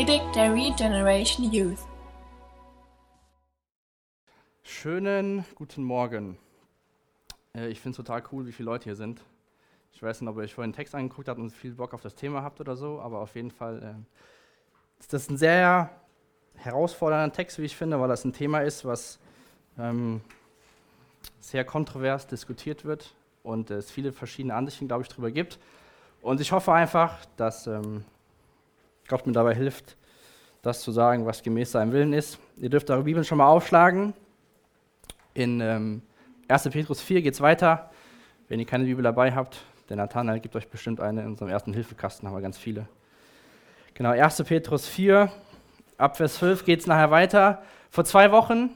Predigt 0.00 0.34
der 0.34 0.54
Regeneration 0.54 1.52
Youth. 1.52 1.80
Schönen 4.62 5.44
guten 5.56 5.84
Morgen. 5.84 6.38
Äh, 7.54 7.68
Ich 7.68 7.80
finde 7.82 7.90
es 7.90 7.96
total 7.98 8.22
cool, 8.32 8.46
wie 8.46 8.52
viele 8.52 8.70
Leute 8.70 8.84
hier 8.84 8.96
sind. 8.96 9.22
Ich 9.92 10.02
weiß 10.02 10.22
nicht, 10.22 10.30
ob 10.30 10.36
ihr 10.36 10.44
euch 10.44 10.54
vorhin 10.54 10.70
den 10.70 10.76
Text 10.76 10.94
angeguckt 10.94 11.28
habt 11.28 11.38
und 11.38 11.50
viel 11.50 11.72
Bock 11.72 11.92
auf 11.92 12.00
das 12.00 12.14
Thema 12.14 12.42
habt 12.42 12.60
oder 12.62 12.76
so, 12.76 12.98
aber 12.98 13.18
auf 13.18 13.34
jeden 13.34 13.50
Fall 13.50 13.82
äh, 13.82 15.00
ist 15.00 15.12
das 15.12 15.28
ein 15.28 15.36
sehr 15.36 15.90
herausfordernder 16.54 17.34
Text, 17.34 17.58
wie 17.58 17.64
ich 17.64 17.76
finde, 17.76 18.00
weil 18.00 18.08
das 18.08 18.24
ein 18.24 18.32
Thema 18.32 18.60
ist, 18.60 18.86
was 18.86 19.18
ähm, 19.78 20.22
sehr 21.40 21.66
kontrovers 21.66 22.26
diskutiert 22.26 22.86
wird 22.86 23.14
und 23.42 23.70
es 23.70 23.90
viele 23.90 24.12
verschiedene 24.12 24.54
Ansichten, 24.54 24.88
glaube 24.88 25.02
ich, 25.02 25.10
darüber 25.10 25.30
gibt. 25.30 25.58
Und 26.22 26.40
ich 26.40 26.52
hoffe 26.52 26.72
einfach, 26.72 27.22
dass 27.36 27.66
ähm, 27.66 28.02
Gott 29.10 29.26
mir 29.26 29.32
dabei 29.32 29.54
hilft, 29.54 29.96
das 30.62 30.82
zu 30.82 30.92
sagen, 30.92 31.26
was 31.26 31.42
gemäß 31.42 31.72
seinem 31.72 31.92
Willen 31.92 32.12
ist. 32.12 32.38
Ihr 32.56 32.70
dürft 32.70 32.88
eure 32.90 33.02
Bibeln 33.02 33.24
schon 33.24 33.38
mal 33.38 33.48
aufschlagen. 33.48 34.14
In 35.34 35.60
ähm, 35.60 36.02
1. 36.46 36.68
Petrus 36.70 37.00
4 37.00 37.22
geht 37.22 37.34
es 37.34 37.40
weiter. 37.40 37.90
Wenn 38.48 38.60
ihr 38.60 38.66
keine 38.66 38.84
Bibel 38.84 39.02
dabei 39.02 39.32
habt, 39.32 39.58
der 39.88 39.96
Nathanael 39.96 40.38
gibt 40.38 40.54
euch 40.54 40.68
bestimmt 40.68 41.00
eine. 41.00 41.22
In 41.22 41.26
unserem 41.26 41.50
ersten 41.50 41.72
Hilfekasten 41.72 42.28
haben 42.28 42.36
wir 42.36 42.40
ganz 42.40 42.56
viele. 42.56 42.86
Genau, 43.94 44.10
1. 44.10 44.44
Petrus 44.44 44.86
4, 44.86 45.30
ab 45.98 46.16
Vers 46.16 46.36
12 46.36 46.64
geht 46.64 46.80
es 46.80 46.86
nachher 46.86 47.10
weiter. 47.10 47.62
Vor 47.90 48.04
zwei 48.04 48.30
Wochen 48.30 48.70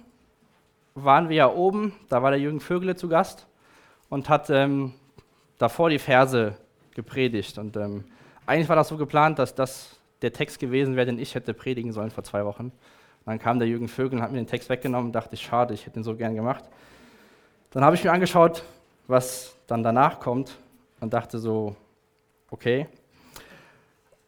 waren 0.95 1.29
wir 1.29 1.37
ja 1.37 1.49
oben, 1.49 1.95
da 2.09 2.23
war 2.23 2.33
der 2.33 2.41
Jürgen 2.41 2.59
Vögele 2.59 2.97
zu 2.97 3.09
Gast 3.09 3.47
und 4.09 4.29
hat 4.29 4.51
ähm, 4.51 4.95
davor 5.59 5.91
die 5.91 6.01
Verse 6.01 6.57
gepredigt. 6.95 7.57
Und 7.59 7.77
ähm, 7.77 8.05
eigentlich 8.47 8.69
war 8.69 8.77
das 8.77 8.89
so 8.89 8.97
geplant, 8.97 9.39
dass 9.39 9.55
das 9.55 9.94
der 10.25 10.33
Text 10.33 10.59
gewesen 10.59 10.97
wäre, 10.97 11.07
den 11.07 11.19
ich 11.19 11.35
hätte 11.35 11.55
predigen 11.55 11.93
sollen 11.93 12.11
vor 12.11 12.25
zwei 12.25 12.45
Wochen. 12.45 12.73
Dann 13.25 13.39
kam 13.39 13.59
der 13.59 13.69
Jürgen 13.69 13.89
Vögel 13.89 14.19
und 14.19 14.23
hat 14.23 14.33
mir 14.33 14.39
den 14.39 14.47
Text 14.47 14.69
weggenommen 14.69 15.07
und 15.07 15.13
dachte 15.13 15.37
schade, 15.37 15.73
ich 15.75 15.87
hätte 15.87 16.01
ihn 16.01 16.03
so 16.03 16.17
gern 16.17 16.35
gemacht. 16.35 16.65
Dann 17.71 17.85
habe 17.85 17.97
ich 17.97 18.05
mir 18.05 18.13
angeschaut, 18.13 18.65
was 19.07 19.57
dann 19.67 19.83
danach 19.83 20.21
kommt 20.21 20.57
und 21.01 21.13
dachte 21.13 21.39
so, 21.39 21.77
okay. 22.51 22.87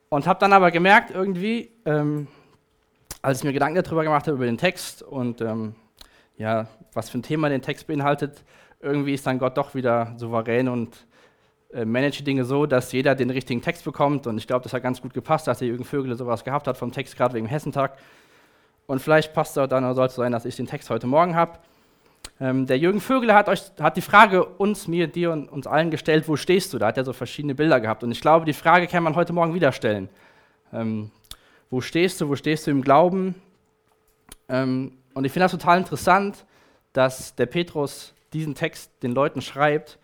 Und 0.08 0.26
habe 0.26 0.38
dann 0.38 0.52
aber 0.52 0.70
gemerkt, 0.70 1.10
irgendwie, 1.10 1.70
ähm, 1.84 2.28
als 3.22 3.38
ich 3.38 3.44
mir 3.44 3.52
Gedanken 3.52 3.82
darüber 3.82 4.04
gemacht 4.04 4.26
habe, 4.26 4.36
über 4.36 4.46
den 4.46 4.58
Text 4.58 5.02
und 5.02 5.40
ähm, 5.40 5.74
ja, 6.36 6.68
was 6.92 7.10
für 7.10 7.18
ein 7.18 7.22
Thema 7.22 7.48
den 7.48 7.62
Text 7.62 7.86
beinhaltet, 7.86 8.44
irgendwie 8.80 9.14
ist 9.14 9.26
dann 9.26 9.38
Gott 9.38 9.56
doch 9.56 9.74
wieder 9.74 10.14
souverän 10.16 10.68
und 10.68 11.06
äh, 11.72 11.84
manage 11.84 12.22
Dinge 12.22 12.44
so, 12.44 12.66
dass 12.66 12.92
jeder 12.92 13.14
den 13.14 13.30
richtigen 13.30 13.62
Text 13.62 13.84
bekommt. 13.84 14.26
Und 14.26 14.38
ich 14.38 14.46
glaube, 14.46 14.62
das 14.62 14.72
hat 14.72 14.82
ganz 14.82 15.00
gut 15.00 15.14
gepasst, 15.14 15.46
dass 15.46 15.58
der 15.58 15.68
Jürgen 15.68 15.84
Vögele 15.84 16.14
sowas 16.14 16.44
gehabt 16.44 16.66
hat 16.66 16.76
vom 16.76 16.92
Text, 16.92 17.16
gerade 17.16 17.34
wegen 17.34 17.46
Hessentag. 17.46 17.98
Und 18.86 19.00
vielleicht 19.00 19.32
passt 19.32 19.56
es 19.56 19.68
dann 19.68 19.84
oder 19.84 19.94
soll 19.94 20.06
es 20.06 20.14
sein, 20.14 20.32
dass 20.32 20.44
ich 20.44 20.56
den 20.56 20.66
Text 20.66 20.90
heute 20.90 21.06
Morgen 21.06 21.34
habe. 21.34 21.58
Ähm, 22.40 22.66
der 22.66 22.78
Jürgen 22.78 23.00
Vögele 23.00 23.34
hat, 23.34 23.48
euch, 23.48 23.62
hat 23.80 23.96
die 23.96 24.02
Frage 24.02 24.44
uns, 24.44 24.86
mir, 24.86 25.06
dir 25.08 25.32
und 25.32 25.50
uns 25.50 25.66
allen 25.66 25.90
gestellt, 25.90 26.28
wo 26.28 26.36
stehst 26.36 26.72
du? 26.72 26.78
Da 26.78 26.88
hat 26.88 26.96
er 26.96 27.04
so 27.04 27.12
verschiedene 27.12 27.54
Bilder 27.54 27.80
gehabt. 27.80 28.04
Und 28.04 28.12
ich 28.12 28.20
glaube, 28.20 28.44
die 28.44 28.52
Frage 28.52 28.86
kann 28.86 29.02
man 29.02 29.16
heute 29.16 29.32
Morgen 29.32 29.54
wieder 29.54 29.72
stellen. 29.72 30.08
Ähm, 30.72 31.10
wo 31.70 31.80
stehst 31.80 32.20
du? 32.20 32.28
Wo 32.28 32.36
stehst 32.36 32.66
du 32.66 32.70
im 32.70 32.82
Glauben? 32.82 33.34
Ähm, 34.48 34.92
und 35.14 35.24
ich 35.24 35.32
finde 35.32 35.44
das 35.44 35.52
total 35.52 35.78
interessant, 35.78 36.44
dass 36.92 37.34
der 37.34 37.46
Petrus 37.46 38.14
diesen 38.32 38.54
Text 38.54 38.90
den 39.02 39.12
Leuten 39.12 39.40
schreibt, 39.40 39.98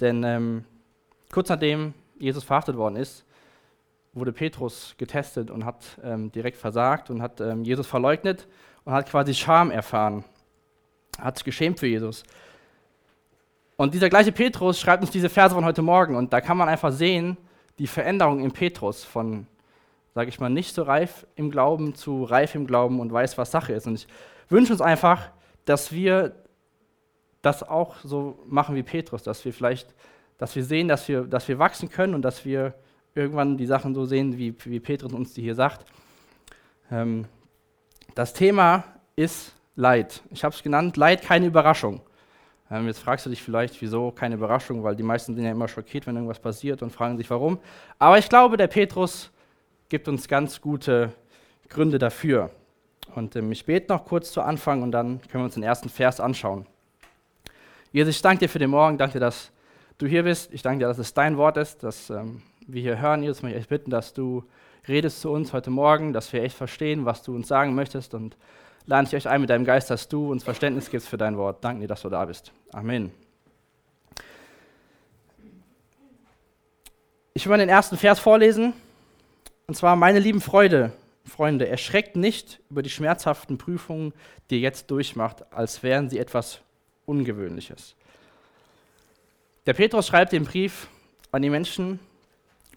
denn 0.00 0.24
ähm, 0.24 0.64
kurz 1.32 1.48
nachdem 1.48 1.94
Jesus 2.18 2.44
verhaftet 2.44 2.76
worden 2.76 2.96
ist, 2.96 3.24
wurde 4.12 4.32
Petrus 4.32 4.94
getestet 4.96 5.50
und 5.50 5.64
hat 5.64 5.84
ähm, 6.02 6.32
direkt 6.32 6.56
versagt 6.56 7.10
und 7.10 7.20
hat 7.20 7.40
ähm, 7.40 7.64
Jesus 7.64 7.86
verleugnet 7.86 8.48
und 8.84 8.92
hat 8.92 9.08
quasi 9.08 9.34
Scham 9.34 9.70
erfahren, 9.70 10.24
hat 11.18 11.36
sich 11.36 11.44
geschämt 11.44 11.78
für 11.78 11.86
Jesus. 11.86 12.24
Und 13.76 13.92
dieser 13.92 14.08
gleiche 14.08 14.32
Petrus 14.32 14.80
schreibt 14.80 15.02
uns 15.02 15.10
diese 15.10 15.28
Verse 15.28 15.54
von 15.54 15.66
heute 15.66 15.82
Morgen 15.82 16.16
und 16.16 16.32
da 16.32 16.40
kann 16.40 16.56
man 16.56 16.68
einfach 16.68 16.92
sehen, 16.92 17.36
die 17.78 17.86
Veränderung 17.86 18.42
in 18.42 18.52
Petrus 18.52 19.04
von, 19.04 19.46
sage 20.14 20.30
ich 20.30 20.40
mal, 20.40 20.48
nicht 20.48 20.74
so 20.74 20.82
reif 20.82 21.26
im 21.34 21.50
Glauben 21.50 21.94
zu 21.94 22.24
reif 22.24 22.54
im 22.54 22.66
Glauben 22.66 23.00
und 23.00 23.12
weiß, 23.12 23.36
was 23.36 23.50
Sache 23.50 23.74
ist. 23.74 23.86
Und 23.86 23.96
ich 23.96 24.06
wünsche 24.48 24.72
uns 24.72 24.80
einfach, 24.80 25.28
dass 25.66 25.92
wir 25.92 26.34
das 27.42 27.62
auch 27.62 27.96
so 28.02 28.38
machen 28.46 28.74
wie 28.76 28.82
Petrus, 28.82 29.22
dass 29.22 29.44
wir 29.44 29.52
vielleicht, 29.52 29.94
dass 30.38 30.54
wir 30.54 30.64
sehen, 30.64 30.88
dass 30.88 31.08
wir, 31.08 31.22
dass 31.22 31.48
wir 31.48 31.58
wachsen 31.58 31.90
können 31.90 32.14
und 32.14 32.22
dass 32.22 32.44
wir 32.44 32.74
irgendwann 33.14 33.56
die 33.56 33.66
Sachen 33.66 33.94
so 33.94 34.04
sehen, 34.04 34.36
wie, 34.36 34.54
wie 34.64 34.80
Petrus 34.80 35.12
uns 35.12 35.32
die 35.32 35.42
hier 35.42 35.54
sagt. 35.54 35.86
Ähm, 36.90 37.26
das 38.14 38.32
Thema 38.32 38.84
ist 39.16 39.54
Leid. 39.74 40.22
Ich 40.30 40.44
habe 40.44 40.54
es 40.54 40.62
genannt, 40.62 40.96
Leid 40.96 41.22
keine 41.22 41.46
Überraschung. 41.46 42.00
Ähm, 42.70 42.86
jetzt 42.86 42.98
fragst 42.98 43.26
du 43.26 43.30
dich 43.30 43.42
vielleicht, 43.42 43.80
wieso 43.80 44.10
keine 44.10 44.34
Überraschung, 44.34 44.82
weil 44.82 44.96
die 44.96 45.02
meisten 45.02 45.34
sind 45.34 45.44
ja 45.44 45.50
immer 45.50 45.68
schockiert, 45.68 46.06
wenn 46.06 46.16
irgendwas 46.16 46.40
passiert 46.40 46.82
und 46.82 46.90
fragen 46.90 47.16
sich 47.16 47.30
warum. 47.30 47.58
Aber 47.98 48.18
ich 48.18 48.28
glaube, 48.28 48.56
der 48.56 48.66
Petrus 48.66 49.30
gibt 49.88 50.08
uns 50.08 50.28
ganz 50.28 50.60
gute 50.60 51.12
Gründe 51.68 51.98
dafür. 51.98 52.50
Und 53.14 53.36
ähm, 53.36 53.52
ich 53.52 53.64
bete 53.64 53.92
noch 53.92 54.04
kurz 54.04 54.32
zu 54.32 54.42
Anfang 54.42 54.82
und 54.82 54.92
dann 54.92 55.20
können 55.22 55.42
wir 55.42 55.44
uns 55.44 55.54
den 55.54 55.62
ersten 55.62 55.88
Vers 55.88 56.20
anschauen. 56.20 56.66
Jesus, 57.92 58.16
ich 58.16 58.22
danke 58.22 58.40
dir 58.40 58.48
für 58.48 58.58
den 58.58 58.70
Morgen, 58.70 58.98
danke 58.98 59.14
dir, 59.14 59.20
dass 59.20 59.52
du 59.98 60.06
hier 60.06 60.24
bist. 60.24 60.52
Ich 60.52 60.62
danke 60.62 60.80
dir, 60.80 60.88
dass 60.88 60.98
es 60.98 61.14
dein 61.14 61.36
Wort 61.36 61.56
ist, 61.56 61.82
dass 61.82 62.10
ähm, 62.10 62.42
wir 62.66 62.82
hier 62.82 63.00
hören. 63.00 63.22
Jesus, 63.22 63.42
möchte 63.42 63.56
ich 63.56 63.62
echt 63.62 63.70
bitten, 63.70 63.90
dass 63.90 64.12
du 64.12 64.44
redest 64.88 65.20
zu 65.20 65.30
uns 65.30 65.52
heute 65.52 65.70
Morgen, 65.70 66.12
dass 66.12 66.32
wir 66.32 66.42
echt 66.42 66.56
verstehen, 66.56 67.04
was 67.04 67.22
du 67.22 67.34
uns 67.34 67.48
sagen 67.48 67.74
möchtest. 67.74 68.14
Und 68.14 68.36
lade 68.86 69.06
ich 69.08 69.16
euch 69.16 69.28
ein 69.28 69.40
mit 69.40 69.50
deinem 69.50 69.64
Geist, 69.64 69.90
dass 69.90 70.08
du 70.08 70.30
uns 70.30 70.44
Verständnis 70.44 70.90
gibst 70.90 71.08
für 71.08 71.16
dein 71.16 71.36
Wort. 71.36 71.64
Danke 71.64 71.82
dir, 71.82 71.88
dass 71.88 72.02
du 72.02 72.08
da 72.08 72.24
bist. 72.24 72.52
Amen. 72.72 73.10
Ich 77.34 77.46
will 77.46 77.58
den 77.58 77.68
ersten 77.68 77.96
Vers 77.96 78.18
vorlesen. 78.18 78.72
Und 79.66 79.74
zwar, 79.74 79.96
meine 79.96 80.20
lieben 80.20 80.40
Freude, 80.40 80.92
Freunde, 81.24 81.68
erschreckt 81.68 82.16
nicht 82.16 82.60
über 82.70 82.82
die 82.82 82.90
schmerzhaften 82.90 83.58
Prüfungen, 83.58 84.12
die 84.48 84.56
ihr 84.56 84.60
jetzt 84.60 84.90
durchmacht, 84.90 85.52
als 85.52 85.82
wären 85.82 86.08
sie 86.08 86.18
etwas 86.18 86.60
Ungewöhnliches. 87.04 87.96
Der 89.66 89.74
Petrus 89.74 90.06
schreibt 90.06 90.30
den 90.30 90.44
Brief 90.44 90.88
an 91.32 91.42
die 91.42 91.50
Menschen 91.50 91.98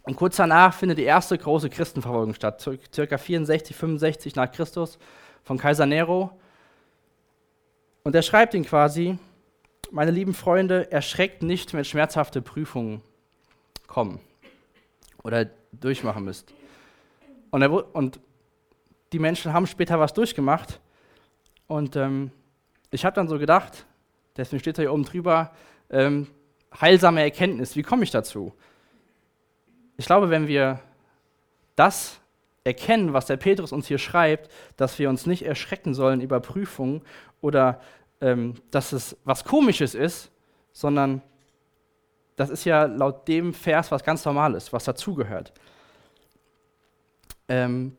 und 0.05 0.15
kurz 0.15 0.37
danach 0.37 0.73
findet 0.73 0.97
die 0.97 1.03
erste 1.03 1.37
große 1.37 1.69
Christenverfolgung 1.69 2.33
statt, 2.33 2.67
circa 2.91 3.19
64, 3.19 3.75
65 3.75 4.35
nach 4.35 4.51
Christus 4.51 4.97
von 5.43 5.59
Kaiser 5.59 5.85
Nero. 5.85 6.31
Und 8.01 8.15
er 8.15 8.23
schreibt 8.23 8.55
ihn 8.55 8.65
quasi, 8.65 9.19
meine 9.91 10.09
lieben 10.09 10.33
Freunde, 10.33 10.91
erschreckt 10.91 11.43
nicht, 11.43 11.75
wenn 11.75 11.85
schmerzhafte 11.85 12.41
Prüfungen 12.41 13.03
kommen 13.85 14.19
oder 15.21 15.45
durchmachen 15.71 16.23
müsst. 16.23 16.55
Und, 17.51 17.61
er, 17.61 17.95
und 17.95 18.19
die 19.13 19.19
Menschen 19.19 19.53
haben 19.53 19.67
später 19.67 19.99
was 19.99 20.15
durchgemacht. 20.15 20.79
Und 21.67 21.95
ähm, 21.95 22.31
ich 22.89 23.05
habe 23.05 23.15
dann 23.15 23.27
so 23.27 23.37
gedacht, 23.37 23.85
deswegen 24.37 24.59
steht 24.59 24.79
da 24.79 24.81
hier 24.81 24.93
oben 24.93 25.03
drüber, 25.03 25.51
ähm, 25.91 26.27
heilsame 26.79 27.21
Erkenntnis. 27.21 27.75
Wie 27.75 27.83
komme 27.83 28.03
ich 28.03 28.11
dazu? 28.11 28.53
Ich 29.97 30.05
glaube, 30.05 30.29
wenn 30.29 30.47
wir 30.47 30.79
das 31.75 32.19
erkennen, 32.63 33.13
was 33.13 33.25
der 33.25 33.37
Petrus 33.37 33.71
uns 33.71 33.87
hier 33.87 33.97
schreibt, 33.97 34.51
dass 34.77 34.99
wir 34.99 35.09
uns 35.09 35.25
nicht 35.25 35.43
erschrecken 35.43 35.93
sollen 35.93 36.21
über 36.21 36.39
Prüfungen 36.39 37.01
oder 37.41 37.81
ähm, 38.21 38.55
dass 38.71 38.91
es 38.91 39.17
was 39.23 39.43
Komisches 39.43 39.95
ist, 39.95 40.31
sondern 40.71 41.21
das 42.35 42.49
ist 42.49 42.65
ja 42.65 42.85
laut 42.85 43.27
dem 43.27 43.53
Vers 43.53 43.91
was 43.91 44.03
ganz 44.03 44.23
Normales, 44.23 44.71
was 44.71 44.83
dazugehört. 44.85 45.53
Ähm, 47.47 47.97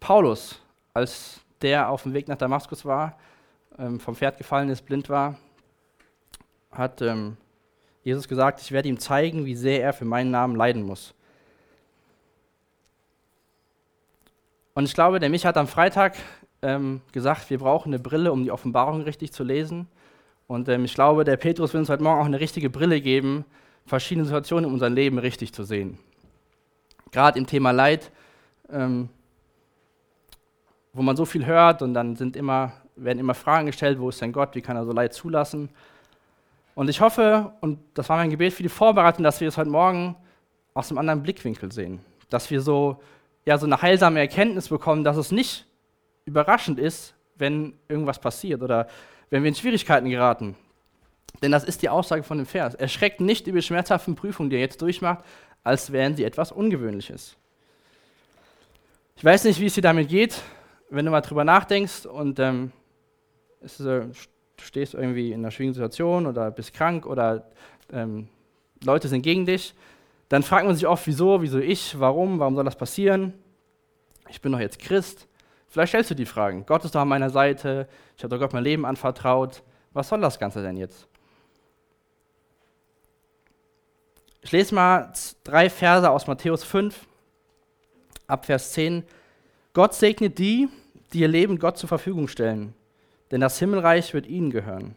Paulus, 0.00 0.60
als 0.94 1.40
der 1.62 1.88
auf 1.90 2.02
dem 2.02 2.14
Weg 2.14 2.28
nach 2.28 2.38
Damaskus 2.38 2.84
war, 2.84 3.18
ähm, 3.78 4.00
vom 4.00 4.16
Pferd 4.16 4.38
gefallen 4.38 4.68
ist, 4.68 4.82
blind 4.82 5.08
war, 5.08 5.36
hat 6.70 7.02
ähm, 7.02 7.36
Jesus 8.06 8.28
gesagt, 8.28 8.60
ich 8.60 8.70
werde 8.70 8.88
ihm 8.88 9.00
zeigen, 9.00 9.46
wie 9.46 9.56
sehr 9.56 9.82
er 9.82 9.92
für 9.92 10.04
meinen 10.04 10.30
Namen 10.30 10.54
leiden 10.54 10.84
muss. 10.84 11.12
Und 14.74 14.84
ich 14.84 14.94
glaube, 14.94 15.18
der 15.18 15.28
mich 15.28 15.44
hat 15.44 15.56
am 15.56 15.66
Freitag 15.66 16.14
ähm, 16.62 17.00
gesagt, 17.10 17.50
wir 17.50 17.58
brauchen 17.58 17.92
eine 17.92 17.98
Brille, 17.98 18.30
um 18.30 18.44
die 18.44 18.52
Offenbarung 18.52 19.00
richtig 19.00 19.32
zu 19.32 19.42
lesen. 19.42 19.88
Und 20.46 20.68
ähm, 20.68 20.84
ich 20.84 20.94
glaube, 20.94 21.24
der 21.24 21.36
Petrus 21.36 21.72
will 21.72 21.80
uns 21.80 21.88
heute 21.88 22.04
Morgen 22.04 22.20
auch 22.20 22.26
eine 22.26 22.38
richtige 22.38 22.70
Brille 22.70 23.00
geben, 23.00 23.44
verschiedene 23.86 24.24
Situationen 24.24 24.66
in 24.66 24.72
unserem 24.72 24.94
Leben 24.94 25.18
richtig 25.18 25.52
zu 25.52 25.64
sehen. 25.64 25.98
Gerade 27.10 27.40
im 27.40 27.48
Thema 27.48 27.72
Leid, 27.72 28.12
ähm, 28.70 29.08
wo 30.92 31.02
man 31.02 31.16
so 31.16 31.24
viel 31.24 31.44
hört 31.44 31.82
und 31.82 31.92
dann 31.92 32.14
sind 32.14 32.36
immer, 32.36 32.72
werden 32.94 33.18
immer 33.18 33.34
Fragen 33.34 33.66
gestellt, 33.66 33.98
wo 33.98 34.10
ist 34.10 34.20
denn 34.20 34.30
Gott, 34.30 34.54
wie 34.54 34.62
kann 34.62 34.76
er 34.76 34.84
so 34.84 34.92
Leid 34.92 35.12
zulassen? 35.12 35.70
Und 36.76 36.88
ich 36.88 37.00
hoffe, 37.00 37.54
und 37.60 37.80
das 37.94 38.08
war 38.08 38.18
mein 38.18 38.30
Gebet 38.30 38.52
für 38.52 38.62
die 38.62 38.68
Vorbereitung, 38.68 39.24
dass 39.24 39.40
wir 39.40 39.48
es 39.48 39.56
heute 39.56 39.70
Morgen 39.70 40.14
aus 40.74 40.90
einem 40.90 40.98
anderen 40.98 41.24
Blickwinkel 41.24 41.72
sehen. 41.72 41.98
Dass 42.30 42.48
wir 42.52 42.60
so 42.60 43.00
ja, 43.46 43.56
so 43.56 43.64
eine 43.64 43.80
heilsame 43.80 44.20
Erkenntnis 44.20 44.68
bekommen, 44.68 45.04
dass 45.04 45.16
es 45.16 45.30
nicht 45.30 45.66
überraschend 46.26 46.78
ist, 46.78 47.14
wenn 47.36 47.74
irgendwas 47.88 48.18
passiert 48.18 48.60
oder 48.60 48.88
wenn 49.30 49.42
wir 49.42 49.48
in 49.48 49.54
Schwierigkeiten 49.54 50.10
geraten. 50.10 50.56
Denn 51.42 51.52
das 51.52 51.64
ist 51.64 51.82
die 51.82 51.88
Aussage 51.88 52.24
von 52.24 52.38
dem 52.38 52.46
Vers. 52.46 52.74
Erschreckt 52.74 53.20
nicht 53.20 53.46
über 53.46 53.58
die 53.58 53.66
schmerzhaften 53.66 54.16
Prüfungen, 54.16 54.50
die 54.50 54.56
ihr 54.56 54.60
jetzt 54.60 54.82
durchmacht, 54.82 55.24
als 55.62 55.92
wären 55.92 56.16
sie 56.16 56.24
etwas 56.24 56.50
Ungewöhnliches. 56.50 57.36
Ich 59.16 59.24
weiß 59.24 59.44
nicht, 59.44 59.60
wie 59.60 59.66
es 59.66 59.74
dir 59.74 59.82
damit 59.82 60.08
geht, 60.08 60.42
wenn 60.90 61.04
du 61.04 61.10
mal 61.10 61.20
drüber 61.20 61.44
nachdenkst 61.44 62.06
und 62.06 62.38
ähm, 62.38 62.72
ist, 63.60 63.80
äh, 63.80 64.06
du 64.56 64.64
stehst 64.64 64.94
irgendwie 64.94 65.32
in 65.32 65.40
einer 65.40 65.50
schwierigen 65.50 65.74
Situation 65.74 66.26
oder 66.26 66.50
bist 66.50 66.72
krank 66.72 67.06
oder 67.06 67.46
ähm, 67.92 68.28
Leute 68.84 69.08
sind 69.08 69.22
gegen 69.22 69.46
dich, 69.46 69.74
dann 70.28 70.42
fragt 70.42 70.66
man 70.66 70.74
sich 70.74 70.86
oft, 70.86 71.06
wieso, 71.06 71.42
wieso 71.42 71.58
ich, 71.58 71.98
warum, 71.98 72.38
warum 72.38 72.54
soll 72.54 72.64
das 72.64 72.76
passieren? 72.76 73.34
Ich 74.28 74.40
bin 74.40 74.52
doch 74.52 74.58
jetzt 74.58 74.78
Christ. 74.78 75.28
Vielleicht 75.68 75.90
stellst 75.90 76.10
du 76.10 76.14
die 76.14 76.26
Fragen. 76.26 76.64
Gott 76.66 76.84
ist 76.84 76.94
doch 76.94 77.00
an 77.00 77.08
meiner 77.08 77.30
Seite, 77.30 77.88
ich 78.16 78.24
habe 78.24 78.34
doch 78.34 78.40
Gott 78.40 78.52
mein 78.52 78.64
Leben 78.64 78.84
anvertraut. 78.84 79.62
Was 79.92 80.08
soll 80.08 80.20
das 80.20 80.38
Ganze 80.38 80.62
denn 80.62 80.76
jetzt? 80.76 81.06
Ich 84.42 84.52
lese 84.52 84.74
mal 84.74 85.12
drei 85.42 85.68
Verse 85.68 86.08
aus 86.08 86.26
Matthäus 86.26 86.62
5, 86.62 87.06
ab 88.26 88.46
Vers 88.46 88.72
10. 88.72 89.02
Gott 89.72 89.94
segnet 89.94 90.38
die, 90.38 90.68
die 91.12 91.20
ihr 91.20 91.28
Leben 91.28 91.58
Gott 91.58 91.78
zur 91.78 91.88
Verfügung 91.88 92.28
stellen, 92.28 92.72
denn 93.30 93.40
das 93.40 93.58
Himmelreich 93.58 94.14
wird 94.14 94.26
ihnen 94.26 94.50
gehören. 94.50 94.96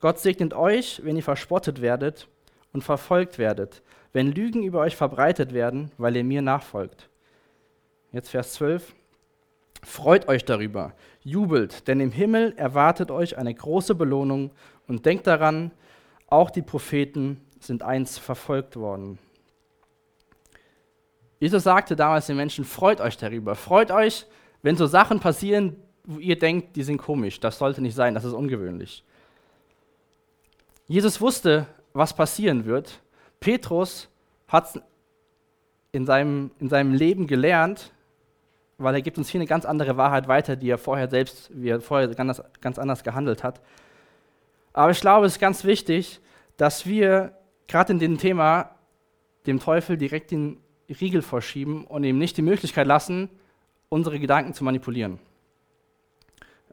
Gott 0.00 0.18
segnet 0.18 0.54
euch, 0.54 1.00
wenn 1.04 1.16
ihr 1.16 1.22
verspottet 1.22 1.80
werdet 1.80 2.28
und 2.72 2.84
verfolgt 2.84 3.38
werdet, 3.38 3.82
wenn 4.12 4.32
Lügen 4.32 4.62
über 4.62 4.80
euch 4.80 4.96
verbreitet 4.96 5.52
werden, 5.52 5.90
weil 5.98 6.16
ihr 6.16 6.24
mir 6.24 6.42
nachfolgt. 6.42 7.08
Jetzt 8.12 8.30
Vers 8.30 8.54
12. 8.54 8.94
Freut 9.82 10.28
euch 10.28 10.44
darüber, 10.44 10.94
jubelt, 11.22 11.86
denn 11.86 12.00
im 12.00 12.10
Himmel 12.10 12.54
erwartet 12.56 13.10
euch 13.10 13.38
eine 13.38 13.54
große 13.54 13.94
Belohnung 13.94 14.50
und 14.86 15.06
denkt 15.06 15.26
daran, 15.26 15.70
auch 16.26 16.50
die 16.50 16.62
Propheten 16.62 17.40
sind 17.60 17.82
einst 17.82 18.18
verfolgt 18.18 18.76
worden. 18.76 19.18
Jesus 21.38 21.62
sagte 21.62 21.94
damals 21.94 22.26
den 22.26 22.36
Menschen, 22.36 22.64
freut 22.64 23.00
euch 23.00 23.16
darüber, 23.16 23.54
freut 23.54 23.90
euch, 23.90 24.26
wenn 24.62 24.76
so 24.76 24.86
Sachen 24.86 25.20
passieren, 25.20 25.76
wo 26.08 26.18
ihr 26.18 26.38
denkt, 26.38 26.74
die 26.74 26.82
sind 26.82 26.96
komisch, 26.96 27.38
das 27.38 27.58
sollte 27.58 27.82
nicht 27.82 27.94
sein, 27.94 28.14
das 28.14 28.24
ist 28.24 28.32
ungewöhnlich. 28.32 29.04
Jesus 30.86 31.20
wusste, 31.20 31.66
was 31.92 32.16
passieren 32.16 32.64
wird. 32.64 33.02
Petrus 33.40 34.08
hat 34.48 34.74
es 34.74 34.82
in 35.92 36.06
seinem, 36.06 36.50
in 36.60 36.70
seinem 36.70 36.94
Leben 36.94 37.26
gelernt, 37.26 37.92
weil 38.78 38.94
er 38.94 39.02
gibt 39.02 39.18
uns 39.18 39.28
hier 39.28 39.38
eine 39.38 39.46
ganz 39.46 39.66
andere 39.66 39.98
Wahrheit 39.98 40.28
weiter, 40.28 40.56
die 40.56 40.70
er 40.70 40.78
vorher 40.78 41.10
selbst, 41.10 41.50
wie 41.52 41.68
er 41.68 41.82
vorher 41.82 42.08
ganz, 42.08 42.40
ganz 42.62 42.78
anders 42.78 43.04
gehandelt 43.04 43.44
hat. 43.44 43.60
Aber 44.72 44.90
ich 44.90 45.00
glaube, 45.00 45.26
es 45.26 45.34
ist 45.34 45.40
ganz 45.40 45.64
wichtig, 45.64 46.20
dass 46.56 46.86
wir 46.86 47.34
gerade 47.66 47.92
in 47.92 47.98
dem 47.98 48.16
Thema 48.16 48.76
dem 49.46 49.60
Teufel 49.60 49.98
direkt 49.98 50.30
den 50.30 50.56
Riegel 50.88 51.20
vorschieben 51.20 51.84
und 51.84 52.02
ihm 52.04 52.16
nicht 52.16 52.38
die 52.38 52.42
Möglichkeit 52.42 52.86
lassen, 52.86 53.28
unsere 53.90 54.18
Gedanken 54.18 54.54
zu 54.54 54.64
manipulieren. 54.64 55.18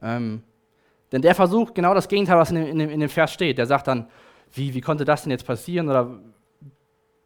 Ähm, 0.02 0.42
denn 1.12 1.22
der 1.22 1.34
versucht 1.34 1.74
genau 1.74 1.94
das 1.94 2.08
Gegenteil, 2.08 2.36
was 2.36 2.50
in 2.50 2.56
dem, 2.56 2.66
in, 2.66 2.78
dem, 2.78 2.90
in 2.90 3.00
dem 3.00 3.08
Vers 3.08 3.32
steht. 3.32 3.58
Der 3.58 3.66
sagt 3.66 3.86
dann, 3.86 4.08
wie, 4.52 4.74
wie 4.74 4.80
konnte 4.80 5.04
das 5.04 5.22
denn 5.22 5.30
jetzt 5.30 5.46
passieren? 5.46 5.88
Oder 5.88 6.18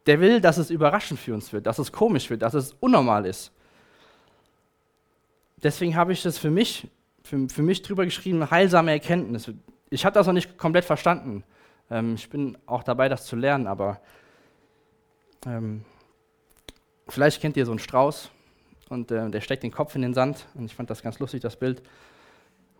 der 0.05 0.19
will, 0.19 0.41
dass 0.41 0.57
es 0.57 0.69
überraschend 0.69 1.19
für 1.19 1.33
uns 1.33 1.53
wird, 1.53 1.65
dass 1.65 1.79
es 1.79 1.91
komisch 1.91 2.29
wird, 2.29 2.41
dass 2.41 2.53
es 2.53 2.73
unnormal 2.79 3.25
ist. 3.25 3.51
Deswegen 5.63 5.95
habe 5.95 6.11
ich 6.11 6.23
das 6.23 6.37
für 6.37 6.49
mich, 6.49 6.87
für, 7.23 7.47
für 7.49 7.61
mich 7.61 7.81
drüber 7.83 8.05
geschrieben, 8.05 8.49
heilsame 8.49 8.91
Erkenntnis. 8.91 9.51
Ich 9.89 10.05
habe 10.05 10.13
das 10.13 10.25
noch 10.25 10.33
nicht 10.33 10.57
komplett 10.57 10.85
verstanden. 10.85 11.43
Ähm, 11.89 12.15
ich 12.15 12.29
bin 12.29 12.57
auch 12.65 12.83
dabei, 12.83 13.09
das 13.09 13.25
zu 13.25 13.35
lernen, 13.35 13.67
aber 13.67 14.01
ähm, 15.45 15.83
vielleicht 17.07 17.41
kennt 17.41 17.57
ihr 17.57 17.65
so 17.65 17.71
einen 17.71 17.79
Strauß 17.79 18.31
und 18.89 19.11
äh, 19.11 19.29
der 19.29 19.41
steckt 19.41 19.63
den 19.63 19.71
Kopf 19.71 19.95
in 19.95 20.01
den 20.01 20.13
Sand 20.13 20.47
und 20.55 20.65
ich 20.65 20.75
fand 20.75 20.89
das 20.89 21.03
ganz 21.03 21.19
lustig, 21.19 21.41
das 21.41 21.57
Bild. 21.57 21.83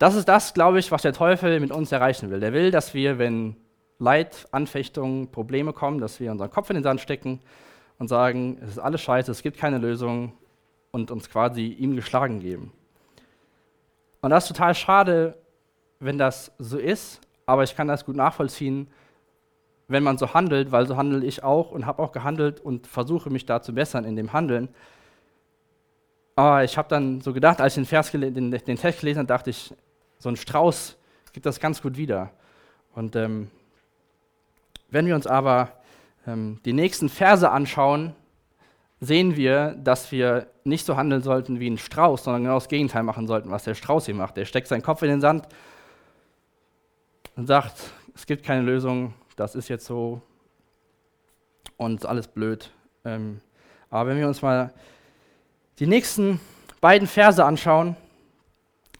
Das 0.01 0.15
ist 0.15 0.27
das, 0.27 0.55
glaube 0.55 0.79
ich, 0.79 0.91
was 0.91 1.03
der 1.03 1.13
Teufel 1.13 1.59
mit 1.59 1.69
uns 1.69 1.91
erreichen 1.91 2.31
will. 2.31 2.39
Der 2.39 2.53
will, 2.53 2.71
dass 2.71 2.95
wir, 2.95 3.19
wenn 3.19 3.55
Leid, 3.99 4.47
Anfechtungen, 4.49 5.29
Probleme 5.29 5.73
kommen, 5.73 5.99
dass 5.99 6.19
wir 6.19 6.31
unseren 6.31 6.49
Kopf 6.49 6.71
in 6.71 6.73
den 6.73 6.81
Sand 6.81 7.01
stecken 7.01 7.39
und 7.99 8.07
sagen, 8.07 8.57
es 8.63 8.71
ist 8.71 8.79
alles 8.79 8.99
scheiße, 9.01 9.29
es 9.29 9.43
gibt 9.43 9.59
keine 9.59 9.77
Lösung 9.77 10.33
und 10.89 11.11
uns 11.11 11.29
quasi 11.29 11.67
ihm 11.67 11.95
geschlagen 11.95 12.39
geben. 12.39 12.73
Und 14.21 14.31
das 14.31 14.45
ist 14.45 14.47
total 14.47 14.73
schade, 14.73 15.37
wenn 15.99 16.17
das 16.17 16.51
so 16.57 16.79
ist, 16.79 17.21
aber 17.45 17.61
ich 17.61 17.75
kann 17.75 17.87
das 17.87 18.03
gut 18.03 18.15
nachvollziehen, 18.15 18.87
wenn 19.87 20.01
man 20.01 20.17
so 20.17 20.33
handelt, 20.33 20.71
weil 20.71 20.87
so 20.87 20.97
handle 20.97 21.23
ich 21.23 21.43
auch 21.43 21.69
und 21.69 21.85
habe 21.85 22.01
auch 22.01 22.11
gehandelt 22.11 22.59
und 22.59 22.87
versuche 22.87 23.29
mich 23.29 23.45
da 23.45 23.61
zu 23.61 23.75
bessern 23.75 24.05
in 24.05 24.15
dem 24.15 24.33
Handeln. 24.33 24.69
Aber 26.35 26.63
ich 26.63 26.75
habe 26.75 26.89
dann 26.89 27.21
so 27.21 27.33
gedacht, 27.33 27.61
als 27.61 27.73
ich 27.73 27.83
den, 27.83 27.85
Vers 27.85 28.09
den, 28.09 28.49
den 28.49 28.77
Text 28.77 29.01
gelesen 29.01 29.19
habe, 29.19 29.27
dachte 29.27 29.51
ich, 29.51 29.75
so 30.21 30.29
ein 30.29 30.35
Strauß 30.35 30.97
gibt 31.33 31.45
das 31.45 31.59
ganz 31.59 31.81
gut 31.81 31.97
wieder. 31.97 32.31
Und 32.93 33.15
ähm, 33.15 33.49
wenn 34.89 35.07
wir 35.07 35.15
uns 35.15 35.25
aber 35.25 35.71
ähm, 36.27 36.59
die 36.63 36.73
nächsten 36.73 37.09
Verse 37.09 37.49
anschauen, 37.49 38.13
sehen 38.99 39.35
wir, 39.35 39.71
dass 39.83 40.11
wir 40.11 40.47
nicht 40.63 40.85
so 40.85 40.95
handeln 40.95 41.23
sollten 41.23 41.59
wie 41.59 41.69
ein 41.69 41.79
Strauß, 41.79 42.23
sondern 42.23 42.43
genau 42.43 42.55
das 42.55 42.67
Gegenteil 42.67 43.01
machen 43.01 43.25
sollten, 43.25 43.49
was 43.49 43.63
der 43.63 43.73
Strauß 43.73 44.05
hier 44.05 44.13
macht. 44.13 44.37
Der 44.37 44.45
steckt 44.45 44.67
seinen 44.67 44.83
Kopf 44.83 45.01
in 45.01 45.09
den 45.09 45.21
Sand 45.21 45.47
und 47.35 47.47
sagt, 47.47 47.73
es 48.13 48.27
gibt 48.27 48.45
keine 48.45 48.61
Lösung, 48.61 49.15
das 49.35 49.55
ist 49.55 49.69
jetzt 49.69 49.85
so 49.85 50.21
und 51.77 52.05
alles 52.05 52.27
blöd. 52.27 52.69
Ähm, 53.05 53.41
aber 53.89 54.11
wenn 54.11 54.19
wir 54.19 54.27
uns 54.27 54.43
mal 54.43 54.71
die 55.79 55.87
nächsten 55.87 56.39
beiden 56.79 57.07
Verse 57.07 57.43
anschauen, 57.43 57.95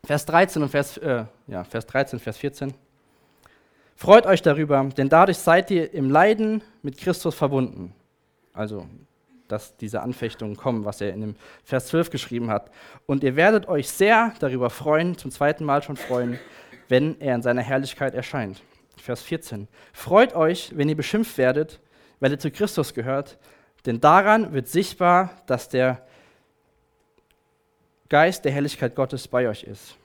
Vers 0.04 0.26
13 0.26 0.64
und 0.64 0.70
Vers, 0.70 0.98
äh, 0.98 1.26
ja, 1.48 1.64
Vers 1.64 1.86
13, 1.86 2.20
Vers 2.20 2.38
14. 2.38 2.74
Freut 3.96 4.26
euch 4.26 4.42
darüber, 4.42 4.84
denn 4.98 5.10
dadurch 5.10 5.38
seid 5.38 5.70
ihr 5.70 5.94
im 5.94 6.10
Leiden 6.10 6.64
mit 6.82 6.98
Christus 6.98 7.36
verbunden. 7.36 7.94
Also, 8.52 8.88
dass 9.48 9.78
diese 9.78 10.02
Anfechtungen 10.02 10.56
kommen, 10.56 10.86
was 10.86 11.02
er 11.02 11.14
in 11.14 11.22
dem 11.22 11.36
Vers 11.64 11.88
12 11.88 12.10
geschrieben 12.10 12.50
hat. 12.50 12.72
Und 13.06 13.24
ihr 13.24 13.36
werdet 13.36 13.68
euch 13.68 13.90
sehr 13.90 14.34
darüber 14.40 14.70
freuen, 14.70 15.18
zum 15.18 15.30
zweiten 15.30 15.66
Mal 15.66 15.84
schon 15.84 15.98
freuen, 15.98 16.40
wenn 16.88 17.20
er 17.22 17.36
in 17.36 17.42
seiner 17.44 17.62
Herrlichkeit 17.62 18.16
erscheint. 18.16 18.64
Vers 18.98 19.22
14. 19.22 19.68
Freut 19.94 20.36
euch, 20.36 20.72
wenn 20.76 20.90
ihr 20.90 20.98
beschimpft 20.98 21.38
werdet, 21.38 21.80
weil 22.20 22.32
ihr 22.32 22.40
zu 22.40 22.50
Christus 22.50 22.94
gehört, 22.94 23.38
denn 23.86 24.00
daran 24.00 24.54
wird 24.54 24.68
sichtbar, 24.68 25.32
dass 25.46 25.70
der 25.70 26.06
Geist 28.12 28.44
der 28.44 28.52
Herrlichkeit 28.52 28.94
Gottes 28.94 29.26
bei 29.26 29.48
euch 29.48 29.64
ist. 29.64 29.96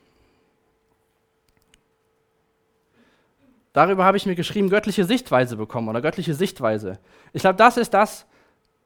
Darüber 3.72 4.04
habe 4.04 4.16
ich 4.16 4.26
mir 4.26 4.36
geschrieben, 4.36 4.70
göttliche 4.70 5.04
Sichtweise 5.04 5.56
bekommen 5.56 5.88
oder 5.88 6.00
göttliche 6.00 6.32
Sichtweise. 6.32 7.00
Ich 7.32 7.42
glaube, 7.42 7.56
das 7.56 7.76
ist 7.76 7.92
das, 7.92 8.24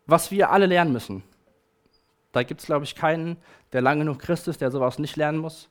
was 0.07 0.31
wir 0.31 0.51
alle 0.51 0.65
lernen 0.65 0.95
müssen. 0.95 1.23
Da 2.33 2.45
gibt 2.45 2.61
es, 2.61 2.67
glaube 2.67 2.87
ich, 2.87 2.95
keinen, 2.95 3.37
der 3.75 3.83
lange 3.83 4.05
genug 4.05 4.21
Christ 4.21 4.49
ist, 4.49 4.63
der 4.63 4.71
sowas 4.71 4.99
nicht 4.99 5.17
lernen 5.17 5.37
muss. 5.37 5.69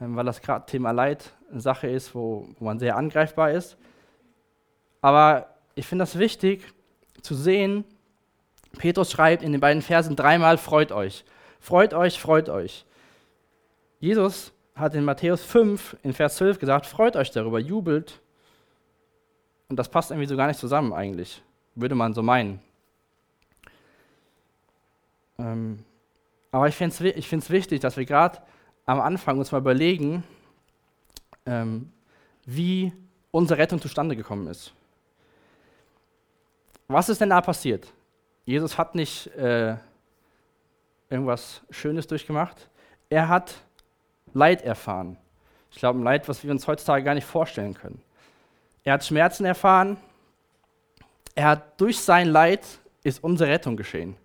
Ähm, 0.00 0.16
weil 0.16 0.24
das 0.24 0.40
gerade 0.40 0.64
Thema 0.64 0.92
Leid 0.92 1.32
eine 1.50 1.60
Sache 1.60 1.88
ist, 1.88 2.14
wo, 2.14 2.48
wo 2.58 2.64
man 2.64 2.78
sehr 2.78 2.96
angreifbar 2.96 3.50
ist. 3.50 3.76
Aber 5.02 5.48
ich 5.74 5.86
finde 5.86 6.04
das 6.04 6.18
wichtig 6.18 6.64
zu 7.20 7.34
sehen, 7.34 7.84
Petrus 8.78 9.10
schreibt 9.10 9.42
in 9.42 9.52
den 9.52 9.60
beiden 9.60 9.82
Versen 9.82 10.16
dreimal, 10.16 10.56
freut 10.56 10.92
euch. 10.92 11.26
Freut 11.66 11.94
euch, 11.94 12.20
freut 12.20 12.48
euch. 12.48 12.84
Jesus 13.98 14.52
hat 14.76 14.94
in 14.94 15.02
Matthäus 15.02 15.42
5 15.42 15.96
in 16.04 16.12
Vers 16.12 16.36
12 16.36 16.60
gesagt, 16.60 16.86
freut 16.86 17.16
euch 17.16 17.32
darüber, 17.32 17.58
jubelt. 17.58 18.20
Und 19.68 19.76
das 19.76 19.88
passt 19.88 20.12
irgendwie 20.12 20.28
so 20.28 20.36
gar 20.36 20.46
nicht 20.46 20.60
zusammen 20.60 20.92
eigentlich, 20.92 21.42
würde 21.74 21.96
man 21.96 22.14
so 22.14 22.22
meinen. 22.22 22.60
Ähm, 25.40 25.84
aber 26.52 26.68
ich 26.68 26.76
finde 26.76 26.94
es 26.94 27.00
ich 27.00 27.50
wichtig, 27.50 27.80
dass 27.80 27.96
wir 27.96 28.04
gerade 28.04 28.38
am 28.84 29.00
Anfang 29.00 29.36
uns 29.36 29.50
mal 29.50 29.58
überlegen, 29.58 30.22
ähm, 31.46 31.90
wie 32.44 32.92
unsere 33.32 33.58
Rettung 33.58 33.80
zustande 33.80 34.14
gekommen 34.14 34.46
ist. 34.46 34.72
Was 36.86 37.08
ist 37.08 37.20
denn 37.20 37.30
da 37.30 37.40
passiert? 37.40 37.92
Jesus 38.44 38.78
hat 38.78 38.94
nicht 38.94 39.26
äh, 39.34 39.78
irgendwas 41.08 41.62
Schönes 41.70 42.06
durchgemacht. 42.06 42.68
Er 43.08 43.28
hat 43.28 43.54
Leid 44.32 44.62
erfahren. 44.62 45.16
Ich 45.70 45.78
glaube, 45.78 45.98
ein 45.98 46.04
Leid, 46.04 46.28
was 46.28 46.42
wir 46.42 46.50
uns 46.50 46.66
heutzutage 46.66 47.04
gar 47.04 47.14
nicht 47.14 47.26
vorstellen 47.26 47.74
können. 47.74 48.02
Er 48.84 48.94
hat 48.94 49.04
Schmerzen 49.04 49.44
erfahren. 49.44 49.96
Er 51.34 51.48
hat 51.48 51.80
durch 51.80 51.98
sein 51.98 52.28
Leid 52.28 52.64
ist 53.02 53.22
unsere 53.22 53.50
Rettung 53.50 53.76
geschehen. 53.76 54.16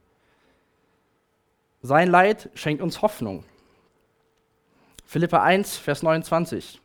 sein 1.81 2.09
Leid 2.09 2.49
schenkt 2.55 2.81
uns 2.81 3.01
Hoffnung. 3.01 3.43
Philippa 5.05 5.43
1, 5.43 5.77
Vers 5.77 6.03
29. 6.03 6.81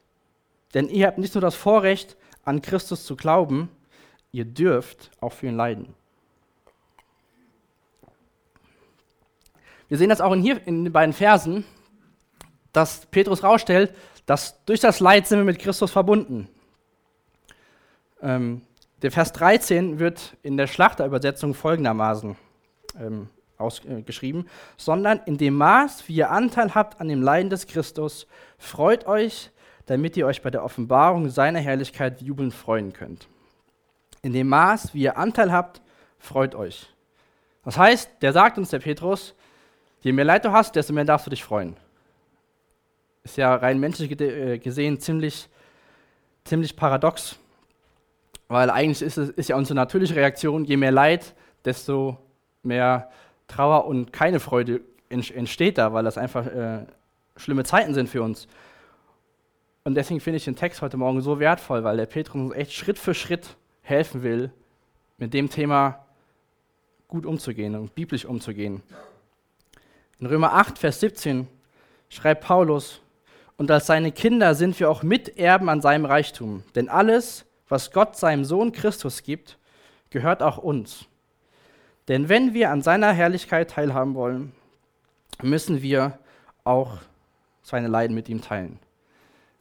Denn 0.75 0.89
ihr 0.89 1.07
habt 1.07 1.19
nicht 1.19 1.35
nur 1.35 1.41
das 1.41 1.55
Vorrecht, 1.55 2.17
an 2.45 2.61
Christus 2.61 3.05
zu 3.05 3.17
glauben, 3.17 3.71
ihr 4.33 4.45
dürft 4.45 5.11
auch 5.21 5.33
für 5.33 5.47
ihn 5.47 5.57
leiden. 5.57 5.95
Wir 9.89 9.99
sehen 9.99 10.09
das 10.09 10.21
auch 10.21 10.33
in, 10.33 10.43
hier, 10.43 10.67
in 10.67 10.85
den 10.85 10.93
beiden 10.93 11.13
Versen, 11.13 11.65
dass 12.73 13.07
Petrus 13.07 13.43
rausstellt, 13.43 13.95
dass 14.27 14.65
durch 14.65 14.81
das 14.81 15.01
Leid 15.01 15.27
sind 15.27 15.39
wir 15.39 15.45
mit 15.45 15.59
Christus 15.59 15.91
verbunden. 15.91 16.49
Ähm, 18.21 18.63
der 19.03 19.13
Vers 19.13 19.33
13 19.33 19.99
wird 19.99 20.37
in 20.43 20.57
der 20.57 20.67
Schlachterübersetzung 20.67 21.55
folgendermaßen 21.55 22.37
ähm, 22.99 23.29
ausgeschrieben, 23.59 24.47
äh, 24.47 24.51
sondern 24.77 25.21
in 25.27 25.39
dem 25.39 25.57
Maß, 25.57 26.09
wie 26.09 26.17
ihr 26.17 26.31
Anteil 26.31 26.75
habt 26.75 27.01
an 27.01 27.09
dem 27.09 27.23
Leiden 27.23 27.51
des 27.51 27.67
Christus, 27.67 28.27
freut 28.59 29.07
euch, 29.07 29.51
damit 29.87 30.17
ihr 30.17 30.27
euch 30.27 30.43
bei 30.43 30.51
der 30.51 30.65
Offenbarung 30.65 31.31
seiner 31.31 31.61
Herrlichkeit 31.61 32.21
jubelnd 32.21 32.53
freuen 32.53 32.93
könnt. 32.93 33.29
In 34.23 34.33
dem 34.33 34.49
Maß, 34.49 34.93
wie 34.95 35.03
ihr 35.03 35.17
Anteil 35.17 35.53
habt, 35.53 35.81
freut 36.19 36.55
euch. 36.55 36.89
Das 37.65 37.79
heißt, 37.79 38.11
der 38.23 38.33
sagt 38.33 38.59
uns, 38.59 38.71
der 38.71 38.81
Petrus, 38.81 39.35
je 40.07 40.13
mehr 40.13 40.25
Leid 40.25 40.45
du 40.45 40.53
hast, 40.53 40.77
desto 40.77 40.93
mehr 40.93 41.05
darfst 41.05 41.27
du 41.27 41.31
dich 41.31 41.43
freuen. 41.43 41.77
Ist 43.25 43.37
ja 43.37 43.57
rein 43.57 43.81
menschlich 43.81 44.21
äh, 44.21 44.57
gesehen 44.59 45.01
ziemlich, 45.01 45.49
ziemlich 46.45 46.77
paradox, 46.77 47.37
weil 48.47 48.71
eigentlich 48.71 49.03
ist 49.03 49.19
es 49.19 49.31
ist 49.31 49.49
ja 49.49 49.57
unsere 49.57 49.75
natürliche 49.75 50.15
Reaktion, 50.15 50.65
je 50.65 50.77
mehr 50.77 50.93
Leid, 50.93 51.35
desto 51.65 52.19
mehr 52.63 53.11
Trauer 53.49 53.87
und 53.87 54.13
keine 54.13 54.39
Freude 54.39 54.81
entsteht 55.09 55.77
da, 55.77 55.93
weil 55.93 56.05
das 56.05 56.19
einfach 56.19 56.47
äh, 56.47 56.87
schlimme 57.37 57.65
Zeiten 57.65 57.93
sind 57.93 58.09
für 58.09 58.23
uns. 58.23 58.47
Und 59.83 59.97
deswegen 59.97 60.21
finde 60.21 60.37
ich 60.37 60.45
den 60.45 60.55
Text 60.55 60.83
heute 60.83 60.97
Morgen 60.97 61.21
so 61.21 61.41
wertvoll, 61.41 61.83
weil 61.83 61.97
der 61.97 62.07
Petrus 62.07 62.41
uns 62.41 62.55
echt 62.55 62.73
Schritt 62.73 63.01
für 63.01 63.15
Schritt 63.15 63.57
helfen 63.83 64.23
will, 64.23 64.53
mit 65.19 65.35
dem 65.35 65.51
Thema 65.51 66.07
gut 67.09 67.27
umzugehen 67.27 67.75
und 67.75 67.93
biblisch 67.97 68.25
umzugehen. 68.25 68.83
In 70.19 70.27
Römer 70.27 70.55
8, 70.55 70.79
Vers 70.79 71.01
17 71.01 71.47
schreibt 72.09 72.45
Paulus, 72.45 73.01
und 73.59 73.71
als 73.71 73.87
seine 73.87 74.13
Kinder 74.13 74.55
sind 74.55 74.79
wir 74.79 74.91
auch 74.91 75.03
Miterben 75.03 75.69
an 75.69 75.81
seinem 75.81 76.05
Reichtum, 76.05 76.63
denn 76.75 76.89
alles, 76.89 77.47
was 77.69 77.91
Gott 77.91 78.17
seinem 78.17 78.45
Sohn 78.45 78.73
Christus 78.73 79.23
gibt, 79.23 79.59
gehört 80.11 80.43
auch 80.43 80.59
uns. 80.59 81.07
Denn 82.09 82.29
wenn 82.29 82.55
wir 82.55 82.71
an 82.71 82.83
seiner 82.83 83.13
Herrlichkeit 83.13 83.71
teilhaben 83.71 84.15
wollen, 84.15 84.53
müssen 85.43 85.83
wir 85.83 86.19
auch 86.65 86.99
seine 87.63 87.89
Leiden 87.89 88.15
mit 88.15 88.29
ihm 88.29 88.43
teilen. 88.43 88.79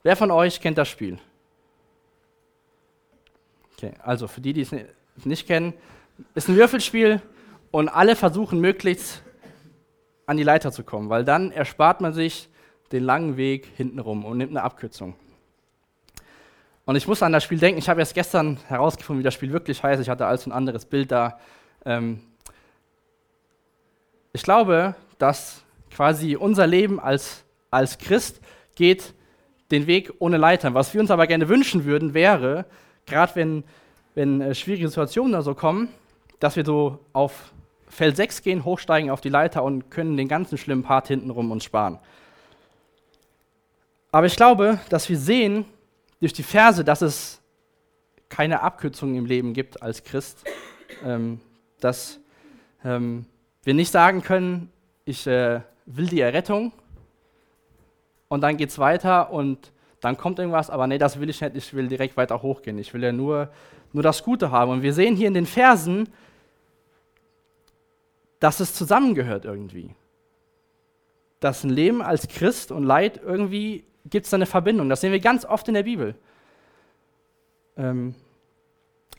Wer 0.04 0.16
von 0.16 0.30
euch 0.30 0.62
kennt 0.62 0.78
das 0.78 0.88
Spiel? 0.88 1.18
Okay, 3.74 3.94
also 4.04 4.28
für 4.28 4.42
die, 4.42 4.54
die 4.54 4.62
es 4.62 4.72
nicht 5.26 5.48
kennen, 5.48 5.74
ist 6.34 6.48
ein 6.48 6.56
Würfelspiel 6.56 7.22
und 7.72 7.90
alle 7.90 8.16
versuchen 8.16 8.62
möglichst 8.62 9.24
an 10.26 10.38
die 10.38 10.44
Leiter 10.44 10.72
zu 10.72 10.84
kommen, 10.84 11.10
weil 11.10 11.24
dann 11.24 11.52
erspart 11.52 12.02
man 12.02 12.14
sich 12.14 12.50
den 12.92 13.04
langen 13.04 13.38
Weg 13.38 13.68
hintenrum 13.76 14.26
und 14.26 14.38
nimmt 14.38 14.52
eine 14.52 14.64
Abkürzung. 14.64 15.16
Und 16.86 16.96
ich 16.96 17.08
muss 17.08 17.24
an 17.24 17.32
das 17.32 17.44
Spiel 17.44 17.58
denken. 17.58 17.80
Ich 17.80 17.90
habe 17.90 18.00
erst 18.00 18.14
gestern 18.14 18.60
herausgefunden, 18.68 19.22
wie 19.22 19.24
das 19.24 19.34
Spiel 19.34 19.52
wirklich 19.52 19.82
heißt. 19.82 20.02
Ich 20.02 20.10
hatte 20.10 20.28
also 20.28 20.50
ein 20.50 20.54
anderes 20.54 20.86
Bild 20.86 21.12
da. 21.12 21.40
Ähm, 21.84 22.22
ich 24.34 24.44
glaube, 24.44 24.96
dass 25.18 25.64
quasi 25.90 26.36
unser 26.36 26.68
Leben 26.68 27.00
als, 27.00 27.44
als 27.72 27.98
Christ 27.98 28.40
geht 28.76 29.14
den 29.72 29.88
Weg 29.88 30.14
ohne 30.20 30.38
Leitern. 30.38 30.76
Was 30.76 30.94
wir 30.94 31.02
uns 31.02 31.10
aber 31.10 31.26
gerne 31.26 31.50
wünschen 31.50 31.86
würden, 31.86 32.14
wäre, 32.14 32.66
gerade 33.08 33.36
wenn, 33.36 33.64
wenn 34.14 34.42
äh, 34.42 34.54
schwierige 34.54 34.88
Situationen 34.88 35.32
da 35.32 35.42
so 35.42 35.56
kommen, 35.56 35.90
dass 36.40 36.56
wir 36.56 36.66
so 36.66 37.00
auf 37.14 37.52
Feld 37.88 38.16
6 38.16 38.42
gehen, 38.42 38.66
hochsteigen 38.66 39.10
auf 39.10 39.22
die 39.22 39.30
Leiter 39.30 39.64
und 39.64 39.90
können 39.90 40.18
den 40.18 40.28
ganzen 40.28 40.58
schlimmen 40.58 40.84
Part 40.84 41.08
hintenrum 41.08 41.52
uns 41.52 41.64
sparen. 41.64 42.00
Aber 44.12 44.28
ich 44.28 44.36
glaube, 44.36 44.80
dass 44.90 45.10
wir 45.10 45.18
sehen 45.18 45.66
durch 46.20 46.34
die 46.34 46.44
Verse, 46.44 46.84
dass 46.84 47.02
es 47.02 47.42
keine 48.30 48.62
Abkürzungen 48.62 49.16
im 49.16 49.26
Leben 49.26 49.54
gibt 49.54 49.82
als 49.82 50.04
Christ, 50.04 50.44
ähm, 51.04 51.40
dass 51.80 52.20
ähm, 52.84 53.26
wir 53.64 53.74
nicht 53.74 53.92
sagen 53.92 54.22
können, 54.22 54.72
ich 55.04 55.28
äh, 55.28 55.62
will 55.86 56.08
die 56.08 56.22
Errettung 56.22 56.72
und 58.28 58.42
dann 58.42 58.58
geht 58.58 58.70
es 58.70 58.80
weiter 58.80 59.32
und 59.32 59.72
dann 60.02 60.18
kommt 60.18 60.40
irgendwas, 60.40 60.70
aber 60.70 60.88
nee, 60.88 60.98
das 60.98 61.20
will 61.20 61.30
ich 61.30 61.42
nicht, 61.42 61.56
ich 61.56 61.74
will 61.74 61.88
direkt 61.88 62.16
weiter 62.16 62.42
hochgehen. 62.42 62.78
Ich 62.78 62.94
will 62.94 63.04
ja 63.04 63.12
nur, 63.12 63.50
nur 63.92 64.04
das 64.04 64.24
Gute 64.24 64.52
haben. 64.52 64.72
Und 64.72 64.82
wir 64.84 64.94
sehen 64.94 65.16
hier 65.16 65.28
in 65.28 65.34
den 65.34 65.48
Versen, 65.48 66.10
dass 68.40 68.60
es 68.60 68.74
zusammengehört 68.74 69.46
irgendwie. 69.46 69.96
Dass 71.40 71.64
ein 71.64 71.70
Leben 71.70 72.02
als 72.02 72.28
Christ 72.28 72.72
und 72.72 72.84
Leid 72.84 73.20
irgendwie 73.24 73.86
gibt 74.06 74.26
es 74.26 74.34
eine 74.34 74.46
Verbindung. 74.46 74.90
Das 74.90 75.02
sehen 75.02 75.12
wir 75.12 75.20
ganz 75.20 75.46
oft 75.46 75.68
in 75.68 75.74
der 75.74 75.84
Bibel. 75.84 76.16
Ähm, 77.78 78.16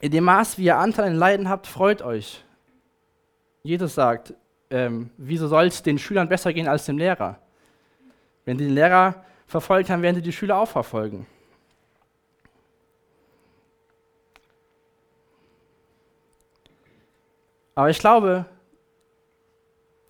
in 0.00 0.10
dem 0.12 0.24
Maß, 0.24 0.58
wie 0.58 0.64
ihr 0.64 0.76
Anteil 0.76 1.06
an 1.06 1.16
Leiden 1.16 1.48
habt, 1.48 1.66
freut 1.66 2.02
euch. 2.02 2.44
Jesus 3.62 3.94
sagt, 3.94 4.34
ähm, 4.70 5.10
wieso 5.16 5.48
soll 5.48 5.66
es 5.66 5.82
den 5.82 5.98
Schülern 5.98 6.28
besser 6.28 6.52
gehen 6.52 6.68
als 6.68 6.86
dem 6.86 6.98
Lehrer? 6.98 7.38
Wenn 8.44 8.58
die 8.58 8.64
den 8.64 8.74
Lehrer 8.74 9.24
verfolgt 9.46 9.90
haben, 9.90 10.02
werden 10.02 10.16
sie 10.16 10.22
die 10.22 10.32
Schüler 10.32 10.58
auch 10.58 10.68
verfolgen. 10.68 11.26
Aber 17.74 17.90
ich 17.90 17.98
glaube, 17.98 18.46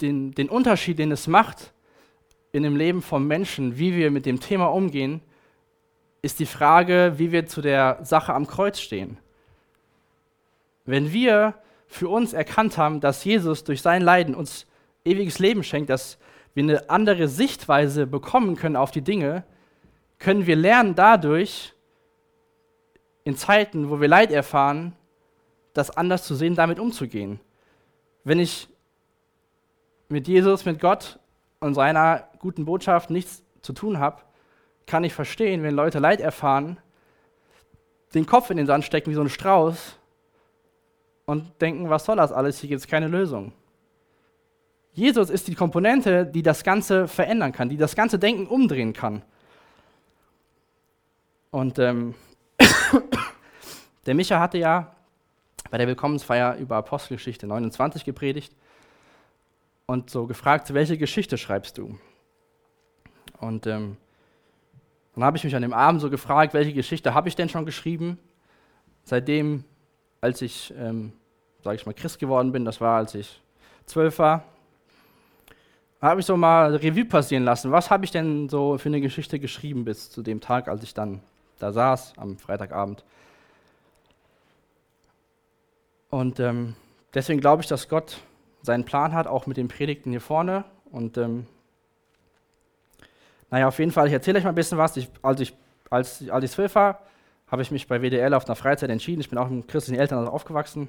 den, 0.01 0.33
den 0.33 0.49
Unterschied, 0.49 0.99
den 0.99 1.13
es 1.13 1.27
macht 1.27 1.73
in 2.53 2.63
dem 2.63 2.77
Leben 2.77 3.03
von 3.03 3.27
Menschen, 3.27 3.79
wie 3.79 3.95
wir 3.95 4.11
mit 4.11 4.25
dem 4.25 4.41
Thema 4.41 4.67
umgehen, 4.67 5.21
ist 6.23 6.39
die 6.39 6.47
Frage, 6.47 7.15
wie 7.17 7.31
wir 7.31 7.47
zu 7.47 7.61
der 7.61 7.99
Sache 8.03 8.33
am 8.33 8.47
Kreuz 8.47 8.81
stehen. 8.81 9.19
Wenn 10.85 11.13
wir 11.13 11.55
für 11.87 12.09
uns 12.09 12.33
erkannt 12.33 12.79
haben, 12.79 13.01
dass 13.01 13.25
Jesus 13.25 13.65
durch 13.65 13.83
sein 13.83 14.03
Leiden 14.03 14.35
uns 14.35 14.67
ewiges 15.05 15.39
Leben 15.39 15.63
schenkt, 15.63 15.91
dass 15.91 16.19
wir 16.55 16.63
eine 16.63 16.89
andere 16.89 17.29
Sichtweise 17.29 18.07
bekommen 18.07 18.57
können 18.57 18.77
auf 18.77 18.91
die 18.91 19.03
Dinge, 19.03 19.45
können 20.19 20.47
wir 20.47 20.57
lernen 20.57 20.95
dadurch, 20.95 21.75
in 23.25 23.37
Zeiten, 23.37 23.91
wo 23.91 24.01
wir 24.01 24.09
Leid 24.09 24.31
erfahren, 24.31 24.95
das 25.75 25.91
anders 25.91 26.25
zu 26.25 26.35
sehen, 26.35 26.55
damit 26.55 26.79
umzugehen. 26.79 27.41
Wenn 28.25 28.39
ich 28.39 28.69
mit 30.09 30.29
Jesus, 30.29 30.65
mit 30.65 30.81
Gott 30.81 31.19
und 31.61 31.75
seiner 31.75 32.29
guten 32.39 32.65
Botschaft 32.65 33.11
nichts 33.11 33.43
zu 33.63 33.73
tun 33.73 33.99
habe, 33.99 34.23
kann 34.87 35.05
ich 35.05 35.13
verstehen, 35.13 35.63
wenn 35.63 35.75
Leute 35.75 35.99
Leid 35.99 36.21
erfahren, 36.21 36.79
den 38.15 38.27
Kopf 38.27 38.51
in 38.51 38.57
den 38.57 38.67
Sand 38.67 38.85
stecken 38.85 39.11
wie 39.11 39.15
so 39.15 39.21
ein 39.21 39.29
Strauß 39.29 39.99
und 41.27 41.61
denken, 41.61 41.91
was 41.91 42.05
soll 42.05 42.17
das 42.17 42.33
alles, 42.33 42.61
hier 42.61 42.69
gibt 42.69 42.81
es 42.81 42.87
keine 42.87 43.09
Lösung. 43.09 43.53
Jesus 44.93 45.29
ist 45.29 45.49
die 45.49 45.55
Komponente, 45.55 46.25
die 46.25 46.43
das 46.43 46.65
Ganze 46.65 47.09
verändern 47.09 47.53
kann, 47.53 47.69
die 47.69 47.77
das 47.77 47.95
ganze 47.95 48.19
Denken 48.19 48.47
umdrehen 48.47 48.93
kann. 48.93 49.23
Und 51.51 51.79
ähm, 51.79 52.15
der 54.07 54.15
Micha 54.15 54.41
hatte 54.41 54.59
ja 54.59 54.95
bei 55.71 55.79
der 55.79 55.87
Willkommensfeier 55.87 56.57
über 56.57 56.77
Apostelgeschichte 56.77 57.47
29 57.47 58.05
gepredigt 58.05 58.55
und 59.87 60.11
so 60.11 60.27
gefragt, 60.27 60.75
welche 60.75 60.99
Geschichte 60.99 61.39
schreibst 61.39 61.79
du? 61.79 61.99
Und 63.39 63.67
ähm, 63.67 63.97
dann 65.15 65.25
habe 65.25 65.37
ich 65.37 65.45
mich 65.45 65.55
an 65.55 65.63
dem 65.63 65.73
Abend 65.73 66.01
so 66.01 66.11
gefragt, 66.11 66.55
welche 66.55 66.73
Geschichte 66.73 67.15
habe 67.15 67.29
ich 67.29 67.37
denn 67.37 67.49
schon 67.49 67.65
geschrieben? 67.65 68.19
Seitdem, 69.05 69.65
als 70.21 70.43
ich, 70.43 70.75
ähm, 70.77 71.13
sage 71.63 71.77
ich 71.77 71.87
mal, 71.87 71.95
Christ 71.95 72.19
geworden 72.19 72.53
bin, 72.53 72.65
das 72.65 72.81
war, 72.81 72.99
als 72.99 73.15
ich 73.15 73.41
zwölf 73.87 74.19
war, 74.19 74.45
habe 76.03 76.21
ich 76.21 76.27
so 76.27 76.37
mal 76.37 76.75
Revue 76.75 77.05
passieren 77.05 77.45
lassen. 77.45 77.71
Was 77.71 77.91
habe 77.91 78.05
ich 78.05 78.11
denn 78.11 78.49
so 78.49 78.77
für 78.79 78.89
eine 78.89 79.01
Geschichte 79.01 79.39
geschrieben 79.39 79.85
bis 79.85 80.11
zu 80.11 80.23
dem 80.23 80.41
Tag, 80.41 80.69
als 80.69 80.83
ich 80.83 80.95
dann 80.95 81.21
da 81.59 81.73
saß, 81.73 82.15
am 82.17 82.37
Freitagabend? 82.39 83.05
Und 86.11 86.41
ähm, 86.41 86.75
deswegen 87.15 87.41
glaube 87.41 87.63
ich, 87.63 87.69
dass 87.69 87.89
Gott 87.89 88.21
seinen 88.67 88.85
Plan 88.85 89.15
hat, 89.15 89.27
auch 89.27 89.47
mit 89.47 89.57
den 89.57 89.69
Predigten 89.69 90.11
hier 90.11 90.21
vorne. 90.21 90.65
Und 90.91 91.17
ähm, 91.17 91.47
naja, 93.51 93.69
auf 93.69 93.79
jeden 93.79 93.93
Fall, 93.93 94.09
ich 94.09 94.13
erzähle 94.13 94.39
euch 94.39 94.45
mal 94.45 94.51
ein 94.51 94.57
bisschen 94.57 94.79
was. 94.79 94.97
Ich, 94.97 95.09
als, 95.23 95.41
ich, 95.41 95.55
als, 95.89 96.29
als 96.29 96.45
ich 96.45 96.51
zwölf 96.51 96.75
war, 96.75 97.01
habe 97.47 97.63
ich 97.63 97.71
mich 97.71 97.87
bei 97.87 98.01
WDL 98.01 98.35
auf 98.35 98.45
einer 98.47 98.57
Freizeit 98.57 98.91
entschieden. 98.91 99.21
Ich 99.21 99.31
bin 99.31 99.39
auch 99.39 99.49
mit 99.49 99.69
christlichen 99.69 100.01
Eltern 100.01 100.27
aufgewachsen. 100.29 100.89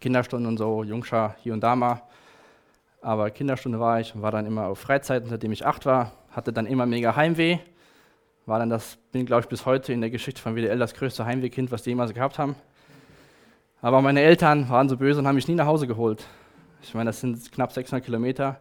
Kinderstunden 0.00 0.48
und 0.48 0.58
so, 0.58 0.82
Jungschar 0.82 1.36
hier 1.42 1.52
und 1.52 1.60
da 1.60 1.76
mal. 1.76 2.02
Aber 3.00 3.30
Kinderstunde 3.30 3.78
war 3.78 4.00
ich 4.00 4.14
und 4.14 4.22
war 4.22 4.32
dann 4.32 4.46
immer 4.46 4.66
auf 4.66 4.78
Freizeiten, 4.78 5.28
seitdem 5.28 5.52
ich 5.52 5.64
acht 5.64 5.86
war, 5.86 6.12
hatte 6.30 6.52
dann 6.52 6.66
immer 6.66 6.86
mega 6.86 7.14
Heimweh. 7.14 7.58
War 8.46 8.58
dann 8.58 8.70
das, 8.70 8.98
bin 9.12 9.26
glaube 9.26 9.42
ich 9.42 9.48
bis 9.48 9.66
heute 9.66 9.92
in 9.92 10.00
der 10.00 10.10
Geschichte 10.10 10.40
von 10.40 10.54
WDL 10.54 10.78
das 10.78 10.94
größte 10.94 11.24
Heimwehkind, 11.24 11.70
was 11.70 11.82
die 11.82 11.90
jemals 11.90 12.12
gehabt 12.12 12.38
haben. 12.38 12.56
Aber 13.80 14.02
meine 14.02 14.20
Eltern 14.20 14.68
waren 14.68 14.88
so 14.88 14.96
böse 14.96 15.20
und 15.20 15.26
haben 15.26 15.36
mich 15.36 15.48
nie 15.48 15.54
nach 15.54 15.66
Hause 15.66 15.86
geholt. 15.86 16.26
Ich 16.82 16.94
meine, 16.94 17.10
das 17.10 17.20
sind 17.20 17.50
knapp 17.52 17.72
600 17.72 18.04
Kilometer. 18.04 18.60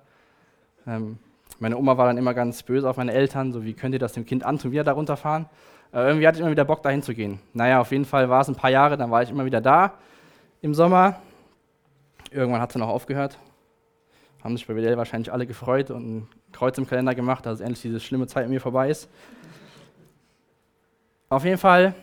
Ähm, 0.87 1.19
meine 1.59 1.77
Oma 1.77 1.97
war 1.97 2.07
dann 2.07 2.17
immer 2.17 2.33
ganz 2.33 2.63
böse 2.63 2.89
auf 2.89 2.97
meine 2.97 3.13
Eltern, 3.13 3.51
so 3.53 3.63
wie 3.63 3.73
könnt 3.73 3.93
ihr 3.93 3.99
das 3.99 4.13
dem 4.13 4.25
Kind 4.25 4.43
antun, 4.43 4.71
wieder 4.71 4.83
da 4.83 4.91
runterfahren. 4.91 5.45
Aber 5.91 6.07
irgendwie 6.07 6.27
hatte 6.27 6.37
ich 6.37 6.41
immer 6.41 6.51
wieder 6.51 6.65
Bock, 6.65 6.83
dahin 6.83 7.01
zu 7.01 7.13
gehen. 7.13 7.39
Naja, 7.53 7.79
auf 7.79 7.91
jeden 7.91 8.05
Fall 8.05 8.29
war 8.29 8.41
es 8.41 8.49
ein 8.49 8.55
paar 8.55 8.69
Jahre, 8.69 8.97
dann 8.97 9.11
war 9.11 9.23
ich 9.23 9.29
immer 9.29 9.45
wieder 9.45 9.61
da 9.61 9.93
im 10.61 10.73
Sommer. 10.73 11.21
Irgendwann 12.31 12.59
hat 12.59 12.71
es 12.71 12.73
dann 12.73 12.81
auch 12.81 12.89
aufgehört. 12.89 13.37
Haben 14.43 14.57
sich 14.57 14.67
bei 14.67 14.75
WDL 14.75 14.97
wahrscheinlich 14.97 15.31
alle 15.31 15.47
gefreut 15.47 15.91
und 15.91 16.17
ein 16.17 16.27
Kreuz 16.51 16.77
im 16.77 16.87
Kalender 16.87 17.15
gemacht, 17.15 17.45
dass 17.45 17.61
endlich 17.61 17.81
diese 17.81 17.99
schlimme 17.99 18.27
Zeit 18.27 18.43
mit 18.43 18.53
mir 18.53 18.61
vorbei 18.61 18.89
ist. 18.89 19.09
Auf 21.29 21.45
jeden 21.45 21.57
Fall 21.57 21.95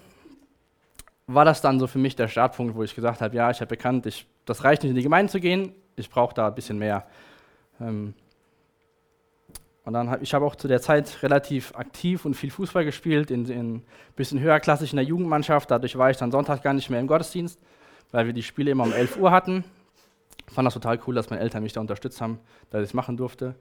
war 1.27 1.45
das 1.45 1.61
dann 1.61 1.79
so 1.79 1.87
für 1.87 1.99
mich 1.99 2.17
der 2.17 2.29
Startpunkt, 2.29 2.75
wo 2.75 2.83
ich 2.83 2.95
gesagt 2.95 3.21
habe, 3.21 3.37
ja, 3.37 3.51
ich 3.51 3.61
habe 3.61 3.69
bekannt, 3.69 4.07
ich, 4.07 4.27
das 4.45 4.65
reicht 4.65 4.83
nicht 4.83 4.91
in 4.91 4.97
die 4.97 5.03
Gemeinde 5.03 5.31
zu 5.31 5.41
gehen, 5.41 5.75
ich 5.97 6.11
brauche 6.11 6.35
da 6.35 6.49
ein 6.49 6.55
bisschen 6.55 6.79
mehr. 6.79 7.07
Ähm, 7.81 8.15
und 9.85 9.95
dann 9.95 10.11
habe 10.11 10.23
ich 10.23 10.33
habe 10.33 10.45
auch 10.45 10.55
zu 10.55 10.69
der 10.69 10.81
Zeit 10.81 11.23
relativ 11.23 11.75
aktiv 11.75 12.25
und 12.25 12.35
viel 12.35 12.51
Fußball 12.51 12.85
gespielt, 12.85 13.31
in, 13.31 13.47
ein 13.51 13.83
bisschen 14.15 14.39
höherklassig 14.39 14.93
in 14.93 14.97
der 14.97 15.05
Jugendmannschaft. 15.05 15.71
Dadurch 15.71 15.99
war 15.99 16.11
ich 16.11 16.17
dann 16.17 16.31
Sonntag 16.31 16.63
gar 16.63 16.73
nicht 16.73 16.89
mehr 16.89 17.01
im 17.01 17.09
Gottesdienst, 17.09 17.59
weil 18.13 18.27
wir 18.27 18.33
die 18.33 18.45
Spiele 18.45 18.71
immer 18.71 18.85
um 18.85 18.93
11 18.93 19.17
Uhr 19.17 19.33
hatten. 19.33 19.65
Ich 20.47 20.55
fand 20.55 20.67
das 20.67 20.75
total 20.75 21.01
cool, 21.07 21.15
dass 21.15 21.31
meine 21.31 21.43
Eltern 21.43 21.63
mich 21.63 21.73
da 21.73 21.81
unterstützt 21.81 22.21
haben, 22.21 22.39
dass 22.71 22.83
ich 22.83 22.91
es 22.91 22.95
machen 22.95 23.17
durfte. 23.17 23.57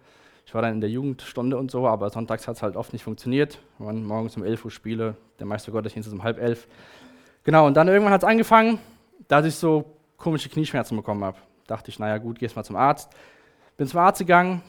Ich 0.45 0.53
war 0.53 0.61
dann 0.61 0.73
in 0.73 0.81
der 0.81 0.89
Jugendstunde 0.89 1.57
und 1.57 1.71
so, 1.71 1.87
aber 1.87 2.09
sonntags 2.09 2.47
hat 2.47 2.57
es 2.57 2.63
halt 2.63 2.75
oft 2.75 2.93
nicht 2.93 3.03
funktioniert. 3.03 3.59
Waren 3.79 4.03
morgens 4.03 4.35
um 4.37 4.43
11 4.43 4.65
Uhr 4.65 4.71
Spiele, 4.71 5.15
der 5.39 5.47
Meister 5.47 5.71
Gottesdienst 5.71 6.07
ist 6.07 6.13
um 6.13 6.23
halb 6.23 6.39
elf. 6.39 6.67
Genau, 7.43 7.65
und 7.65 7.75
dann 7.75 7.87
irgendwann 7.87 8.13
hat 8.13 8.21
es 8.21 8.29
angefangen, 8.29 8.79
dass 9.27 9.45
ich 9.45 9.55
so 9.55 9.85
komische 10.17 10.49
Knieschmerzen 10.49 10.97
bekommen 10.97 11.23
habe. 11.23 11.37
Dachte 11.67 11.89
ich, 11.89 11.99
naja 11.99 12.17
gut, 12.17 12.39
gehst 12.39 12.55
mal 12.55 12.63
zum 12.63 12.75
Arzt. 12.75 13.11
Bin 13.77 13.87
zum 13.87 13.99
Arzt 13.99 14.19
gegangen, 14.19 14.61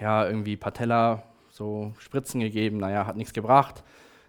ja, 0.00 0.26
irgendwie 0.26 0.56
Patella, 0.56 1.22
so 1.50 1.94
Spritzen 1.98 2.40
gegeben, 2.40 2.78
naja, 2.78 3.06
hat 3.06 3.16
nichts 3.16 3.32
gebracht. 3.32 3.82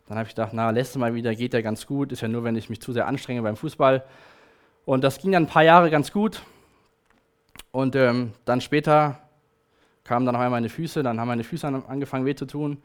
Dann 0.08 0.18
habe 0.18 0.28
ich 0.28 0.36
gedacht, 0.36 0.54
na, 0.54 0.70
letztes 0.70 0.98
Mal 0.98 1.14
wieder 1.14 1.36
geht 1.36 1.54
ja 1.54 1.62
ganz 1.62 1.86
gut, 1.86 2.12
ist 2.12 2.22
ja 2.22 2.28
nur, 2.28 2.44
wenn 2.44 2.56
ich 2.56 2.70
mich 2.70 2.82
zu 2.82 2.94
sehr 2.94 3.08
anstrenge 3.08 3.42
beim 3.42 3.58
Fußball. 3.58 4.06
Und 4.86 5.04
das 5.04 5.20
ging 5.20 5.34
dann 5.34 5.44
ein 5.44 5.50
paar 5.50 5.64
Jahre 5.64 5.90
ganz 5.90 6.12
gut. 6.14 6.42
Und 7.72 7.96
ähm, 7.96 8.32
dann 8.46 8.62
später 8.62 9.20
kamen 10.06 10.26
dann 10.26 10.36
auf 10.36 10.42
einmal 10.42 10.62
meine 10.62 10.70
Füße, 10.70 11.04
dann 11.04 11.20
haben 11.20 11.28
meine 11.28 11.44
Füße 11.44 11.68
angefangen 11.68 12.26
weh 12.26 12.36
zu 12.36 12.46
tun. 12.46 12.82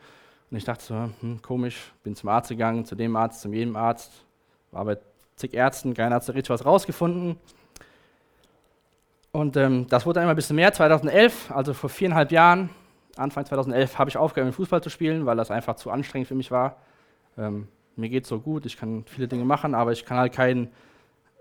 Und 0.51 0.57
ich 0.57 0.65
dachte 0.65 0.85
so, 0.85 1.11
hm, 1.21 1.41
komisch, 1.41 1.93
bin 2.03 2.17
zum 2.17 2.29
Arzt 2.29 2.51
gegangen, 2.51 2.85
zu 2.85 2.97
dem 2.97 3.15
Arzt, 3.15 3.41
zu 3.41 3.49
jedem 3.49 3.77
Arzt, 3.77 4.11
war 4.73 4.85
bei 4.85 4.99
zig 5.37 5.55
Ärzten, 5.55 5.95
keiner 5.95 6.17
hat 6.17 6.29
richtig 6.29 6.51
was 6.51 6.67
rausgefunden. 6.67 7.37
Und 9.33 9.57
ähm, 9.57 9.87
das 9.89 10.05
wurde 10.05 10.17
dann 10.17 10.25
immer 10.25 10.35
ein 10.35 10.37
bisschen 10.37 10.57
mehr. 10.57 10.73
2011, 10.73 11.51
also 11.51 11.73
vor 11.73 11.89
viereinhalb 11.89 12.31
Jahren, 12.33 12.69
Anfang 13.17 13.47
2011, 13.47 13.99
habe 13.99 14.11
ich 14.11 14.19
aufgehört, 14.19 14.55
Fußball 14.55 14.83
zu 14.83 14.91
spielen, 14.91 15.25
weil 15.25 15.37
das 15.37 15.51
einfach 15.51 15.77
zu 15.77 15.91
anstrengend 15.91 16.29
für 16.29 16.35
mich 16.35 16.51
war. 16.51 16.77
Ähm, 17.39 17.67
mir 17.97 18.11
geht 18.11 18.25
es 18.25 18.29
so 18.29 18.41
gut, 18.41 18.67
ich 18.67 18.77
kann 18.77 19.05
viele 19.07 19.29
Dinge 19.29 19.45
machen, 19.45 19.75
aber 19.75 19.93
ich 19.93 20.05
kann 20.05 20.19
halt 20.19 20.35
keinen 20.35 20.71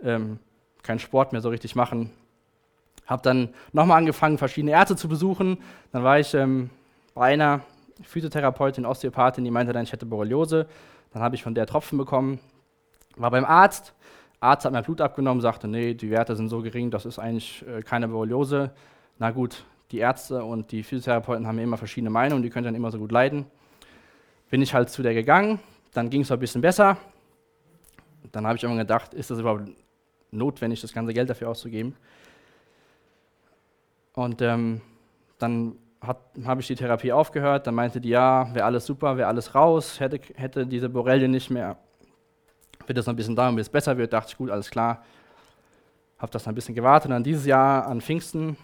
ähm, 0.01 0.39
kein 0.83 0.99
Sport 0.99 1.33
mehr 1.33 1.41
so 1.41 1.49
richtig 1.49 1.75
machen. 1.75 2.11
Habe 3.07 3.23
dann 3.23 3.49
nochmal 3.73 3.97
angefangen, 3.97 4.37
verschiedene 4.37 4.71
Ärzte 4.71 4.95
zu 4.95 5.09
besuchen. 5.09 5.57
Dann 5.91 6.03
war 6.03 6.17
ich 6.17 6.33
ähm, 6.33 6.69
bei 7.13 7.33
einer 7.33 7.61
Physiotherapeutin, 8.03 8.85
Osteopathin, 8.85 9.43
die 9.43 9.51
meinte 9.51 9.73
dann, 9.73 9.83
ich 9.83 9.91
hätte 9.91 10.05
Borreliose. 10.05 10.67
Dann 11.11 11.21
habe 11.21 11.35
ich 11.35 11.43
von 11.43 11.55
der 11.55 11.65
Tropfen 11.65 11.97
bekommen. 11.97 12.39
War 13.17 13.31
beim 13.31 13.43
Arzt, 13.43 13.93
Arzt 14.41 14.65
hat 14.65 14.73
mein 14.73 14.83
Blut 14.83 15.01
abgenommen, 15.01 15.39
sagte, 15.39 15.67
nee, 15.67 15.93
die 15.93 16.09
Werte 16.09 16.35
sind 16.35 16.49
so 16.49 16.61
gering, 16.61 16.89
das 16.89 17.05
ist 17.05 17.19
eigentlich 17.19 17.63
äh, 17.67 17.83
keine 17.83 18.07
Borreliose. 18.07 18.71
Na 19.19 19.29
gut, 19.29 19.63
die 19.91 19.99
Ärzte 19.99 20.43
und 20.43 20.71
die 20.71 20.81
Physiotherapeuten 20.81 21.45
haben 21.45 21.59
immer 21.59 21.77
verschiedene 21.77 22.09
Meinungen, 22.09 22.41
die 22.41 22.49
können 22.49 22.65
dann 22.65 22.73
immer 22.73 22.89
so 22.89 22.97
gut 22.97 23.11
leiden. 23.11 23.45
Bin 24.49 24.63
ich 24.63 24.73
halt 24.73 24.89
zu 24.89 25.03
der 25.03 25.13
gegangen, 25.13 25.59
dann 25.93 26.09
ging 26.09 26.21
es 26.21 26.31
ein 26.31 26.39
bisschen 26.39 26.61
besser. 26.61 26.97
Dann 28.31 28.47
habe 28.47 28.57
ich 28.57 28.63
immer 28.63 28.75
gedacht, 28.75 29.13
ist 29.13 29.29
das 29.29 29.39
überhaupt 29.39 29.69
notwendig, 30.31 30.81
das 30.81 30.91
ganze 30.91 31.13
Geld 31.13 31.29
dafür 31.29 31.49
auszugeben? 31.49 31.95
Und 34.13 34.41
ähm, 34.41 34.81
dann 35.37 35.75
habe 36.01 36.61
ich 36.61 36.67
die 36.67 36.75
Therapie 36.75 37.11
aufgehört, 37.11 37.67
dann 37.67 37.75
meinte 37.75 38.01
die, 38.01 38.09
ja, 38.09 38.51
wäre 38.55 38.65
alles 38.65 38.87
super, 38.87 39.17
wäre 39.17 39.27
alles 39.27 39.53
raus, 39.53 39.99
hätte, 39.99 40.19
hätte 40.33 40.65
diese 40.65 40.89
Borrelie 40.89 41.27
nicht 41.27 41.51
mehr 41.51 41.77
wird 42.87 42.97
es 42.97 43.05
noch 43.05 43.13
ein 43.13 43.17
bisschen 43.17 43.35
dauern, 43.35 43.55
bis 43.55 43.67
es 43.67 43.71
besser 43.71 43.97
wird. 43.97 44.13
Dachte 44.13 44.29
ich, 44.31 44.37
gut, 44.37 44.49
alles 44.49 44.69
klar. 44.69 45.03
Habe 46.17 46.31
das 46.31 46.45
noch 46.45 46.51
ein 46.51 46.55
bisschen 46.55 46.75
gewartet. 46.75 47.07
Und 47.07 47.11
dann 47.11 47.23
dieses 47.23 47.45
Jahr 47.45 47.87
an 47.87 48.01
Pfingsten 48.01 48.57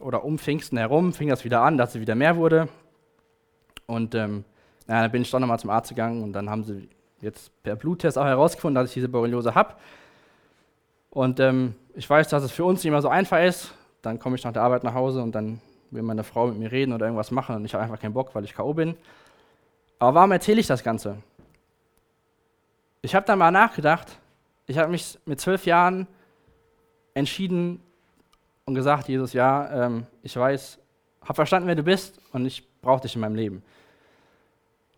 oder 0.00 0.24
um 0.24 0.38
Pfingsten 0.38 0.78
herum 0.78 1.12
fing 1.12 1.28
das 1.28 1.44
wieder 1.44 1.60
an, 1.60 1.76
dass 1.76 1.94
es 1.94 2.00
wieder 2.00 2.14
mehr 2.14 2.36
wurde. 2.36 2.68
Und 3.86 4.14
ähm, 4.14 4.44
naja, 4.86 5.02
dann 5.02 5.12
bin 5.12 5.22
ich 5.22 5.30
doch 5.30 5.38
nochmal 5.38 5.58
zum 5.58 5.70
Arzt 5.70 5.90
gegangen 5.90 6.22
und 6.22 6.32
dann 6.32 6.50
haben 6.50 6.64
sie 6.64 6.88
jetzt 7.20 7.50
per 7.62 7.76
Bluttest 7.76 8.18
auch 8.18 8.24
herausgefunden, 8.24 8.74
dass 8.74 8.90
ich 8.90 8.94
diese 8.94 9.08
Borreliose 9.08 9.54
habe. 9.54 9.74
Und 11.10 11.40
ähm, 11.40 11.74
ich 11.94 12.08
weiß, 12.08 12.28
dass 12.28 12.42
es 12.42 12.50
für 12.50 12.64
uns 12.64 12.80
nicht 12.80 12.86
immer 12.86 13.02
so 13.02 13.08
einfach 13.08 13.42
ist. 13.42 13.74
Dann 14.00 14.18
komme 14.18 14.36
ich 14.36 14.44
nach 14.44 14.52
der 14.52 14.62
Arbeit 14.62 14.82
nach 14.82 14.94
Hause 14.94 15.22
und 15.22 15.34
dann 15.34 15.60
will 15.90 16.02
meine 16.02 16.24
Frau 16.24 16.48
mit 16.48 16.58
mir 16.58 16.72
reden 16.72 16.92
oder 16.92 17.06
irgendwas 17.06 17.30
machen 17.30 17.54
und 17.54 17.64
ich 17.64 17.74
habe 17.74 17.84
einfach 17.84 18.00
keinen 18.00 18.14
Bock, 18.14 18.34
weil 18.34 18.44
ich 18.44 18.54
K.O. 18.54 18.74
bin. 18.74 18.96
Aber 19.98 20.14
warum 20.14 20.32
erzähle 20.32 20.58
ich 20.60 20.66
das 20.66 20.82
Ganze? 20.82 21.18
Ich 23.02 23.14
habe 23.14 23.26
da 23.26 23.36
mal 23.36 23.50
nachgedacht. 23.50 24.18
Ich 24.66 24.78
habe 24.78 24.90
mich 24.90 25.18
mit 25.26 25.40
zwölf 25.40 25.66
Jahren 25.66 26.06
entschieden 27.14 27.82
und 28.64 28.74
gesagt, 28.74 29.08
Jesus, 29.08 29.32
ja, 29.32 29.86
ähm, 29.86 30.06
ich 30.22 30.36
weiß, 30.36 30.78
habe 31.22 31.34
verstanden, 31.34 31.68
wer 31.68 31.74
du 31.74 31.82
bist 31.82 32.20
und 32.32 32.46
ich 32.46 32.66
brauche 32.80 33.02
dich 33.02 33.14
in 33.14 33.20
meinem 33.20 33.34
Leben. 33.34 33.62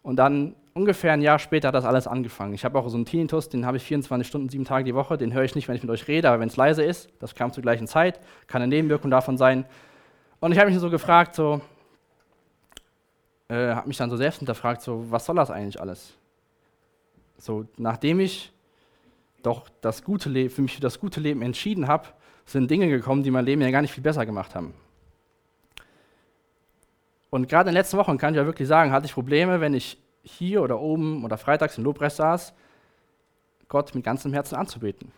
Und 0.03 0.17
dann 0.17 0.55
ungefähr 0.75 1.13
ein 1.15 1.23
Jahr 1.23 1.39
später 1.39 1.69
hat 1.69 1.75
das 1.75 1.87
alles 1.87 2.07
angefangen. 2.07 2.53
Ich 2.53 2.65
habe 2.65 2.79
auch 2.79 2.89
so 2.89 2.97
einen 2.97 3.07
Tinnitus, 3.07 3.49
den 3.49 3.65
habe 3.65 3.79
ich 3.79 3.85
24 3.85 4.29
Stunden, 4.29 4.49
sieben 4.51 4.65
Tage 4.67 4.85
die 4.85 4.95
Woche. 4.95 5.17
Den 5.17 5.33
höre 5.33 5.45
ich 5.45 5.55
nicht, 5.55 5.67
wenn 5.67 5.77
ich 5.77 5.83
mit 5.83 5.91
euch 5.91 6.07
rede, 6.07 6.29
aber 6.29 6.41
wenn 6.41 6.49
es 6.49 6.57
leise 6.57 6.85
ist, 6.85 7.09
das 7.21 7.35
kam 7.35 7.53
zur 7.53 7.63
gleichen 7.63 7.87
Zeit, 7.87 8.21
kann 8.47 8.61
eine 8.61 8.69
Nebenwirkung 8.69 9.11
davon 9.11 9.39
sein. 9.39 9.65
Und 10.41 10.53
ich 10.53 10.59
habe 10.59 10.71
mich 10.71 10.79
so 10.79 10.91
gefragt, 10.91 11.35
so, 11.35 11.63
äh, 13.49 13.75
habe 13.75 13.89
mich 13.89 13.97
dann 13.97 14.11
so 14.11 14.17
selbst 14.17 14.39
hinterfragt, 14.39 14.83
so, 14.83 15.11
was 15.11 15.25
soll 15.25 15.37
das 15.37 15.51
eigentlich 15.51 15.81
alles? 15.81 16.19
So, 17.39 17.67
nachdem 17.77 18.21
ich 18.21 18.53
doch 19.43 19.69
das 19.81 20.03
gute 20.03 20.29
Leben, 20.29 20.51
für 20.51 20.63
mich 20.63 20.75
für 20.75 20.81
das 20.81 20.99
gute 20.99 21.21
Leben 21.21 21.43
entschieden 21.43 21.89
habe, 21.89 22.09
sind 22.47 22.71
Dinge 22.71 22.89
gekommen, 22.89 23.23
die 23.23 23.31
mein 23.31 23.45
Leben 23.45 23.63
ja 23.63 23.71
gar 23.71 23.83
nicht 23.83 23.93
viel 23.93 24.03
besser 24.03 24.27
gemacht 24.27 24.55
haben. 24.55 24.75
Und 27.31 27.49
gerade 27.49 27.69
in 27.69 27.75
den 27.75 27.81
letzten 27.81 27.97
Wochen 27.97 28.17
kann 28.17 28.33
ich 28.33 28.39
ja 28.39 28.47
wirklich 28.47 28.69
sagen, 28.69 28.93
hatte 28.93 29.07
ich 29.07 29.13
Probleme, 29.13 29.61
wenn 29.61 29.75
ich 29.75 29.99
hier 30.23 30.63
oder 30.63 30.81
oben 30.81 31.25
oder 31.25 31.37
freitags 31.37 31.77
im 31.77 31.85
Lobpreis 31.85 32.17
saß, 32.17 32.55
Gott 33.69 33.95
mit 33.95 34.05
ganzem 34.05 34.33
Herzen 34.33 34.55
anzubeten. 34.55 35.13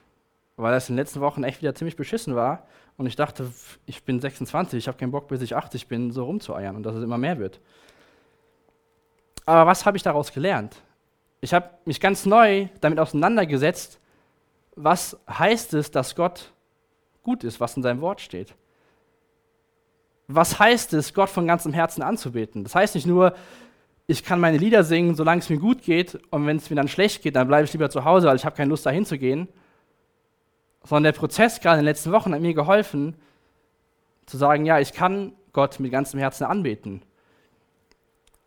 Weil 0.57 0.73
das 0.73 0.89
in 0.89 0.95
den 0.95 1.03
letzten 1.03 1.21
Wochen 1.21 1.45
echt 1.45 1.61
wieder 1.61 1.75
ziemlich 1.75 1.97
beschissen 1.97 2.35
war 2.35 2.67
und 2.97 3.07
ich 3.07 3.17
dachte, 3.17 3.53
ich 3.85 4.03
bin 4.03 4.21
26, 4.21 4.79
ich 4.79 4.89
habe 4.89 4.97
keinen 4.97 5.11
Bock, 5.11 5.29
bis 5.29 5.43
ich 5.43 5.55
80 5.55 5.89
bin, 5.89 6.11
so 6.11 6.25
rumzueiern 6.25 6.77
und 6.77 6.83
dass 6.83 6.95
es 6.95 7.05
immer 7.05 7.19
mehr 7.19 7.39
wird. 7.39 7.61
Aber 9.45 9.67
was 9.67 9.85
habe 9.85 9.97
ich 9.97 10.03
daraus 10.03 10.33
gelernt? 10.33 10.83
Ich 11.41 11.53
habe 11.55 11.71
mich 11.85 12.01
ganz 12.01 12.27
neu 12.27 12.69
damit 12.81 12.99
auseinandergesetzt, 12.99 13.99
was 14.75 15.19
heißt 15.29 15.75
es, 15.75 15.91
dass 15.91 16.15
Gott 16.15 16.53
gut 17.23 17.45
ist, 17.45 17.61
was 17.61 17.77
in 17.77 17.83
seinem 17.83 18.01
Wort 18.01 18.21
steht. 18.21 18.55
Was 20.29 20.59
heißt 20.59 20.93
es, 20.95 21.15
Gott 21.15 21.29
von 21.29 21.47
ganzem 21.47 21.73
Herzen 21.73 22.03
anzubeten? 22.03 22.65
Das 22.65 22.75
heißt 22.75 22.95
nicht 22.95 23.07
nur, 23.07 23.35
ich 24.07 24.23
kann 24.23 24.41
meine 24.41 24.59
Lieder 24.59 24.85
singen, 24.85 25.15
solange 25.15 25.41
es 25.41 25.51
mir 25.51 25.59
gut 25.59 25.83
geht, 25.83 26.19
und 26.31 26.47
wenn 26.47 26.57
es 26.57 26.71
mir 26.71 26.77
dann 26.77 26.89
schlecht 26.89 27.23
geht, 27.23 27.37
dann 27.37 27.49
bleibe 27.49 27.65
ich 27.65 27.73
lieber 27.73 27.91
zu 27.91 28.05
Hause, 28.05 28.29
weil 28.29 28.37
ich 28.37 28.45
habe 28.45 28.57
keine 28.57 28.71
Lust, 28.71 28.87
dahin 28.87 29.05
zu 29.05 29.19
gehen. 29.19 29.49
Sondern 30.85 31.13
der 31.13 31.19
Prozess 31.19 31.61
gerade 31.61 31.79
in 31.79 31.85
den 31.85 31.91
letzten 31.91 32.13
Wochen 32.13 32.33
hat 32.33 32.41
mir 32.41 32.55
geholfen, 32.55 33.17
zu 34.27 34.37
sagen, 34.37 34.67
ja, 34.67 34.79
ich 34.79 34.93
kann 34.93 35.33
Gott 35.53 35.81
mit 35.81 35.91
ganzem 35.91 36.21
Herzen 36.21 36.45
anbeten. 36.45 37.03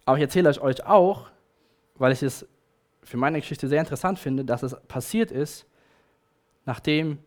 Aber 0.05 0.17
ich 0.17 0.23
erzähle 0.23 0.49
euch 0.61 0.85
auch, 0.85 1.27
weil 1.95 2.13
ich 2.13 2.23
es 2.23 2.47
für 3.09 3.17
meine 3.17 3.39
Geschichte 3.39 3.67
sehr 3.67 3.79
interessant 3.79 4.19
finde, 4.19 4.45
dass 4.45 4.61
es 4.61 4.75
passiert 4.87 5.31
ist, 5.31 5.65
nachdem 6.65 7.17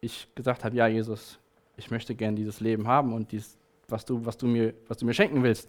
ich 0.00 0.28
gesagt 0.36 0.62
habe, 0.62 0.76
ja 0.76 0.86
Jesus, 0.86 1.40
ich 1.76 1.90
möchte 1.90 2.14
gerne 2.14 2.36
dieses 2.36 2.60
Leben 2.60 2.86
haben 2.86 3.12
und 3.12 3.32
dies, 3.32 3.58
was, 3.88 4.04
du, 4.04 4.24
was, 4.24 4.36
du 4.36 4.46
mir, 4.46 4.74
was 4.86 4.98
du 4.98 5.06
mir 5.06 5.12
schenken 5.12 5.42
willst. 5.42 5.68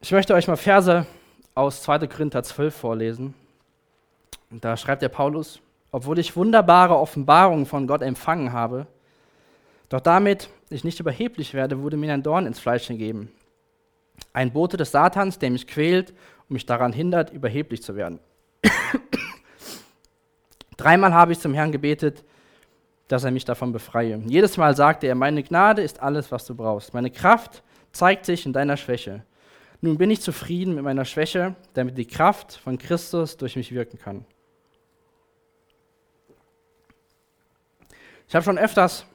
Ich 0.00 0.10
möchte 0.10 0.34
euch 0.34 0.48
mal 0.48 0.56
Verse 0.56 1.06
aus 1.54 1.82
2. 1.82 2.08
Korinther 2.08 2.42
12 2.42 2.74
vorlesen. 2.74 3.34
Da 4.50 4.76
schreibt 4.76 5.02
der 5.02 5.08
Paulus, 5.08 5.60
obwohl 5.92 6.18
ich 6.18 6.34
wunderbare 6.34 6.96
Offenbarungen 6.96 7.64
von 7.64 7.86
Gott 7.86 8.02
empfangen 8.02 8.52
habe, 8.52 8.88
doch 9.88 10.00
damit 10.00 10.50
ich 10.68 10.82
nicht 10.82 10.98
überheblich 10.98 11.54
werde, 11.54 11.80
wurde 11.80 11.96
mir 11.96 12.12
ein 12.12 12.24
Dorn 12.24 12.46
ins 12.46 12.58
Fleisch 12.58 12.88
gegeben. 12.88 13.30
Ein 14.32 14.52
Bote 14.52 14.76
des 14.76 14.90
Satans, 14.90 15.38
der 15.38 15.52
mich 15.52 15.68
quält 15.68 16.12
und 16.48 16.54
mich 16.54 16.66
daran 16.66 16.92
hindert, 16.92 17.30
überheblich 17.30 17.82
zu 17.82 17.96
werden. 17.96 18.20
Dreimal 20.76 21.12
habe 21.12 21.32
ich 21.32 21.40
zum 21.40 21.54
Herrn 21.54 21.72
gebetet, 21.72 22.24
dass 23.08 23.24
er 23.24 23.30
mich 23.30 23.44
davon 23.44 23.72
befreie. 23.72 24.20
Jedes 24.26 24.56
Mal 24.56 24.76
sagte 24.76 25.06
er, 25.06 25.14
meine 25.14 25.42
Gnade 25.42 25.82
ist 25.82 26.00
alles, 26.00 26.30
was 26.30 26.44
du 26.46 26.54
brauchst. 26.54 26.94
Meine 26.94 27.10
Kraft 27.10 27.62
zeigt 27.92 28.26
sich 28.26 28.46
in 28.46 28.52
deiner 28.52 28.76
Schwäche. 28.76 29.24
Nun 29.80 29.96
bin 29.96 30.10
ich 30.10 30.20
zufrieden 30.20 30.74
mit 30.74 30.84
meiner 30.84 31.04
Schwäche, 31.04 31.54
damit 31.74 31.96
die 31.96 32.06
Kraft 32.06 32.54
von 32.54 32.78
Christus 32.78 33.36
durch 33.36 33.56
mich 33.56 33.72
wirken 33.72 33.98
kann. 33.98 34.24
Ich 38.28 38.34
habe 38.34 38.44
schon 38.44 38.58
öfters, 38.58 39.06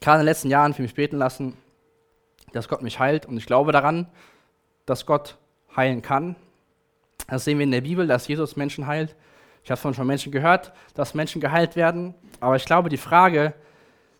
gerade 0.00 0.20
in 0.20 0.20
den 0.20 0.30
letzten 0.30 0.48
Jahren, 0.48 0.72
für 0.72 0.82
mich 0.82 0.94
beten 0.94 1.18
lassen, 1.18 1.56
dass 2.52 2.68
Gott 2.68 2.82
mich 2.82 2.98
heilt. 2.98 3.26
Und 3.26 3.36
ich 3.36 3.46
glaube 3.46 3.72
daran, 3.72 4.06
dass 4.86 5.06
Gott 5.06 5.36
heilen 5.76 6.02
kann. 6.02 6.36
Das 7.30 7.44
sehen 7.44 7.58
wir 7.58 7.64
in 7.64 7.70
der 7.70 7.80
Bibel, 7.80 8.06
dass 8.06 8.28
Jesus 8.28 8.56
Menschen 8.56 8.86
heilt. 8.86 9.14
Ich 9.62 9.70
habe 9.70 9.80
von 9.80 10.06
Menschen 10.06 10.32
gehört, 10.32 10.72
dass 10.94 11.14
Menschen 11.14 11.40
geheilt 11.40 11.76
werden. 11.76 12.14
Aber 12.40 12.56
ich 12.56 12.64
glaube, 12.64 12.88
die 12.88 12.96
Frage, 12.96 13.54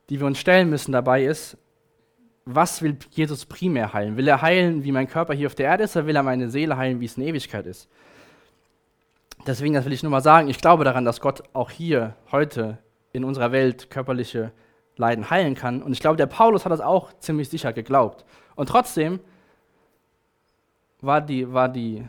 die 0.09 0.21
wir 0.21 0.27
uns 0.27 0.39
stellen 0.39 0.71
müssen 0.71 0.93
dabei 0.93 1.25
ist, 1.25 1.57
was 2.45 2.83
will 2.83 2.97
Jesus 3.11 3.47
primär 3.47 3.93
heilen? 3.93 4.17
Will 4.17 4.29
er 4.29 4.43
heilen, 4.43 4.85
wie 4.85 4.93
mein 4.93 5.09
Körper 5.09 5.35
hier 5.35 5.47
auf 5.47 5.55
der 5.55 5.67
Erde 5.67 5.85
ist, 5.85 5.97
oder 5.97 6.07
will 6.07 6.17
er 6.17 6.23
meine 6.23 6.51
Seele 6.51 6.77
heilen, 6.77 7.01
wie 7.01 7.05
es 7.05 7.17
in 7.17 7.25
Ewigkeit 7.25 7.67
ist? 7.67 7.89
Deswegen, 9.47 9.75
das 9.75 9.85
will 9.85 9.93
ich 9.93 10.03
nur 10.03 10.11
mal 10.11 10.21
sagen, 10.21 10.49
ich 10.49 10.59
glaube 10.59 10.85
daran, 10.85 11.05
dass 11.05 11.21
Gott 11.21 11.43
auch 11.53 11.71
hier, 11.71 12.15
heute, 12.31 12.79
in 13.13 13.25
unserer 13.25 13.53
Welt 13.53 13.91
körperliche 13.91 14.53
Leiden 14.97 15.31
heilen 15.31 15.55
kann. 15.55 15.83
Und 15.83 15.93
ich 15.93 16.01
glaube, 16.01 16.17
der 16.17 16.27
Paulus 16.27 16.65
hat 16.65 16.73
das 16.73 16.81
auch 16.81 17.13
ziemlich 17.19 17.49
sicher 17.49 17.73
geglaubt. 17.73 18.25
Und 18.55 18.69
trotzdem 18.69 19.21
war, 21.01 21.21
die, 21.21 21.53
war 21.53 21.69
die, 21.69 22.07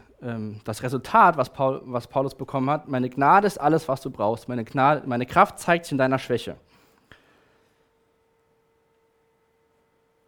das 0.66 0.84
Resultat, 0.84 1.36
was, 1.36 1.52
Paul, 1.52 1.82
was 1.86 2.06
Paulus 2.06 2.36
bekommen 2.36 2.70
hat, 2.70 2.88
meine 2.88 3.10
Gnade 3.10 3.48
ist 3.48 3.60
alles, 3.60 3.88
was 3.88 4.02
du 4.02 4.12
brauchst. 4.12 4.48
Meine, 4.48 4.64
Gnade, 4.64 5.08
meine 5.08 5.26
Kraft 5.26 5.58
zeigt 5.58 5.86
sich 5.86 5.94
in 5.94 5.98
deiner 5.98 6.20
Schwäche. 6.20 6.58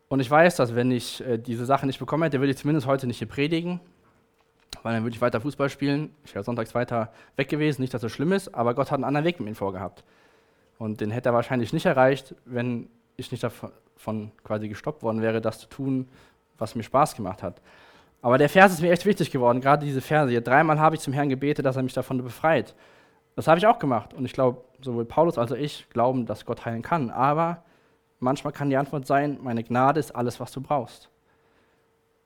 Und 0.07 0.19
ich 0.19 0.29
weiß, 0.29 0.55
dass 0.55 0.73
wenn 0.73 0.89
ich 0.89 1.23
äh, 1.25 1.37
diese 1.37 1.65
Sache 1.65 1.85
nicht 1.85 1.99
bekommen 1.99 2.23
hätte, 2.23 2.39
würde 2.39 2.51
ich 2.51 2.57
zumindest 2.57 2.87
heute 2.87 3.05
nicht 3.05 3.19
hier 3.19 3.27
predigen, 3.27 3.79
weil 4.81 4.95
dann 4.95 5.03
würde 5.03 5.15
ich 5.15 5.21
weiter 5.21 5.41
Fußball 5.41 5.69
spielen. 5.69 6.15
Ich 6.25 6.33
wäre 6.33 6.43
sonntags 6.43 6.73
weiter 6.73 7.13
weg 7.35 7.49
gewesen, 7.49 7.81
nicht, 7.81 7.93
dass 7.93 8.01
das 8.01 8.11
schlimm 8.11 8.31
ist, 8.31 8.53
aber 8.55 8.73
Gott 8.73 8.89
hat 8.89 8.95
einen 8.95 9.03
anderen 9.03 9.25
Weg 9.25 9.39
mit 9.39 9.49
mir 9.49 9.55
vorgehabt. 9.55 10.03
Und 10.79 11.01
den 11.01 11.11
hätte 11.11 11.29
er 11.29 11.33
wahrscheinlich 11.33 11.71
nicht 11.71 11.85
erreicht, 11.85 12.33
wenn 12.45 12.89
ich 13.15 13.31
nicht 13.31 13.43
davon 13.43 14.31
quasi 14.43 14.67
gestoppt 14.69 15.03
worden 15.03 15.21
wäre, 15.21 15.39
das 15.39 15.59
zu 15.59 15.67
tun, 15.67 16.09
was 16.57 16.73
mir 16.73 16.83
Spaß 16.83 17.15
gemacht 17.15 17.43
hat. 17.43 17.61
Aber 18.23 18.39
der 18.39 18.49
Vers 18.49 18.73
ist 18.73 18.81
mir 18.81 18.91
echt 18.91 19.05
wichtig 19.05 19.29
geworden, 19.29 19.61
gerade 19.61 19.85
diese 19.85 20.01
Verse 20.01 20.31
hier. 20.31 20.41
Dreimal 20.41 20.79
habe 20.79 20.95
ich 20.95 21.01
zum 21.01 21.13
Herrn 21.13 21.29
gebetet, 21.29 21.65
dass 21.65 21.75
er 21.75 21.83
mich 21.83 21.93
davon 21.93 22.23
befreit. 22.23 22.73
Das 23.35 23.47
habe 23.47 23.59
ich 23.59 23.67
auch 23.67 23.77
gemacht. 23.77 24.15
Und 24.15 24.25
ich 24.25 24.33
glaube, 24.33 24.63
sowohl 24.81 25.05
Paulus 25.05 25.37
als 25.37 25.51
auch 25.51 25.57
ich 25.57 25.87
glauben, 25.89 26.25
dass 26.25 26.45
Gott 26.45 26.65
heilen 26.65 26.81
kann. 26.81 27.11
Aber 27.11 27.63
Manchmal 28.23 28.53
kann 28.53 28.69
die 28.69 28.77
Antwort 28.77 29.05
sein, 29.05 29.37
meine 29.41 29.65
Gnade 29.65 29.99
ist 29.99 30.15
alles, 30.15 30.39
was 30.39 30.53
du 30.53 30.61
brauchst. 30.61 31.09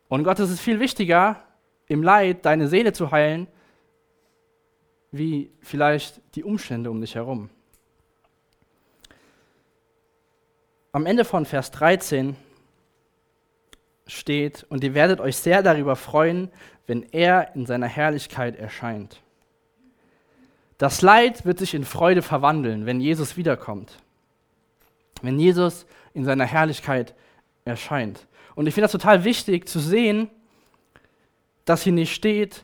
Und 0.09 0.23
Gott 0.23 0.37
ist 0.37 0.59
viel 0.59 0.79
wichtiger, 0.79 1.37
im 1.87 2.03
Leid 2.03 2.45
deine 2.45 2.67
Seele 2.67 2.93
zu 2.93 3.09
heilen, 3.09 3.47
wie 5.09 5.51
vielleicht 5.59 6.21
die 6.35 6.43
Umstände 6.43 6.91
um 6.91 7.01
dich 7.01 7.15
herum. 7.15 7.49
Am 10.91 11.07
Ende 11.07 11.25
von 11.25 11.45
Vers 11.45 11.71
13 11.71 12.35
steht, 14.07 14.65
und 14.69 14.83
ihr 14.83 14.93
werdet 14.93 15.19
euch 15.19 15.37
sehr 15.37 15.63
darüber 15.63 15.95
freuen, 15.95 16.49
wenn 16.85 17.03
er 17.11 17.55
in 17.55 17.65
seiner 17.65 17.87
Herrlichkeit 17.87 18.57
erscheint. 18.57 19.21
Das 20.77 21.01
Leid 21.01 21.45
wird 21.45 21.59
sich 21.59 21.73
in 21.73 21.85
Freude 21.85 22.21
verwandeln, 22.21 22.85
wenn 22.85 23.01
Jesus 23.01 23.35
wiederkommt 23.35 23.97
wenn 25.21 25.39
Jesus 25.39 25.85
in 26.13 26.25
seiner 26.25 26.45
Herrlichkeit 26.45 27.13
erscheint. 27.65 28.27
Und 28.55 28.67
ich 28.67 28.73
finde 28.73 28.85
das 28.85 28.91
total 28.91 29.23
wichtig 29.23 29.67
zu 29.67 29.79
sehen, 29.79 30.29
dass 31.65 31.83
hier 31.83 31.93
nicht 31.93 32.13
steht, 32.13 32.63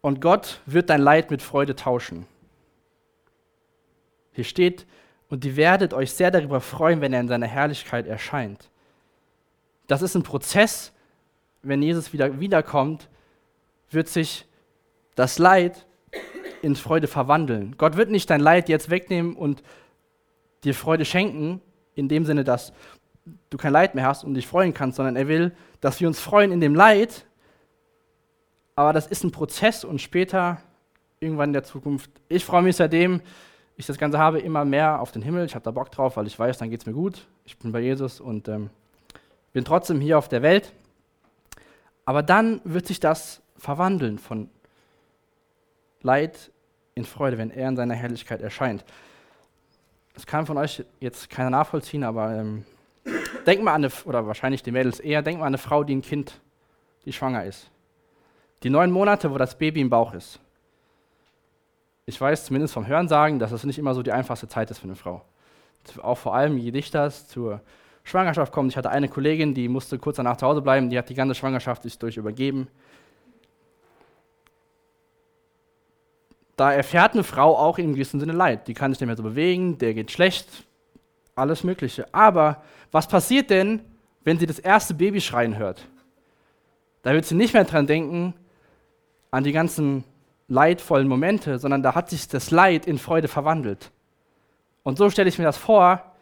und 0.00 0.20
Gott 0.20 0.60
wird 0.66 0.90
dein 0.90 1.00
Leid 1.00 1.30
mit 1.30 1.40
Freude 1.40 1.74
tauschen. 1.74 2.26
Hier 4.32 4.44
steht, 4.44 4.86
und 5.30 5.44
ihr 5.46 5.56
werdet 5.56 5.94
euch 5.94 6.12
sehr 6.12 6.30
darüber 6.30 6.60
freuen, 6.60 7.00
wenn 7.00 7.14
er 7.14 7.20
in 7.20 7.28
seiner 7.28 7.46
Herrlichkeit 7.46 8.06
erscheint. 8.06 8.68
Das 9.86 10.02
ist 10.02 10.14
ein 10.14 10.22
Prozess, 10.22 10.92
wenn 11.62 11.82
Jesus 11.82 12.12
wieder 12.12 12.40
wiederkommt, 12.40 13.08
wird 13.90 14.08
sich 14.08 14.46
das 15.14 15.38
Leid 15.38 15.86
in 16.62 16.76
Freude 16.76 17.06
verwandeln. 17.06 17.74
Gott 17.76 17.96
wird 17.96 18.10
nicht 18.10 18.30
dein 18.30 18.40
Leid 18.40 18.68
jetzt 18.68 18.90
wegnehmen 18.90 19.36
und 19.36 19.62
dir 20.64 20.74
Freude 20.74 21.04
schenken, 21.04 21.60
in 21.94 22.08
dem 22.08 22.24
Sinne, 22.24 22.44
dass 22.44 22.72
du 23.50 23.56
kein 23.56 23.72
Leid 23.72 23.94
mehr 23.94 24.06
hast 24.06 24.24
und 24.24 24.34
dich 24.34 24.46
freuen 24.46 24.74
kannst, 24.74 24.96
sondern 24.96 25.16
er 25.16 25.28
will, 25.28 25.54
dass 25.80 26.00
wir 26.00 26.08
uns 26.08 26.20
freuen 26.20 26.52
in 26.52 26.60
dem 26.60 26.74
Leid. 26.74 27.26
Aber 28.74 28.92
das 28.92 29.06
ist 29.06 29.24
ein 29.24 29.30
Prozess 29.30 29.84
und 29.84 30.00
später, 30.00 30.60
irgendwann 31.20 31.50
in 31.50 31.54
der 31.54 31.64
Zukunft, 31.64 32.10
ich 32.28 32.44
freue 32.44 32.62
mich 32.62 32.76
seitdem 32.76 33.20
ich 33.76 33.86
das 33.86 33.98
Ganze 33.98 34.18
habe, 34.18 34.38
immer 34.38 34.64
mehr 34.64 35.00
auf 35.00 35.10
den 35.10 35.22
Himmel. 35.22 35.46
Ich 35.46 35.54
habe 35.54 35.64
da 35.64 35.70
Bock 35.70 35.90
drauf, 35.90 36.16
weil 36.16 36.26
ich 36.26 36.38
weiß, 36.38 36.58
dann 36.58 36.70
geht 36.70 36.80
es 36.80 36.86
mir 36.86 36.92
gut. 36.92 37.26
Ich 37.44 37.58
bin 37.58 37.72
bei 37.72 37.80
Jesus 37.80 38.20
und 38.20 38.48
ähm, 38.48 38.70
bin 39.54 39.64
trotzdem 39.64 40.02
hier 40.02 40.18
auf 40.18 40.28
der 40.28 40.42
Welt. 40.42 40.70
Aber 42.04 42.22
dann 42.22 42.60
wird 42.64 42.86
sich 42.86 43.00
das 43.00 43.40
verwandeln 43.56 44.18
von 44.18 44.50
Leid 46.02 46.50
in 46.94 47.06
Freude, 47.06 47.38
wenn 47.38 47.50
er 47.50 47.70
in 47.70 47.76
seiner 47.76 47.94
Herrlichkeit 47.94 48.42
erscheint 48.42 48.84
das 50.14 50.26
kann 50.26 50.46
von 50.46 50.56
euch 50.56 50.84
jetzt 51.00 51.28
keiner 51.28 51.50
nachvollziehen, 51.50 52.04
aber 52.04 52.32
ähm, 52.34 52.64
denkt 53.46 53.62
mal 53.62 53.74
an 53.74 53.84
eine, 53.84 53.92
oder 54.04 54.26
wahrscheinlich 54.26 54.62
die 54.62 54.70
Mädels 54.70 55.00
eher, 55.00 55.22
denkt 55.22 55.40
mal 55.40 55.46
an 55.46 55.50
eine 55.50 55.58
Frau, 55.58 55.84
die 55.84 55.94
ein 55.94 56.02
Kind, 56.02 56.40
die 57.04 57.12
schwanger 57.12 57.44
ist. 57.44 57.68
Die 58.62 58.70
neun 58.70 58.90
Monate, 58.90 59.30
wo 59.30 59.38
das 59.38 59.58
Baby 59.58 59.80
im 59.80 59.90
Bauch 59.90 60.14
ist. 60.14 60.40
Ich 62.06 62.18
weiß 62.18 62.46
zumindest 62.46 62.72
vom 62.74 62.86
Hörensagen, 62.86 63.38
dass 63.38 63.50
das 63.50 63.64
nicht 63.64 63.78
immer 63.78 63.94
so 63.94 64.02
die 64.02 64.12
einfachste 64.12 64.48
Zeit 64.48 64.70
ist 64.70 64.78
für 64.78 64.84
eine 64.84 64.96
Frau. 64.96 65.22
Auch 66.00 66.18
vor 66.18 66.34
allem, 66.34 66.56
je 66.56 66.70
dichter 66.70 67.06
es 67.06 67.26
zur 67.26 67.60
Schwangerschaft 68.04 68.52
kommt. 68.52 68.70
Ich 68.70 68.76
hatte 68.76 68.90
eine 68.90 69.08
Kollegin, 69.08 69.54
die 69.54 69.68
musste 69.68 69.98
kurz 69.98 70.16
danach 70.16 70.36
zu 70.36 70.46
Hause 70.46 70.62
bleiben, 70.62 70.90
die 70.90 70.98
hat 70.98 71.08
die 71.08 71.14
ganze 71.14 71.34
Schwangerschaft 71.34 71.82
sich 71.82 71.98
durch 71.98 72.16
übergeben. 72.16 72.68
da 76.56 76.72
erfährt 76.72 77.14
eine 77.14 77.24
Frau 77.24 77.56
auch 77.56 77.78
in 77.78 77.94
gewissem 77.94 78.20
Sinne 78.20 78.32
Leid. 78.32 78.68
Die 78.68 78.74
kann 78.74 78.92
sich 78.92 79.00
nicht 79.00 79.06
mehr 79.06 79.16
so 79.16 79.22
bewegen, 79.22 79.78
der 79.78 79.94
geht 79.94 80.10
schlecht, 80.10 80.48
alles 81.34 81.64
Mögliche. 81.64 82.06
Aber 82.12 82.62
was 82.92 83.08
passiert 83.08 83.50
denn, 83.50 83.80
wenn 84.22 84.38
sie 84.38 84.46
das 84.46 84.58
erste 84.58 84.94
Baby 84.94 85.20
schreien 85.20 85.58
hört? 85.58 85.86
Da 87.02 87.12
wird 87.12 87.24
sie 87.24 87.34
nicht 87.34 87.54
mehr 87.54 87.64
dran 87.64 87.86
denken, 87.86 88.34
an 89.30 89.44
die 89.44 89.52
ganzen 89.52 90.04
leidvollen 90.46 91.08
Momente, 91.08 91.58
sondern 91.58 91.82
da 91.82 91.94
hat 91.94 92.10
sich 92.10 92.28
das 92.28 92.50
Leid 92.50 92.86
in 92.86 92.98
Freude 92.98 93.28
verwandelt. 93.28 93.90
Und 94.84 94.96
so 94.96 95.10
stelle 95.10 95.28
ich 95.28 95.38
mir 95.38 95.44
das 95.44 95.56
vor, 95.56 96.13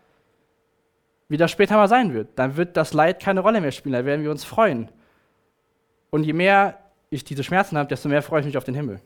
wie 1.32 1.38
das 1.38 1.50
später 1.50 1.76
mal 1.76 1.88
sein 1.88 2.12
wird. 2.12 2.28
Dann 2.36 2.58
wird 2.58 2.76
das 2.76 2.92
Leid 2.92 3.18
keine 3.18 3.40
Rolle 3.40 3.62
mehr 3.62 3.72
spielen, 3.72 3.94
da 3.94 4.04
werden 4.04 4.22
wir 4.22 4.30
uns 4.30 4.44
freuen. 4.44 4.90
Und 6.10 6.24
je 6.24 6.34
mehr 6.34 6.78
ich 7.08 7.24
diese 7.24 7.42
Schmerzen 7.42 7.78
habe, 7.78 7.88
desto 7.88 8.10
mehr 8.10 8.20
freue 8.20 8.40
ich 8.40 8.46
mich 8.46 8.58
auf 8.58 8.64
den 8.64 8.74
Himmel. 8.74 9.00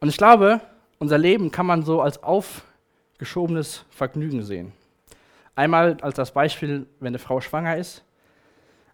Und 0.00 0.08
ich 0.08 0.16
glaube, 0.16 0.60
unser 0.98 1.18
Leben 1.18 1.52
kann 1.52 1.66
man 1.66 1.84
so 1.84 2.00
als 2.00 2.20
aufgeschobenes 2.24 3.84
Vergnügen 3.90 4.42
sehen. 4.42 4.72
Einmal 5.54 5.98
als 6.00 6.16
das 6.16 6.32
Beispiel, 6.32 6.88
wenn 6.98 7.12
eine 7.12 7.20
Frau 7.20 7.40
schwanger 7.40 7.76
ist. 7.76 8.02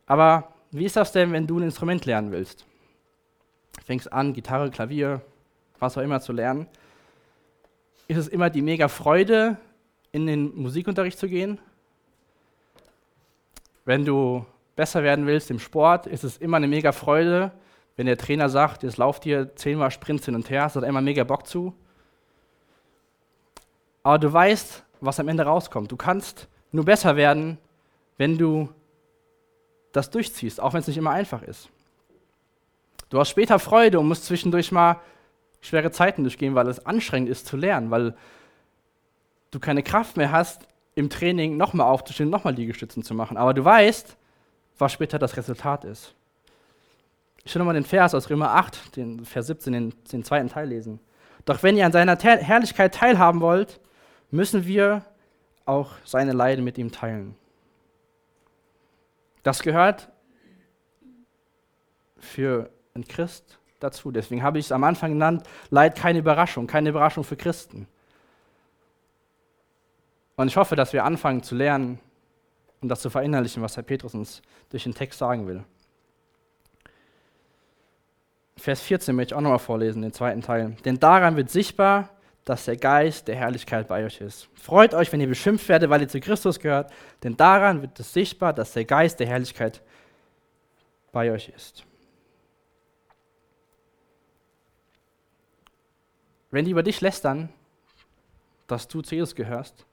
Aber 0.05 0.53
wie 0.73 0.85
ist 0.85 0.97
das 0.97 1.11
denn, 1.11 1.33
wenn 1.33 1.47
du 1.47 1.59
ein 1.59 1.63
Instrument 1.63 2.05
lernen 2.05 2.33
willst? 2.33 2.67
Fängst 3.87 4.13
an, 4.13 4.35
Gitarre, 4.35 4.71
Klavier, 4.71 5.23
was 5.79 5.97
auch 5.97 6.03
immer 6.03 6.21
zu 6.21 6.35
lernen. 6.35 6.67
Ist 8.09 8.19
es 8.19 8.29
immer 8.29 8.51
die 8.51 8.61
mega 8.61 8.89
Freude, 8.89 9.57
in 10.13 10.27
den 10.27 10.55
Musikunterricht 10.57 11.19
zu 11.19 11.29
gehen? 11.29 11.59
Wenn 13.85 14.05
du 14.05 14.45
besser 14.77 15.03
werden 15.03 15.27
willst 15.27 15.51
im 15.51 15.59
Sport, 15.59 16.07
ist 16.07 16.25
es 16.25 16.37
immer 16.39 16.57
eine 16.57 16.69
mega 16.69 16.93
Freude, 16.93 17.53
wenn 17.97 18.07
der 18.07 18.17
Trainer 18.17 18.49
sagt, 18.49 18.83
jetzt 18.83 18.97
lauft 18.97 19.27
ihr 19.27 19.55
zehnmal 19.57 19.91
Sprints 19.91 20.25
hin 20.25 20.35
und 20.35 20.49
her, 20.49 20.63
hast 20.63 20.77
du 20.77 20.81
immer 20.81 21.01
mega 21.01 21.25
Bock 21.25 21.47
zu. 21.47 21.75
Aber 24.03 24.19
du 24.19 24.33
weißt, 24.33 24.85
was 25.01 25.21
am 25.21 25.29
Ende 25.29 25.45
rauskommt. 25.45 25.93
Du 25.93 25.97
kannst 25.97 26.49
nur 26.73 26.85
besser 26.85 27.17
werden, 27.17 27.59
wenn 28.17 28.39
du 28.39 28.69
das 29.93 30.11
durchziehst, 30.11 30.61
auch 30.61 30.73
wenn 30.73 30.81
es 30.81 30.87
nicht 30.87 30.99
immer 30.99 31.11
einfach 31.11 31.43
ist. 31.43 31.69
Du 33.09 33.19
hast 33.19 33.31
später 33.31 33.59
Freude 33.59 33.99
und 33.99 34.09
musst 34.09 34.25
zwischendurch 34.25 34.71
mal 34.73 35.01
schwere 35.61 35.91
Zeiten 35.91 36.23
durchgehen, 36.23 36.55
weil 36.55 36.69
es 36.69 36.87
anstrengend 36.87 37.29
ist 37.29 37.47
zu 37.47 37.57
lernen, 37.57 37.91
weil 37.91 38.15
du 39.51 39.61
keine 39.61 39.83
Kraft 39.83 40.17
mehr 40.17 40.33
hast, 40.33 40.67
im 40.95 41.11
Training 41.11 41.57
nochmal 41.57 41.87
aufzustehen, 41.87 42.31
nochmal 42.31 42.55
Liegestützen 42.55 43.03
zu 43.03 43.15
machen. 43.15 43.37
Aber 43.37 43.55
du 43.55 43.65
weißt, 43.65 44.17
was 44.79 44.93
später 44.93 45.19
das 45.19 45.37
Resultat 45.37 45.85
ist. 45.85 46.15
Ich 47.45 47.55
will 47.55 47.61
nochmal 47.61 47.75
den 47.75 47.85
Vers 47.85 48.15
aus 48.15 48.29
Römer 48.29 48.51
8, 48.51 48.97
den 48.97 49.25
Vers 49.25 49.47
17, 49.47 49.73
den, 49.73 49.95
den 50.13 50.25
zweiten 50.25 50.49
Teil 50.49 50.69
lesen. 50.69 51.01
Doch 51.45 51.63
wenn 51.63 51.77
ihr 51.77 51.87
an 51.87 51.93
seiner 51.93 52.19
Herrlichkeit 52.19 52.95
teilhaben 52.95 53.41
wollt, 53.41 53.81
müssen 54.31 54.67
wir 54.67 55.05
auch 55.65 55.93
seine 56.05 56.33
Leiden 56.33 56.65
mit 56.65 56.77
ihm 56.77 56.93
teilen. 56.93 57.35
Das 59.43 59.63
gehört 59.63 60.11
für 62.19 62.71
einen 62.95 63.09
Christ 63.09 63.59
dazu. 63.79 64.11
Deswegen 64.11 64.43
habe 64.43 64.59
ich 64.59 64.67
es 64.67 64.73
am 64.73 64.85
Anfang 64.85 65.13
genannt, 65.13 65.45
Leid 65.71 65.97
keine 65.97 66.19
Überraschung, 66.19 66.67
keine 66.67 66.91
Überraschung 66.91 67.25
für 67.25 67.37
Christen. 67.37 67.89
Und 70.41 70.49
ich 70.49 70.57
hoffe, 70.57 70.75
dass 70.75 70.95
wir 70.95 71.05
anfangen 71.05 71.43
zu 71.43 71.55
lernen 71.55 72.01
und 72.81 72.89
das 72.89 73.03
zu 73.03 73.11
verinnerlichen, 73.11 73.63
was 73.63 73.77
Herr 73.77 73.83
Petrus 73.83 74.15
uns 74.15 74.41
durch 74.71 74.85
den 74.85 74.95
Text 74.95 75.19
sagen 75.19 75.47
will. 75.47 75.65
Vers 78.57 78.81
14 78.81 79.15
möchte 79.15 79.35
ich 79.35 79.37
auch 79.37 79.43
nochmal 79.43 79.59
vorlesen, 79.59 80.01
den 80.01 80.15
zweiten 80.15 80.41
Teil. 80.41 80.79
Denn 80.87 80.99
daran 80.99 81.37
wird 81.37 81.51
sichtbar, 81.51 82.09
dass 82.47 82.65
der 82.65 82.79
Geist 82.79 83.29
der 83.29 83.37
Herrlichkeit 83.37 83.87
bei 83.87 84.03
euch 84.03 84.23
ist. 84.23 84.49
Freut 84.55 84.95
euch, 84.95 85.13
wenn 85.13 85.21
ihr 85.21 85.29
beschimpft 85.29 85.69
werdet, 85.69 85.91
weil 85.91 86.01
ihr 86.01 86.09
zu 86.09 86.21
Christus 86.21 86.59
gehört, 86.59 86.91
denn 87.23 87.37
daran 87.37 87.83
wird 87.83 88.01
es 88.01 88.11
sichtbar, 88.11 88.55
dass 88.55 88.73
der 88.73 88.87
Geist 88.87 89.21
der 89.21 89.27
Herrlichkeit 89.27 89.83
bei 91.13 91.31
euch 91.31 91.51
ist. 91.51 91.85
Wenn 96.51 96.65
die 96.65 96.71
über 96.71 96.83
dich 96.83 97.03
lästern, 97.03 97.51
dass 98.69 98.89
du 98.89 99.03
zu 99.03 99.15
Jesus 99.15 99.35
gehörst, 99.35 99.85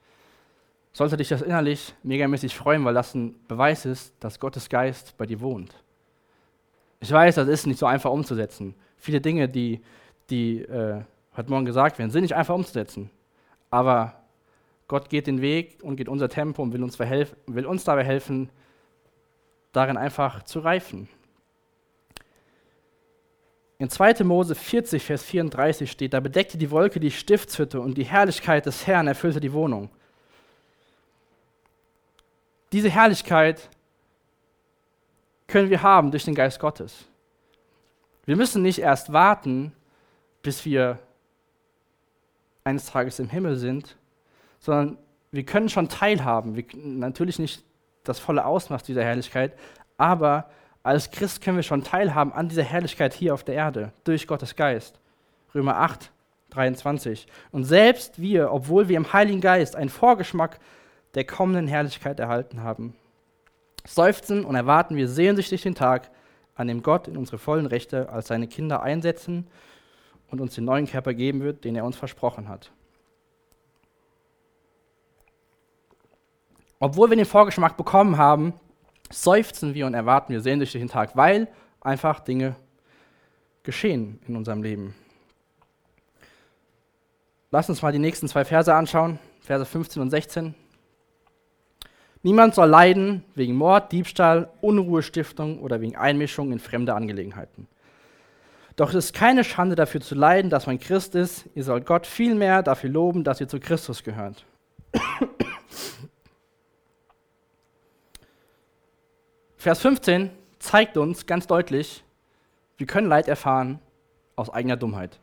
sollte 0.97 1.15
dich 1.15 1.29
das 1.29 1.43
innerlich 1.43 1.93
megamäßig 2.01 2.55
freuen, 2.55 2.83
weil 2.83 2.95
das 2.95 3.13
ein 3.13 3.35
Beweis 3.47 3.85
ist, 3.85 4.15
dass 4.19 4.39
Gottes 4.39 4.67
Geist 4.67 5.15
bei 5.15 5.27
dir 5.27 5.39
wohnt. 5.41 5.75
Ich 6.99 7.11
weiß, 7.11 7.35
das 7.35 7.47
ist 7.47 7.67
nicht 7.67 7.77
so 7.77 7.85
einfach 7.85 8.09
umzusetzen. 8.09 8.73
Viele 8.97 9.21
Dinge, 9.21 9.47
die, 9.47 9.79
die 10.31 10.63
äh, 10.63 11.03
heute 11.35 11.49
Morgen 11.51 11.65
gesagt 11.65 11.99
werden, 11.99 12.09
sind 12.09 12.23
nicht 12.23 12.33
einfach 12.33 12.55
umzusetzen. 12.55 13.11
Aber 13.69 14.23
Gott 14.87 15.11
geht 15.11 15.27
den 15.27 15.39
Weg 15.39 15.77
und 15.83 15.97
geht 15.97 16.09
unser 16.09 16.29
Tempo 16.29 16.63
und 16.63 16.73
will 16.73 16.81
uns, 16.81 16.97
will 16.97 17.65
uns 17.67 17.83
dabei 17.83 18.03
helfen, 18.03 18.49
darin 19.73 19.97
einfach 19.97 20.41
zu 20.43 20.61
reifen. 20.61 21.07
In 23.77 23.91
2. 23.91 24.23
Mose 24.23 24.55
40, 24.55 25.03
Vers 25.03 25.21
34 25.21 25.91
steht, 25.91 26.15
da 26.15 26.19
bedeckte 26.21 26.57
die 26.57 26.71
Wolke 26.71 26.99
die 26.99 27.11
Stiftshütte 27.11 27.79
und 27.79 27.99
die 27.99 28.05
Herrlichkeit 28.05 28.65
des 28.65 28.87
Herrn 28.87 29.05
erfüllte 29.05 29.39
die 29.39 29.53
Wohnung. 29.53 29.91
Diese 32.71 32.89
Herrlichkeit 32.89 33.69
können 35.47 35.69
wir 35.69 35.81
haben 35.81 36.11
durch 36.11 36.25
den 36.25 36.35
Geist 36.35 36.59
Gottes. 36.59 37.05
Wir 38.25 38.35
müssen 38.35 38.61
nicht 38.61 38.79
erst 38.79 39.13
warten, 39.13 39.71
bis 40.41 40.65
wir 40.65 40.99
eines 42.65 42.85
Tages 42.87 43.19
im 43.19 43.29
Himmel 43.29 43.55
sind, 43.55 43.95
sondern 44.59 44.97
wir 45.31 45.45
können 45.45 45.69
schon 45.69 45.87
teilhaben. 45.87 46.55
Wir, 46.55 46.65
natürlich 46.73 47.39
nicht 47.39 47.63
das 48.03 48.19
volle 48.19 48.45
Ausmaß 48.45 48.83
dieser 48.83 49.03
Herrlichkeit, 49.03 49.57
aber 49.97 50.49
als 50.83 51.11
Christ 51.11 51.41
können 51.41 51.57
wir 51.57 51.63
schon 51.63 51.83
teilhaben 51.83 52.31
an 52.33 52.49
dieser 52.49 52.63
Herrlichkeit 52.63 53.13
hier 53.13 53.33
auf 53.33 53.43
der 53.43 53.55
Erde 53.55 53.91
durch 54.03 54.27
Gottes 54.27 54.55
Geist. 54.55 54.99
Römer 55.53 55.77
8, 55.77 56.11
23. 56.51 57.27
Und 57.51 57.63
selbst 57.63 58.21
wir, 58.21 58.51
obwohl 58.51 58.87
wir 58.87 58.97
im 58.97 59.11
Heiligen 59.11 59.41
Geist 59.41 59.75
einen 59.75 59.89
Vorgeschmack 59.89 60.59
der 61.17 61.25
kommenden 61.25 61.67
Herrlichkeit 61.67 62.19
erhalten 62.19 62.61
haben. 62.61 62.93
Seufzen 63.87 64.45
und 64.45 64.53
erwarten 64.53 64.95
wir 64.95 65.07
sehnsüchtig 65.09 65.63
den 65.63 65.73
Tag, 65.73 66.11
an 66.53 66.67
dem 66.67 66.83
Gott 66.83 67.07
in 67.07 67.17
unsere 67.17 67.39
vollen 67.39 67.65
Rechte 67.65 68.09
als 68.09 68.27
seine 68.27 68.47
Kinder 68.47 68.83
einsetzen 68.83 69.47
und 70.29 70.41
uns 70.41 70.53
den 70.53 70.65
neuen 70.65 70.85
Körper 70.85 71.15
geben 71.15 71.41
wird, 71.41 71.63
den 71.63 71.75
er 71.75 71.85
uns 71.85 71.95
versprochen 71.95 72.47
hat. 72.47 72.71
Obwohl 76.79 77.09
wir 77.09 77.17
den 77.17 77.25
Vorgeschmack 77.25 77.77
bekommen 77.77 78.19
haben, 78.19 78.53
seufzen 79.09 79.73
wir 79.73 79.87
und 79.87 79.95
erwarten 79.95 80.31
wir 80.31 80.41
sehnsüchtig 80.41 80.81
den 80.83 80.89
Tag, 80.89 81.17
weil 81.17 81.47
einfach 81.81 82.19
Dinge 82.19 82.55
geschehen 83.63 84.19
in 84.27 84.35
unserem 84.35 84.61
Leben. 84.61 84.93
Lass 87.49 87.69
uns 87.71 87.81
mal 87.81 87.91
die 87.91 87.97
nächsten 87.97 88.27
zwei 88.27 88.45
Verse 88.45 88.71
anschauen, 88.71 89.17
Verse 89.41 89.65
15 89.65 89.99
und 89.99 90.11
16. 90.11 90.53
Niemand 92.27 92.55
soll 92.55 92.67
leiden 92.67 93.23
wegen 93.35 93.55
Mord, 93.55 93.93
Diebstahl, 93.93 94.49
Unruhestiftung 94.59 95.61
oder 95.61 95.79
wegen 95.79 95.95
Einmischung 95.95 96.51
in 96.51 96.59
fremde 96.59 96.93
Angelegenheiten. 96.93 97.69
Doch 98.75 98.89
es 98.89 98.95
ist 98.95 99.13
keine 99.13 99.45
Schande 99.45 99.77
dafür 99.77 100.01
zu 100.01 100.13
leiden, 100.13 100.49
dass 100.49 100.67
man 100.67 100.77
Christ 100.77 101.15
ist. 101.15 101.45
Ihr 101.55 101.63
sollt 101.63 101.85
Gott 101.85 102.05
vielmehr 102.05 102.63
dafür 102.63 102.89
loben, 102.89 103.23
dass 103.23 103.39
ihr 103.39 103.47
zu 103.47 103.61
Christus 103.61 104.03
gehört. 104.03 104.43
Vers 109.55 109.79
15 109.79 110.29
zeigt 110.59 110.97
uns 110.97 111.27
ganz 111.27 111.47
deutlich, 111.47 112.03
wir 112.75 112.87
können 112.87 113.07
Leid 113.07 113.29
erfahren 113.29 113.79
aus 114.35 114.49
eigener 114.49 114.75
Dummheit. 114.75 115.17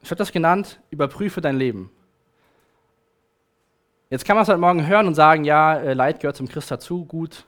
Ich 0.00 0.10
habe 0.10 0.18
das 0.18 0.32
genannt, 0.32 0.80
überprüfe 0.90 1.40
dein 1.40 1.56
Leben. 1.56 1.92
Jetzt 4.12 4.26
kann 4.26 4.36
man 4.36 4.42
es 4.42 4.50
heute 4.50 4.58
Morgen 4.58 4.86
hören 4.86 5.06
und 5.06 5.14
sagen, 5.14 5.44
ja, 5.44 5.74
äh, 5.74 5.94
Leid 5.94 6.20
gehört 6.20 6.36
zum 6.36 6.46
Christ 6.46 6.70
dazu, 6.70 7.06
gut. 7.06 7.46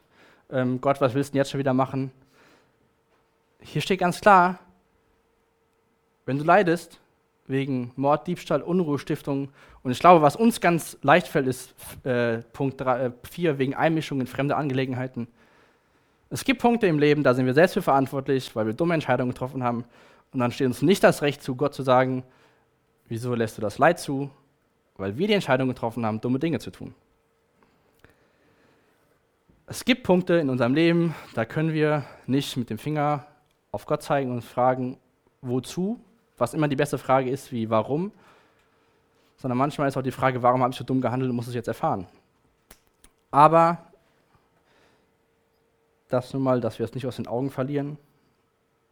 Ähm, 0.51 0.81
Gott, 0.81 0.99
was 0.99 1.13
willst 1.13 1.29
du 1.29 1.33
denn 1.33 1.41
jetzt 1.41 1.51
schon 1.51 1.59
wieder 1.59 1.75
machen? 1.75 2.11
Hier 3.61 3.83
steht 3.83 4.01
ganz 4.01 4.19
klar, 4.19 4.59
wenn 6.25 6.39
du 6.39 6.45
leidest 6.45 7.01
wegen 7.47 7.93
Mord, 7.97 8.27
Diebstahl, 8.27 8.63
Unruhestiftung 8.63 9.51
und 9.83 9.91
ich 9.91 9.99
glaube, 9.99 10.23
was 10.23 10.37
uns 10.37 10.59
ganz 10.59 10.97
leicht 11.03 11.29
fällt, 11.29 11.49
ist 11.49 11.75
äh, 12.07 12.39
Punkt 12.55 12.83
4 12.83 13.51
äh, 13.51 13.59
wegen 13.59 13.75
Einmischung 13.75 14.23
in 14.23 14.27
fremde 14.27 14.57
Angelegenheiten. 14.57 15.29
Es 16.31 16.45
gibt 16.45 16.63
Punkte 16.63 16.87
im 16.87 16.99
Leben, 16.99 17.23
da 17.23 17.35
sind 17.35 17.45
wir 17.45 17.53
selbst 17.53 17.75
für 17.75 17.83
verantwortlich, 17.83 18.57
weil 18.57 18.65
wir 18.65 18.73
dumme 18.73 18.95
Entscheidungen 18.95 19.33
getroffen 19.33 19.63
haben 19.63 19.85
und 20.33 20.41
dann 20.41 20.51
steht 20.51 20.69
uns 20.69 20.81
nicht 20.81 21.05
das 21.05 21.21
Recht 21.21 21.43
zu, 21.43 21.57
Gott 21.57 21.75
zu 21.75 21.83
sagen, 21.83 22.23
wieso 23.07 23.35
lässt 23.35 23.59
du 23.59 23.61
das 23.61 23.77
Leid 23.77 24.01
zu? 24.01 24.31
Weil 24.97 25.17
wir 25.19 25.27
die 25.27 25.35
Entscheidung 25.35 25.69
getroffen 25.69 26.05
haben, 26.07 26.21
dumme 26.21 26.39
Dinge 26.39 26.59
zu 26.59 26.71
tun. 26.71 26.95
Es 29.67 29.85
gibt 29.85 30.03
Punkte 30.03 30.35
in 30.35 30.51
unserem 30.51 30.75
Leben, 30.75 31.15
da 31.35 31.45
können 31.45 31.73
wir 31.73 32.05
nicht 32.27 32.57
mit 32.57 32.71
dem 32.71 32.79
Finger 32.79 33.27
auf 33.73 33.87
Gott 33.87 34.03
zeigen 34.03 34.31
und 34.31 34.43
fragen, 34.43 34.99
wozu, 35.41 36.01
was 36.37 36.55
immer 36.55 36.69
die 36.69 36.77
beste 36.77 36.99
Frage 36.99 37.31
ist, 37.31 37.51
wie 37.51 37.71
warum, 37.71 38.13
sondern 39.37 39.59
manchmal 39.59 39.89
ist 39.89 39.97
auch 39.97 40.03
die 40.03 40.11
Frage, 40.11 40.43
warum 40.43 40.63
habe 40.63 40.73
ich 40.73 40.79
so 40.79 40.85
dumm 40.85 41.01
gehandelt 41.01 41.31
und 41.31 41.37
muss 41.37 41.49
es 41.49 41.55
jetzt 41.55 41.69
erfahren. 41.69 42.07
Aber 43.31 43.79
das 46.09 46.33
nun 46.33 46.43
mal, 46.43 46.61
dass 46.61 46.79
wir 46.79 46.85
es 46.85 46.95
nicht 46.95 47.07
aus 47.07 47.17
den 47.17 47.27
Augen 47.27 47.51
verlieren. 47.51 47.99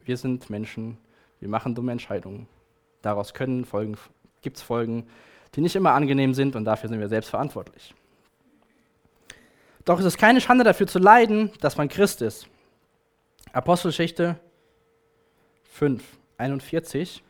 Wir 0.03 0.17
sind 0.17 0.49
Menschen, 0.49 0.97
wir 1.39 1.47
machen 1.47 1.75
dumme 1.75 1.91
Entscheidungen. 1.91 2.47
Daraus 3.01 3.33
können 3.33 3.63
Folgen, 3.63 3.95
gibt 4.41 4.57
es 4.57 4.63
Folgen, 4.63 5.07
die 5.55 5.61
nicht 5.61 5.75
immer 5.75 5.91
angenehm 5.91 6.33
sind 6.33 6.55
und 6.55 6.65
dafür 6.65 6.89
sind 6.89 6.99
wir 6.99 7.07
selbst 7.07 7.29
verantwortlich. 7.29 7.93
Doch 9.85 9.99
es 9.99 10.05
ist 10.05 10.17
keine 10.17 10.41
Schande 10.41 10.63
dafür 10.63 10.87
zu 10.87 10.99
leiden, 10.99 11.51
dass 11.59 11.77
man 11.77 11.89
Christ 11.89 12.21
ist. 12.21 12.47
Apostelgeschichte 13.51 14.39
5, 15.73 16.03
41 16.37 17.23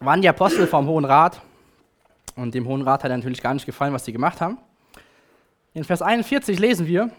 waren 0.00 0.22
die 0.22 0.28
Apostel 0.28 0.66
vom 0.66 0.86
Hohen 0.86 1.04
Rat 1.04 1.40
und 2.36 2.54
dem 2.54 2.66
Hohen 2.66 2.82
Rat 2.82 3.04
hat 3.04 3.10
natürlich 3.10 3.42
gar 3.42 3.54
nicht 3.54 3.66
gefallen, 3.66 3.92
was 3.92 4.04
sie 4.04 4.12
gemacht 4.12 4.40
haben. 4.40 4.58
In 5.74 5.84
Vers 5.84 6.02
41 6.02 6.58
lesen 6.58 6.86
wir, 6.86 7.10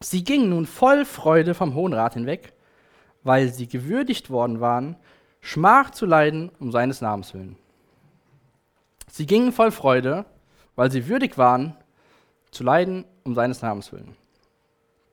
sie 0.00 0.24
gingen 0.24 0.50
nun 0.50 0.66
voll 0.66 1.04
Freude 1.04 1.54
vom 1.54 1.74
Hohen 1.74 1.92
Rat 1.92 2.14
hinweg, 2.14 2.52
weil 3.22 3.52
sie 3.52 3.68
gewürdigt 3.68 4.30
worden 4.30 4.60
waren, 4.60 4.96
Schmach 5.40 5.90
zu 5.90 6.06
leiden 6.06 6.50
um 6.58 6.70
seines 6.72 7.00
Namens 7.00 7.34
willen. 7.34 7.56
Sie 9.10 9.26
gingen 9.26 9.52
voll 9.52 9.70
Freude, 9.70 10.26
weil 10.76 10.90
sie 10.90 11.08
würdig 11.08 11.38
waren, 11.38 11.76
zu 12.50 12.64
leiden 12.64 13.04
um 13.24 13.34
seines 13.34 13.62
Namens 13.62 13.92
willen. 13.92 14.16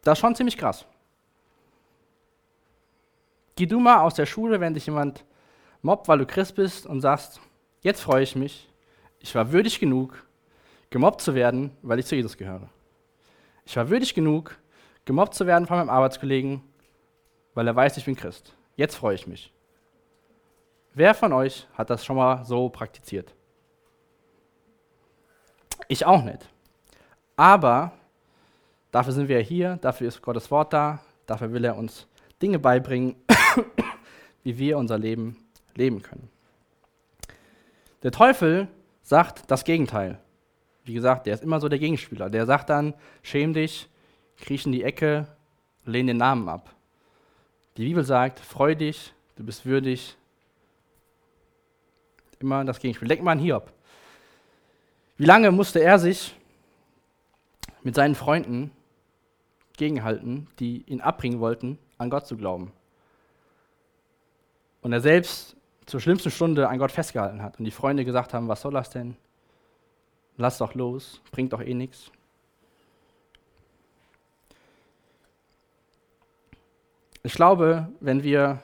Das 0.03 0.17
ist 0.17 0.21
schon 0.21 0.35
ziemlich 0.35 0.57
krass. 0.57 0.85
Geh 3.55 3.65
du 3.65 3.79
mal 3.79 4.01
aus 4.01 4.15
der 4.15 4.25
Schule, 4.25 4.59
wenn 4.59 4.73
dich 4.73 4.85
jemand 4.85 5.23
mobbt, 5.81 6.07
weil 6.07 6.19
du 6.19 6.25
Christ 6.25 6.55
bist 6.55 6.85
und 6.85 7.01
sagst, 7.01 7.39
jetzt 7.81 8.01
freue 8.01 8.23
ich 8.23 8.35
mich, 8.35 8.69
ich 9.19 9.33
war 9.33 9.51
würdig 9.51 9.79
genug, 9.79 10.25
gemobbt 10.89 11.21
zu 11.21 11.33
werden, 11.35 11.71
weil 11.81 11.99
ich 11.99 12.05
zu 12.05 12.15
Jesus 12.15 12.37
gehöre. 12.37 12.69
Ich 13.65 13.75
war 13.77 13.89
würdig 13.89 14.13
genug, 14.13 14.57
gemobbt 15.05 15.33
zu 15.33 15.47
werden 15.47 15.65
von 15.65 15.77
meinem 15.77 15.89
Arbeitskollegen, 15.89 16.61
weil 17.53 17.67
er 17.67 17.75
weiß, 17.75 17.97
ich 17.97 18.05
bin 18.05 18.15
Christ. 18.15 18.53
Jetzt 18.75 18.95
freue 18.95 19.15
ich 19.15 19.25
mich. 19.25 19.51
Wer 20.97 21.13
von 21.13 21.33
euch 21.33 21.67
hat 21.73 21.89
das 21.89 22.05
schon 22.05 22.15
mal 22.15 22.45
so 22.45 22.69
praktiziert? 22.69 23.33
Ich 25.89 26.05
auch 26.05 26.23
nicht. 26.23 26.47
Aber 27.35 27.91
dafür 28.91 29.11
sind 29.11 29.27
wir 29.27 29.41
hier, 29.41 29.75
dafür 29.81 30.07
ist 30.07 30.21
Gottes 30.21 30.49
Wort 30.51 30.71
da, 30.71 31.01
dafür 31.25 31.51
will 31.51 31.65
er 31.65 31.75
uns 31.75 32.07
Dinge 32.41 32.59
beibringen, 32.59 33.17
wie 34.43 34.57
wir 34.57 34.77
unser 34.77 34.97
Leben 34.97 35.35
leben 35.75 36.01
können. 36.01 36.29
Der 38.01 38.13
Teufel 38.13 38.69
sagt 39.01 39.51
das 39.51 39.65
Gegenteil. 39.65 40.17
Wie 40.85 40.93
gesagt, 40.93 41.25
der 41.25 41.33
ist 41.33 41.43
immer 41.43 41.59
so 41.59 41.67
der 41.67 41.79
Gegenspieler. 41.79 42.29
Der 42.29 42.45
sagt 42.45 42.69
dann, 42.69 42.93
schäm 43.21 43.53
dich, 43.53 43.89
kriech 44.37 44.65
in 44.65 44.71
die 44.71 44.83
Ecke, 44.83 45.27
lehn 45.83 46.07
den 46.07 46.17
Namen 46.17 46.47
ab. 46.47 46.73
Die 47.75 47.83
Bibel 47.83 48.05
sagt, 48.05 48.39
freu 48.39 48.75
dich, 48.75 49.13
du 49.35 49.43
bist 49.43 49.65
würdig. 49.65 50.15
Immer 52.39 52.65
das 52.65 52.79
Gegenspiel. 52.79 53.07
Denk 53.07 53.23
mal 53.23 53.33
an 53.33 53.39
Hiob. 53.39 53.71
Wie 55.17 55.25
lange 55.25 55.51
musste 55.51 55.79
er 55.79 55.99
sich 55.99 56.35
mit 57.83 57.95
seinen 57.95 58.15
Freunden 58.15 58.71
gegenhalten, 59.77 60.47
die 60.59 60.83
ihn 60.87 61.01
abbringen 61.01 61.39
wollten, 61.39 61.77
an 61.97 62.09
Gott 62.09 62.27
zu 62.27 62.35
glauben? 62.35 62.71
Und 64.81 64.93
er 64.93 65.01
selbst 65.01 65.55
zur 65.85 65.99
schlimmsten 65.99 66.31
Stunde 66.31 66.67
an 66.67 66.79
Gott 66.79 66.91
festgehalten 66.91 67.41
hat 67.41 67.59
und 67.59 67.65
die 67.65 67.71
Freunde 67.71 68.05
gesagt 68.05 68.33
haben, 68.33 68.47
was 68.47 68.61
soll 68.61 68.73
das 68.73 68.89
denn? 68.89 69.15
Lass 70.37 70.57
doch 70.57 70.73
los, 70.73 71.21
bringt 71.31 71.53
doch 71.53 71.61
eh 71.61 71.73
nichts. 71.73 72.11
Ich 77.23 77.33
glaube, 77.33 77.89
wenn 78.01 78.21
wir 78.21 78.61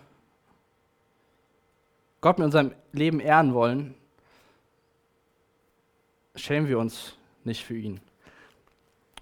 Gott 2.22 2.38
mit 2.38 2.46
unserem 2.46 2.72
Leben 2.94 3.20
ehren 3.20 3.54
wollen, 3.54 3.96
schämen 6.36 6.70
wir 6.70 6.80
uns 6.80 7.16
nicht 7.44 7.66
für 7.66 7.76
ihn. 7.76 8.00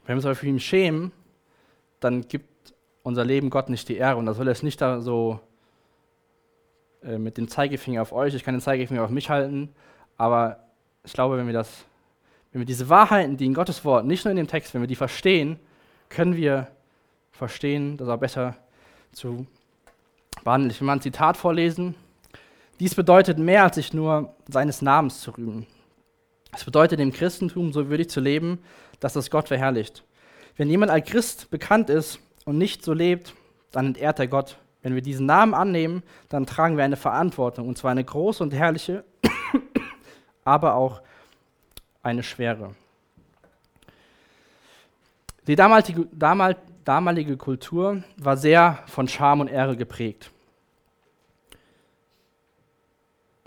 Wenn 0.06 0.14
wir 0.14 0.18
uns 0.18 0.26
aber 0.26 0.36
für 0.36 0.48
ihn 0.48 0.60
schämen, 0.60 1.12
dann 2.00 2.28
gibt 2.28 2.74
unser 3.04 3.26
Leben 3.26 3.50
Gott 3.50 3.70
nicht 3.70 3.88
die 3.90 3.98
Ehre. 3.98 4.18
Und 4.18 4.26
da 4.26 4.34
soll 4.34 4.48
er 4.48 4.52
es 4.52 4.64
nicht 4.64 4.82
da 4.82 5.02
so 5.02 5.40
äh, 7.04 7.18
mit 7.18 7.38
dem 7.38 7.48
Zeigefinger 7.48 8.02
auf 8.02 8.12
euch, 8.12 8.34
ich 8.36 8.44
kann 8.44 8.54
den 8.54 8.62
Zeigefinger 8.62 9.04
auf 9.04 9.10
mich 9.10 9.30
halten, 9.30 9.70
aber 10.18 10.60
ich 11.06 11.14
glaube, 11.14 11.38
wenn 11.38 11.48
wir 11.48 11.54
das, 11.54 11.86
wenn 12.52 12.60
wir 12.62 12.66
diese 12.66 12.90
Wahrheiten, 12.90 13.38
die 13.38 13.46
in 13.46 13.54
Gottes 13.54 13.86
Wort, 13.86 14.06
nicht 14.06 14.26
nur 14.26 14.32
in 14.32 14.38
dem 14.38 14.48
Text, 14.48 14.74
wenn 14.74 14.82
wir 14.82 14.88
die 14.88 14.96
verstehen, 14.96 15.60
können 16.10 16.36
wir 16.36 16.68
verstehen, 17.32 17.96
das 17.96 18.10
auch 18.10 18.18
besser 18.18 18.56
zu 19.14 19.48
behandeln. 20.44 20.72
Ich 20.72 20.82
will 20.82 20.88
mal 20.88 20.94
ein 20.94 21.02
Zitat 21.02 21.38
vorlesen. 21.38 21.96
Dies 22.80 22.96
bedeutet 22.96 23.38
mehr, 23.38 23.64
als 23.64 23.76
sich 23.76 23.94
nur 23.94 24.34
seines 24.48 24.82
Namens 24.82 25.20
zu 25.22 25.32
rühmen. 25.32 25.68
Es 26.54 26.64
bedeutet 26.64 27.00
im 27.00 27.12
Christentum 27.12 27.74
so 27.74 27.90
würdig 27.90 28.10
zu 28.10 28.22
leben, 28.22 28.60
dass 29.00 29.14
das 29.14 29.30
Gott 29.30 29.50
verherrlicht. 29.50 30.04
Wenn 30.56 30.70
jemand 30.70 30.92
als 30.92 31.10
Christ 31.10 31.52
bekannt 31.52 31.90
ist 31.90 32.20
und 32.46 32.58
nicht 32.58 32.84
so 32.84 32.94
lebt, 32.94 33.34
dann 33.72 33.88
entehrt 33.88 34.20
er 34.20 34.28
Gott. 34.28 34.58
Wenn 34.82 34.96
wir 34.96 35.02
diesen 35.02 35.26
Namen 35.26 35.54
annehmen, 35.54 36.04
dann 36.30 36.46
tragen 36.46 36.78
wir 36.78 36.86
eine 36.86 36.96
Verantwortung, 36.96 37.68
und 37.68 37.78
zwar 37.78 37.92
eine 37.92 38.04
große 38.04 38.42
und 38.42 38.54
herrliche, 38.54 39.04
aber 40.46 40.76
auch 40.76 41.02
eine 42.02 42.24
schwere. 42.24 42.76
Die 45.48 45.56
damalige, 45.56 46.08
damal, 46.14 46.56
damalige 46.86 47.36
Kultur 47.36 48.04
war 48.18 48.38
sehr 48.38 48.80
von 48.88 49.08
Scham 49.08 49.42
und 49.42 49.50
Ehre 49.50 49.76
geprägt. 49.76 50.32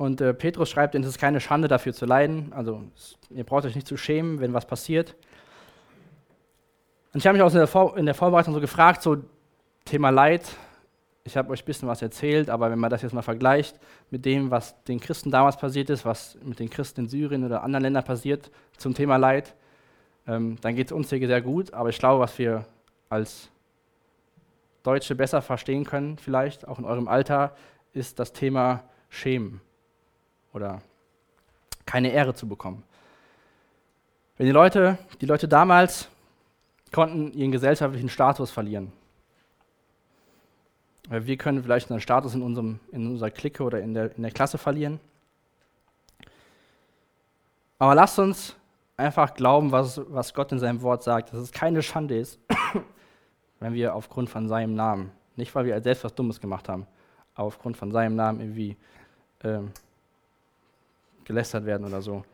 Und 0.03 0.21
äh, 0.21 0.35
Petrus 0.35 0.69
schreibt, 0.69 0.97
es 0.97 1.07
ist 1.07 1.19
keine 1.19 1.39
Schande 1.39 1.69
dafür 1.69 1.93
zu 1.93 2.07
leiden. 2.07 2.53
Also 2.53 2.83
ihr 3.31 3.45
braucht 3.45 3.67
euch 3.67 3.77
nicht 3.77 3.87
zu 3.87 3.97
schämen, 3.97 4.41
wenn 4.41 4.53
was 4.53 4.67
passiert. 4.67 5.15
Und 7.13 7.21
ich 7.21 7.27
habe 7.29 7.39
mich 7.39 7.43
auch 7.45 7.53
in 7.53 7.59
der, 7.59 7.69
Vor 7.69 7.97
in 7.97 8.07
der 8.07 8.17
Vorbereitung 8.17 8.53
so 8.53 8.61
gefragt, 8.61 9.01
so 9.01 9.19
Thema 9.85 10.11
Leid. 10.11 10.43
Ich 11.23 11.37
habe 11.37 11.53
euch 11.53 11.63
ein 11.63 11.67
bisschen 11.67 11.87
was 11.89 12.03
erzählt, 12.03 12.51
aber 12.51 12.69
wenn 12.69 12.81
man 12.81 12.91
das 12.91 13.03
jetzt 13.03 13.13
mal 13.13 13.23
vergleicht 13.23 13.79
mit 14.11 14.25
dem, 14.25 14.51
was 14.51 14.83
den 14.83 14.99
Christen 14.99 15.31
damals 15.31 15.57
passiert 15.57 15.89
ist, 15.89 16.05
was 16.05 16.37
mit 16.43 16.59
den 16.59 16.69
Christen 16.69 17.03
in 17.03 17.09
Syrien 17.09 17.45
oder 17.45 17.63
anderen 17.63 17.85
Ländern 17.85 18.03
passiert 18.03 18.51
zum 18.79 18.95
Thema 18.95 19.19
Leid, 19.19 19.55
ähm, 20.27 20.57
dann 20.63 20.75
geht 20.75 20.89
es 20.89 20.93
uns 20.93 21.11
hier 21.11 21.25
sehr 21.29 21.43
gut. 21.43 21.73
Aber 21.75 21.91
ich 21.91 21.99
glaube, 22.01 22.25
was 22.25 22.37
wir 22.41 22.67
als 23.09 23.51
Deutsche 24.83 25.15
besser 25.15 25.43
verstehen 25.43 25.85
können, 25.85 26.19
vielleicht 26.19 26.67
auch 26.67 26.81
in 26.81 26.87
eurem 26.87 27.07
Alter, 27.07 27.55
ist 27.93 28.19
das 28.19 28.33
Thema 28.33 28.83
Schämen 29.09 29.61
oder 30.53 30.83
keine 31.87 32.11
Ehre 32.11 32.35
zu 32.35 32.49
bekommen. 32.49 32.83
Wenn 34.37 34.47
die 34.47 34.53
Leute, 34.53 34.99
die 35.21 35.27
Leute 35.27 35.49
damals 35.49 36.09
konnten 36.93 37.33
ihren 37.33 37.53
gesellschaftlichen 37.53 38.09
Status 38.09 38.51
verlieren. 38.51 38.93
Wir 41.09 41.37
können 41.37 41.63
vielleicht 41.63 41.87
unseren 41.87 42.01
Status 42.01 42.35
in, 42.35 42.43
unserem, 42.43 42.79
in 42.93 43.07
unserer 43.09 43.31
Clique 43.31 43.63
oder 43.63 43.81
in 43.81 43.95
der, 43.95 44.15
in 44.17 44.23
der 44.23 44.31
Klasse 44.31 44.59
verlieren. 44.59 45.01
Aber 47.79 47.95
lasst 47.95 48.19
uns 48.19 48.55
einfach 48.97 49.35
glauben, 49.35 49.73
was, 49.73 50.01
was 50.09 50.33
Gott 50.33 50.53
in 50.53 50.59
seinem 50.59 50.81
Wort 50.83 51.03
sagt, 51.03 51.33
dass 51.33 51.41
es 51.41 51.51
keine 51.51 51.83
Schande 51.83 52.17
ist, 52.17 52.39
wenn 53.61 53.75
wir 53.75 53.95
aufgrund 53.95 54.31
von 54.31 54.49
seinem 54.49 54.75
Namen, 54.75 55.11
nicht 55.35 55.55
weil 55.55 55.65
wir 55.65 55.81
selbst 55.83 56.05
was 56.05 56.15
Dummes 56.15 56.41
gemacht 56.41 56.69
haben, 56.69 56.87
aber 57.35 57.49
aufgrund 57.49 57.77
von 57.77 57.91
seinem 57.91 58.15
Namen 58.15 58.41
irgendwie 58.41 58.77
ähm, 59.43 59.73
gelästert 61.25 61.65
werden 61.67 61.87
oder 61.87 62.03
so. 62.03 62.25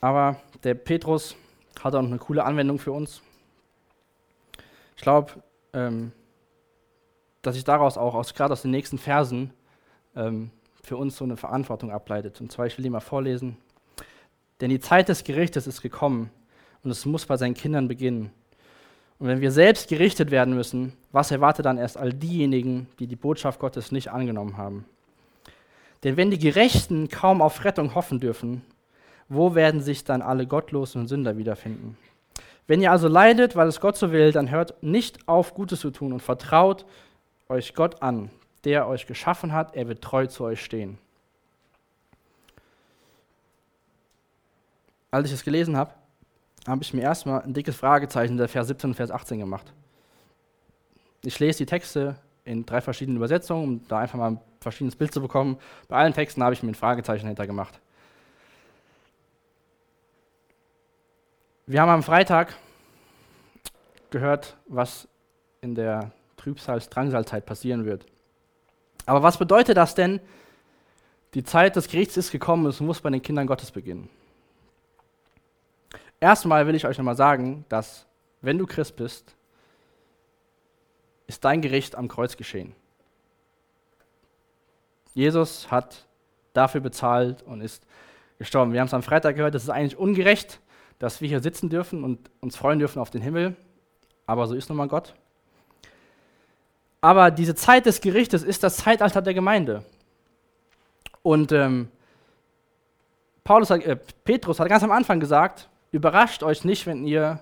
Aber 0.00 0.40
der 0.62 0.74
Petrus 0.74 1.36
hat 1.82 1.94
auch 1.94 2.02
noch 2.02 2.08
eine 2.08 2.18
coole 2.18 2.44
Anwendung 2.44 2.78
für 2.78 2.92
uns. 2.92 3.22
Ich 4.96 5.02
glaube, 5.02 5.32
ähm, 5.72 6.12
dass 7.42 7.54
sich 7.54 7.64
daraus 7.64 7.98
auch, 7.98 8.14
aus, 8.14 8.34
gerade 8.34 8.52
aus 8.52 8.62
den 8.62 8.70
nächsten 8.70 8.98
Versen, 8.98 9.52
ähm, 10.14 10.50
für 10.82 10.96
uns 10.96 11.16
so 11.16 11.24
eine 11.24 11.36
Verantwortung 11.36 11.90
ableitet. 11.90 12.40
Und 12.40 12.52
zwar, 12.52 12.66
ich 12.66 12.78
will 12.78 12.84
die 12.84 12.90
mal 12.90 13.00
vorlesen. 13.00 13.56
Denn 14.60 14.70
die 14.70 14.80
Zeit 14.80 15.08
des 15.08 15.24
Gerichtes 15.24 15.66
ist 15.66 15.82
gekommen 15.82 16.30
und 16.82 16.90
es 16.90 17.04
muss 17.04 17.26
bei 17.26 17.36
seinen 17.36 17.54
Kindern 17.54 17.88
beginnen. 17.88 18.30
Und 19.18 19.28
wenn 19.28 19.40
wir 19.40 19.50
selbst 19.50 19.88
gerichtet 19.88 20.30
werden 20.30 20.54
müssen, 20.54 20.92
was 21.10 21.30
erwartet 21.30 21.66
dann 21.66 21.78
erst 21.78 21.96
all 21.96 22.12
diejenigen, 22.12 22.88
die 22.98 23.06
die 23.06 23.16
Botschaft 23.16 23.58
Gottes 23.58 23.90
nicht 23.90 24.12
angenommen 24.12 24.56
haben? 24.56 24.84
Denn 26.04 26.16
wenn 26.16 26.30
die 26.30 26.38
Gerechten 26.38 27.08
kaum 27.08 27.42
auf 27.42 27.64
Rettung 27.64 27.94
hoffen 27.94 28.20
dürfen, 28.20 28.62
wo 29.28 29.54
werden 29.54 29.80
sich 29.80 30.04
dann 30.04 30.22
alle 30.22 30.46
Gottlosen 30.46 31.02
und 31.02 31.08
Sünder 31.08 31.36
wiederfinden? 31.36 31.96
Wenn 32.66 32.82
ihr 32.82 32.90
also 32.90 33.08
leidet, 33.08 33.56
weil 33.56 33.68
es 33.68 33.80
Gott 33.80 33.96
so 33.96 34.12
will, 34.12 34.32
dann 34.32 34.50
hört 34.50 34.82
nicht 34.82 35.28
auf, 35.28 35.54
Gutes 35.54 35.80
zu 35.80 35.90
tun 35.90 36.12
und 36.12 36.20
vertraut 36.20 36.84
euch 37.48 37.74
Gott 37.74 38.02
an, 38.02 38.30
der 38.64 38.88
euch 38.88 39.06
geschaffen 39.06 39.52
hat. 39.52 39.76
Er 39.76 39.88
wird 39.88 40.02
treu 40.02 40.26
zu 40.26 40.44
euch 40.44 40.64
stehen. 40.64 40.98
Als 45.10 45.28
ich 45.28 45.34
es 45.34 45.44
gelesen 45.44 45.76
habe, 45.76 45.94
habe 46.66 46.82
ich 46.82 46.92
mir 46.92 47.02
erstmal 47.02 47.42
ein 47.42 47.54
dickes 47.54 47.76
Fragezeichen 47.76 48.36
der 48.36 48.48
Vers 48.48 48.66
17 48.66 48.90
und 48.90 48.94
Vers 48.96 49.10
18 49.10 49.38
gemacht. 49.38 49.72
Ich 51.22 51.38
lese 51.38 51.58
die 51.58 51.66
Texte 51.66 52.16
in 52.46 52.64
drei 52.64 52.80
verschiedenen 52.80 53.18
Übersetzungen, 53.18 53.64
um 53.64 53.88
da 53.88 53.98
einfach 53.98 54.18
mal 54.18 54.30
ein 54.30 54.40
verschiedenes 54.60 54.96
Bild 54.96 55.12
zu 55.12 55.20
bekommen. 55.20 55.58
Bei 55.88 55.96
allen 55.96 56.14
Texten 56.14 56.42
habe 56.42 56.54
ich 56.54 56.62
mir 56.62 56.70
ein 56.70 56.74
Fragezeichen 56.74 57.26
hinter 57.26 57.46
gemacht. 57.46 57.78
Wir 61.66 61.82
haben 61.82 61.90
am 61.90 62.04
Freitag 62.04 62.54
gehört, 64.10 64.56
was 64.66 65.08
in 65.60 65.74
der 65.74 66.12
Trübsals-Drangsalzeit 66.36 67.44
passieren 67.44 67.84
wird. 67.84 68.06
Aber 69.04 69.22
was 69.22 69.36
bedeutet 69.36 69.76
das 69.76 69.96
denn? 69.96 70.20
Die 71.34 71.42
Zeit 71.42 71.74
des 71.74 71.88
Gerichts 71.88 72.16
ist 72.16 72.30
gekommen, 72.30 72.66
es 72.66 72.80
muss 72.80 73.00
bei 73.00 73.10
den 73.10 73.22
Kindern 73.22 73.48
Gottes 73.48 73.72
beginnen. 73.72 74.08
Erstmal 76.20 76.66
will 76.66 76.76
ich 76.76 76.86
euch 76.86 76.96
nochmal 76.96 77.16
sagen, 77.16 77.64
dass 77.68 78.06
wenn 78.40 78.58
du 78.58 78.66
Christ 78.66 78.96
bist, 78.96 79.35
ist 81.26 81.44
dein 81.44 81.60
Gericht 81.60 81.96
am 81.96 82.08
Kreuz 82.08 82.36
geschehen. 82.36 82.74
Jesus 85.14 85.70
hat 85.70 86.06
dafür 86.52 86.80
bezahlt 86.80 87.42
und 87.42 87.60
ist 87.60 87.86
gestorben. 88.38 88.72
Wir 88.72 88.80
haben 88.80 88.86
es 88.86 88.94
am 88.94 89.02
Freitag 89.02 89.36
gehört, 89.36 89.54
das 89.54 89.64
ist 89.64 89.70
eigentlich 89.70 89.96
ungerecht, 89.96 90.60
dass 90.98 91.20
wir 91.20 91.28
hier 91.28 91.40
sitzen 91.40 91.68
dürfen 91.68 92.04
und 92.04 92.30
uns 92.40 92.56
freuen 92.56 92.78
dürfen 92.78 93.00
auf 93.00 93.10
den 93.10 93.22
Himmel. 93.22 93.56
Aber 94.26 94.46
so 94.46 94.54
ist 94.54 94.68
nun 94.68 94.78
mal 94.78 94.88
Gott. 94.88 95.14
Aber 97.00 97.30
diese 97.30 97.54
Zeit 97.54 97.86
des 97.86 98.00
Gerichtes 98.00 98.42
ist 98.42 98.62
das 98.62 98.78
Zeitalter 98.78 99.22
der 99.22 99.34
Gemeinde. 99.34 99.84
Und 101.22 101.52
ähm, 101.52 101.88
Paulus 103.44 103.70
hat, 103.70 103.82
äh, 103.82 103.96
Petrus 104.24 104.58
hat 104.60 104.68
ganz 104.68 104.82
am 104.82 104.90
Anfang 104.90 105.20
gesagt, 105.20 105.68
überrascht 105.92 106.42
euch 106.42 106.64
nicht, 106.64 106.86
wenn 106.86 107.06
ihr 107.06 107.40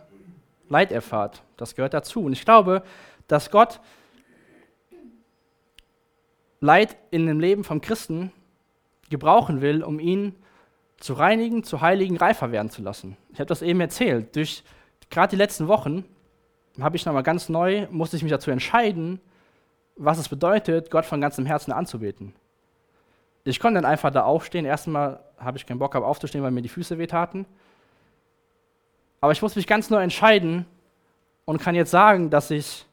Leid 0.68 0.92
erfahrt. 0.92 1.42
Das 1.56 1.74
gehört 1.74 1.94
dazu. 1.94 2.24
Und 2.24 2.32
ich 2.32 2.44
glaube, 2.44 2.82
dass 3.28 3.50
Gott 3.50 3.80
Leid 6.60 6.96
in 7.10 7.26
dem 7.26 7.40
Leben 7.40 7.62
vom 7.62 7.80
Christen 7.80 8.32
gebrauchen 9.10 9.60
will, 9.60 9.82
um 9.82 10.00
ihn 10.00 10.34
zu 10.98 11.12
reinigen, 11.12 11.62
zu 11.62 11.82
heiligen, 11.82 12.16
reifer 12.16 12.52
werden 12.52 12.70
zu 12.70 12.80
lassen. 12.80 13.16
Ich 13.32 13.38
habe 13.38 13.46
das 13.46 13.60
eben 13.60 13.80
erzählt. 13.80 14.34
Durch 14.34 14.64
gerade 15.10 15.30
die 15.30 15.36
letzten 15.36 15.68
Wochen 15.68 16.04
habe 16.80 16.96
ich 16.96 17.04
nochmal 17.04 17.22
ganz 17.22 17.48
neu, 17.48 17.86
musste 17.90 18.16
ich 18.16 18.22
mich 18.22 18.32
dazu 18.32 18.50
entscheiden, 18.50 19.20
was 19.96 20.18
es 20.18 20.28
bedeutet, 20.28 20.90
Gott 20.90 21.04
von 21.04 21.20
ganzem 21.20 21.46
Herzen 21.46 21.72
anzubeten. 21.72 22.34
Ich 23.44 23.60
konnte 23.60 23.80
dann 23.80 23.90
einfach 23.90 24.10
da 24.10 24.24
aufstehen. 24.24 24.64
Erstmal 24.64 25.20
habe 25.36 25.58
ich 25.58 25.66
keinen 25.66 25.78
Bock 25.78 25.92
gehabt 25.92 26.06
aufzustehen, 26.06 26.42
weil 26.42 26.50
mir 26.50 26.62
die 26.62 26.68
Füße 26.68 26.98
wehtaten. 26.98 27.44
Aber 29.20 29.32
ich 29.32 29.42
muss 29.42 29.54
mich 29.54 29.66
ganz 29.66 29.90
neu 29.90 30.02
entscheiden 30.02 30.64
und 31.44 31.60
kann 31.60 31.74
jetzt 31.74 31.90
sagen, 31.90 32.30
dass 32.30 32.50
ich 32.50 32.86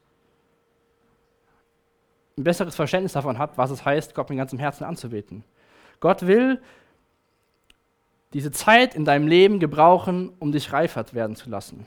ein 2.36 2.44
besseres 2.44 2.74
Verständnis 2.74 3.12
davon 3.12 3.38
habe, 3.38 3.56
was 3.56 3.70
es 3.70 3.84
heißt, 3.84 4.14
Gott 4.14 4.30
mit 4.30 4.38
ganzem 4.38 4.58
Herzen 4.58 4.84
anzubeten. 4.84 5.44
Gott 6.00 6.26
will 6.26 6.60
diese 8.32 8.50
Zeit 8.50 8.94
in 8.94 9.04
deinem 9.04 9.26
Leben 9.26 9.60
gebrauchen, 9.60 10.32
um 10.38 10.52
dich 10.52 10.72
reifert 10.72 11.14
werden 11.14 11.36
zu 11.36 11.50
lassen. 11.50 11.86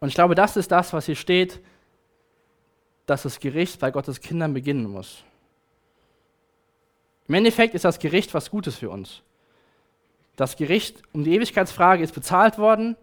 Und 0.00 0.08
ich 0.08 0.14
glaube, 0.14 0.34
das 0.34 0.56
ist 0.56 0.70
das, 0.70 0.92
was 0.92 1.06
hier 1.06 1.16
steht, 1.16 1.60
dass 3.06 3.22
das 3.22 3.40
Gericht 3.40 3.80
bei 3.80 3.90
Gottes 3.90 4.20
Kindern 4.20 4.54
beginnen 4.54 4.86
muss. 4.86 5.24
Im 7.26 7.34
Endeffekt 7.34 7.74
ist 7.74 7.84
das 7.84 7.98
Gericht 7.98 8.34
was 8.34 8.50
Gutes 8.50 8.76
für 8.76 8.90
uns. 8.90 9.22
Das 10.36 10.56
Gericht 10.56 11.02
um 11.12 11.24
die 11.24 11.34
Ewigkeitsfrage 11.34 12.02
ist 12.02 12.12
bezahlt 12.12 12.58
worden 12.58 12.96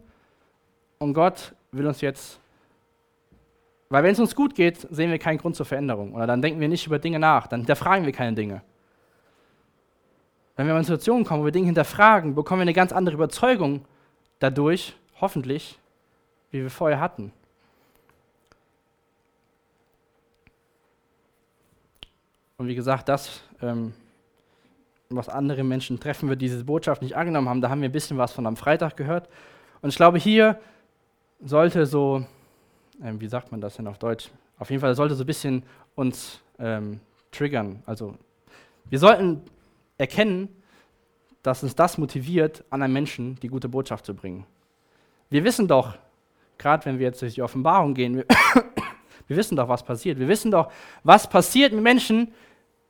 und 0.99 1.13
Gott 1.13 1.53
will 1.71 1.87
uns 1.87 2.01
jetzt, 2.01 2.39
weil 3.91 4.03
wenn 4.03 4.13
es 4.13 4.19
uns 4.21 4.35
gut 4.35 4.55
geht, 4.55 4.87
sehen 4.89 5.11
wir 5.11 5.19
keinen 5.19 5.37
Grund 5.37 5.57
zur 5.57 5.65
Veränderung 5.65 6.13
oder 6.13 6.25
dann 6.25 6.41
denken 6.41 6.61
wir 6.61 6.69
nicht 6.69 6.87
über 6.87 6.97
Dinge 6.97 7.19
nach, 7.19 7.47
dann 7.47 7.59
hinterfragen 7.59 8.05
wir 8.05 8.13
keine 8.13 8.33
Dinge. 8.33 8.61
Wenn 10.55 10.65
wir 10.65 10.77
in 10.77 10.83
Situationen 10.83 11.25
kommen, 11.25 11.41
wo 11.41 11.45
wir 11.45 11.51
Dinge 11.51 11.65
hinterfragen, 11.65 12.33
bekommen 12.33 12.59
wir 12.59 12.63
eine 12.63 12.73
ganz 12.73 12.93
andere 12.93 13.15
Überzeugung 13.15 13.83
dadurch, 14.39 14.95
hoffentlich, 15.19 15.77
wie 16.51 16.61
wir 16.61 16.69
vorher 16.69 17.01
hatten. 17.01 17.33
Und 22.57 22.67
wie 22.67 22.75
gesagt, 22.75 23.09
das, 23.09 23.41
ähm, 23.61 23.93
was 25.09 25.27
andere 25.27 25.65
Menschen 25.65 25.99
treffen 25.99 26.29
wird, 26.29 26.41
diese 26.41 26.63
Botschaft 26.63 27.01
nicht 27.01 27.17
angenommen 27.17 27.49
haben, 27.49 27.59
da 27.59 27.69
haben 27.69 27.81
wir 27.81 27.89
ein 27.89 27.93
bisschen 27.93 28.17
was 28.17 28.31
von 28.31 28.47
am 28.47 28.55
Freitag 28.55 28.95
gehört. 28.95 29.27
Und 29.81 29.89
ich 29.89 29.97
glaube, 29.97 30.17
hier 30.17 30.61
sollte 31.43 31.85
so, 31.85 32.25
ähm, 33.03 33.19
wie 33.19 33.27
sagt 33.27 33.51
man 33.51 33.61
das 33.61 33.75
denn 33.75 33.87
auf 33.87 33.97
Deutsch? 33.97 34.29
Auf 34.59 34.69
jeden 34.69 34.81
Fall 34.81 34.95
sollte 34.95 35.15
so 35.15 35.23
ein 35.23 35.27
bisschen 35.27 35.63
uns 35.95 36.39
ähm, 36.59 36.99
triggern. 37.31 37.81
Also 37.85 38.15
wir 38.89 38.99
sollten 38.99 39.41
erkennen, 39.97 40.49
dass 41.43 41.63
uns 41.63 41.75
das 41.75 41.97
motiviert, 41.97 42.63
anderen 42.69 42.93
Menschen 42.93 43.35
die 43.41 43.47
gute 43.47 43.69
Botschaft 43.69 44.05
zu 44.05 44.13
bringen. 44.13 44.45
Wir 45.29 45.43
wissen 45.43 45.67
doch, 45.67 45.97
gerade 46.57 46.85
wenn 46.85 46.99
wir 46.99 47.07
jetzt 47.07 47.21
durch 47.21 47.33
die 47.33 47.41
Offenbarung 47.41 47.93
gehen, 47.93 48.17
wir, 48.17 48.25
wir 49.27 49.37
wissen 49.37 49.55
doch, 49.55 49.67
was 49.67 49.83
passiert. 49.83 50.19
Wir 50.19 50.27
wissen 50.27 50.51
doch, 50.51 50.71
was 51.03 51.27
passiert 51.27 51.73
mit 51.73 51.81
Menschen, 51.81 52.33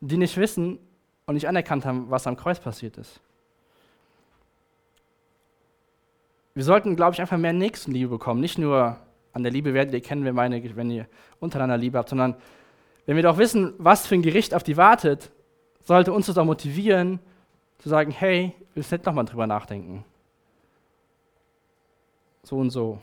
die 0.02 0.18
nicht 0.18 0.36
wissen 0.38 0.80
und 1.26 1.36
nicht 1.36 1.48
anerkannt 1.48 1.86
haben, 1.86 2.10
was 2.10 2.28
am 2.28 2.36
Kreuz 2.36 2.60
passiert 2.60 2.98
ist. 2.98 3.22
Wir 6.54 6.64
sollten, 6.64 6.98
glaube 6.98 7.14
ich, 7.14 7.22
einfach 7.22 7.38
mehr 7.38 7.54
Nächstenliebe 7.54 8.10
bekommen. 8.10 8.42
Nicht 8.42 8.58
nur 8.58 8.98
an 9.34 9.44
der 9.44 9.52
Liebe 9.52 9.74
werdet 9.74 9.94
ihr 9.94 10.02
kennen, 10.02 10.26
wenn, 10.26 10.36
meine, 10.36 10.62
wenn 10.76 10.92
ihr 10.92 11.08
untereinander 11.40 11.78
Liebe 11.78 11.98
habt, 11.98 12.10
sondern 12.10 12.36
wenn 13.06 13.16
wir 13.16 13.24
doch 13.24 13.38
wissen, 13.38 13.74
was 13.78 14.08
für 14.08 14.16
ein 14.16 14.22
Gericht 14.22 14.54
auf 14.54 14.64
die 14.64 14.78
wartet, 14.78 15.32
sollte 15.84 16.14
uns 16.14 16.28
das 16.28 16.38
auch 16.38 16.46
motivieren, 16.46 17.20
zu 17.80 17.90
sagen, 17.90 18.12
hey, 18.12 18.54
wir 18.74 18.80
müssen 18.82 18.96
nicht 18.96 19.06
nochmal 19.06 19.26
drüber 19.26 19.48
nachdenken. 19.48 20.06
So 22.44 22.58
und 22.58 22.70
so. 22.70 23.02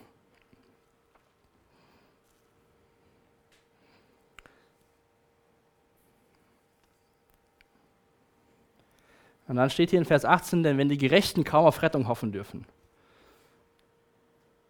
Und 9.47 9.55
dann 9.55 9.71
steht 9.71 9.89
hier 9.89 9.99
in 9.99 10.05
Vers 10.05 10.25
18, 10.25 10.61
denn 10.61 10.77
wenn 10.77 10.89
die 10.89 10.97
Gerechten 10.97 11.43
kaum 11.43 11.65
auf 11.65 11.81
Rettung 11.81 12.07
hoffen 12.07 12.31
dürfen, 12.31 12.65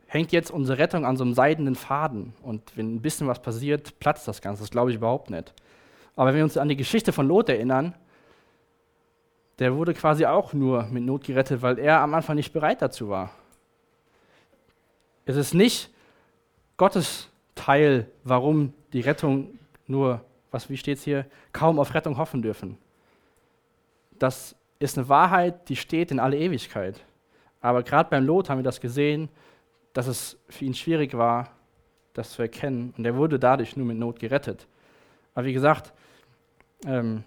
hängt 0.09 0.31
jetzt 0.31 0.49
unsere 0.49 0.79
Rettung 0.79 1.05
an 1.05 1.17
so 1.17 1.23
einem 1.23 1.35
seidenen 1.35 1.75
Faden. 1.75 2.33
Und 2.41 2.75
wenn 2.75 2.95
ein 2.95 3.01
bisschen 3.01 3.27
was 3.27 3.41
passiert, 3.41 3.99
platzt 3.99 4.27
das 4.27 4.41
Ganze. 4.41 4.63
Das 4.63 4.71
glaube 4.71 4.89
ich 4.89 4.97
überhaupt 4.97 5.29
nicht. 5.29 5.53
Aber 6.15 6.29
wenn 6.29 6.37
wir 6.37 6.43
uns 6.43 6.57
an 6.57 6.67
die 6.67 6.75
Geschichte 6.75 7.13
von 7.13 7.27
Lot 7.27 7.47
erinnern, 7.47 7.93
der 9.59 9.75
wurde 9.75 9.93
quasi 9.93 10.25
auch 10.25 10.53
nur 10.53 10.83
mit 10.85 11.03
Not 11.03 11.25
gerettet, 11.25 11.61
weil 11.61 11.77
er 11.77 12.01
am 12.01 12.13
Anfang 12.15 12.35
nicht 12.35 12.51
bereit 12.51 12.81
dazu 12.81 13.07
war. 13.09 13.29
Es 15.25 15.35
ist 15.35 15.53
nicht 15.53 15.91
Gottes 16.75 17.29
Teil, 17.53 18.07
warum 18.23 18.73
die 18.93 19.01
Rettung 19.01 19.59
nur, 19.85 20.21
was 20.49 20.71
wie 20.71 20.77
steht 20.77 20.97
es 20.97 21.03
hier, 21.03 21.25
kaum 21.53 21.77
auf 21.77 21.93
Rettung 21.93 22.17
hoffen 22.17 22.41
dürfen. 22.41 22.79
Das 24.17 24.55
ist 24.79 24.97
eine 24.97 25.07
Wahrheit, 25.07 25.69
die 25.69 25.75
steht 25.75 26.09
in 26.09 26.19
alle 26.19 26.37
Ewigkeit. 26.37 26.99
Aber 27.61 27.83
gerade 27.83 28.09
beim 28.09 28.25
Lot 28.25 28.49
haben 28.49 28.59
wir 28.59 28.63
das 28.63 28.81
gesehen, 28.81 29.29
dass 29.99 30.07
es 30.07 30.37
für 30.47 30.63
ihn 30.63 30.73
schwierig 30.73 31.13
war, 31.17 31.51
das 32.13 32.31
zu 32.31 32.41
erkennen. 32.41 32.93
Und 32.97 33.03
er 33.03 33.17
wurde 33.17 33.37
dadurch 33.37 33.75
nur 33.75 33.85
mit 33.85 33.97
Not 33.97 34.17
gerettet. 34.17 34.65
Aber 35.35 35.45
wie 35.45 35.51
gesagt, 35.51 35.91
ähm, 36.85 37.25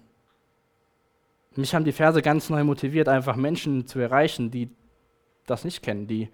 mich 1.54 1.74
haben 1.74 1.84
die 1.84 1.92
Verse 1.92 2.22
ganz 2.22 2.48
neu 2.48 2.64
motiviert, 2.64 3.10
einfach 3.10 3.36
Menschen 3.36 3.86
zu 3.86 3.98
erreichen, 3.98 4.50
die 4.50 4.70
das 5.44 5.66
nicht 5.66 5.82
kennen, 5.82 6.06
die 6.06 6.30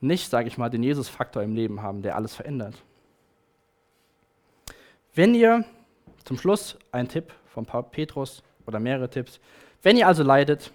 nicht, 0.00 0.30
sage 0.30 0.46
ich 0.46 0.58
mal, 0.58 0.70
den 0.70 0.84
Jesus-Faktor 0.84 1.42
im 1.42 1.56
Leben 1.56 1.82
haben, 1.82 2.02
der 2.02 2.14
alles 2.14 2.36
verändert. 2.36 2.80
Wenn 5.12 5.34
ihr, 5.34 5.64
zum 6.22 6.38
Schluss 6.38 6.78
ein 6.92 7.08
Tipp 7.08 7.32
von 7.46 7.66
Petrus 7.66 8.44
oder 8.64 8.78
mehrere 8.78 9.10
Tipps, 9.10 9.40
wenn 9.82 9.96
ihr 9.96 10.06
also 10.06 10.22
leidet, 10.22 10.72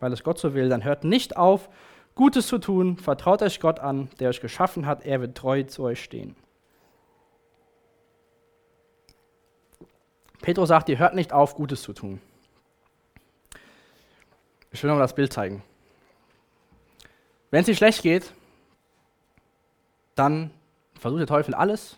weil 0.00 0.12
es 0.12 0.24
Gott 0.24 0.40
so 0.40 0.54
will, 0.54 0.68
dann 0.68 0.82
hört 0.82 1.04
nicht 1.04 1.36
auf, 1.36 1.68
Gutes 2.20 2.48
zu 2.48 2.58
tun, 2.58 2.98
vertraut 2.98 3.40
euch 3.40 3.60
Gott 3.60 3.80
an, 3.80 4.10
der 4.18 4.28
euch 4.28 4.42
geschaffen 4.42 4.84
hat, 4.84 5.06
er 5.06 5.22
wird 5.22 5.38
treu 5.38 5.62
zu 5.62 5.84
euch 5.84 6.04
stehen. 6.04 6.36
Petrus 10.42 10.68
sagt, 10.68 10.90
ihr 10.90 10.98
hört 10.98 11.14
nicht 11.14 11.32
auf, 11.32 11.54
Gutes 11.54 11.80
zu 11.80 11.94
tun. 11.94 12.20
Ich 14.70 14.82
will 14.82 14.90
noch 14.90 14.96
mal 14.96 15.02
das 15.02 15.14
Bild 15.14 15.32
zeigen. 15.32 15.62
Wenn 17.50 17.60
es 17.60 17.66
dir 17.66 17.74
schlecht 17.74 18.02
geht, 18.02 18.34
dann 20.14 20.50
versucht 20.98 21.20
der 21.20 21.26
Teufel 21.26 21.54
alles, 21.54 21.96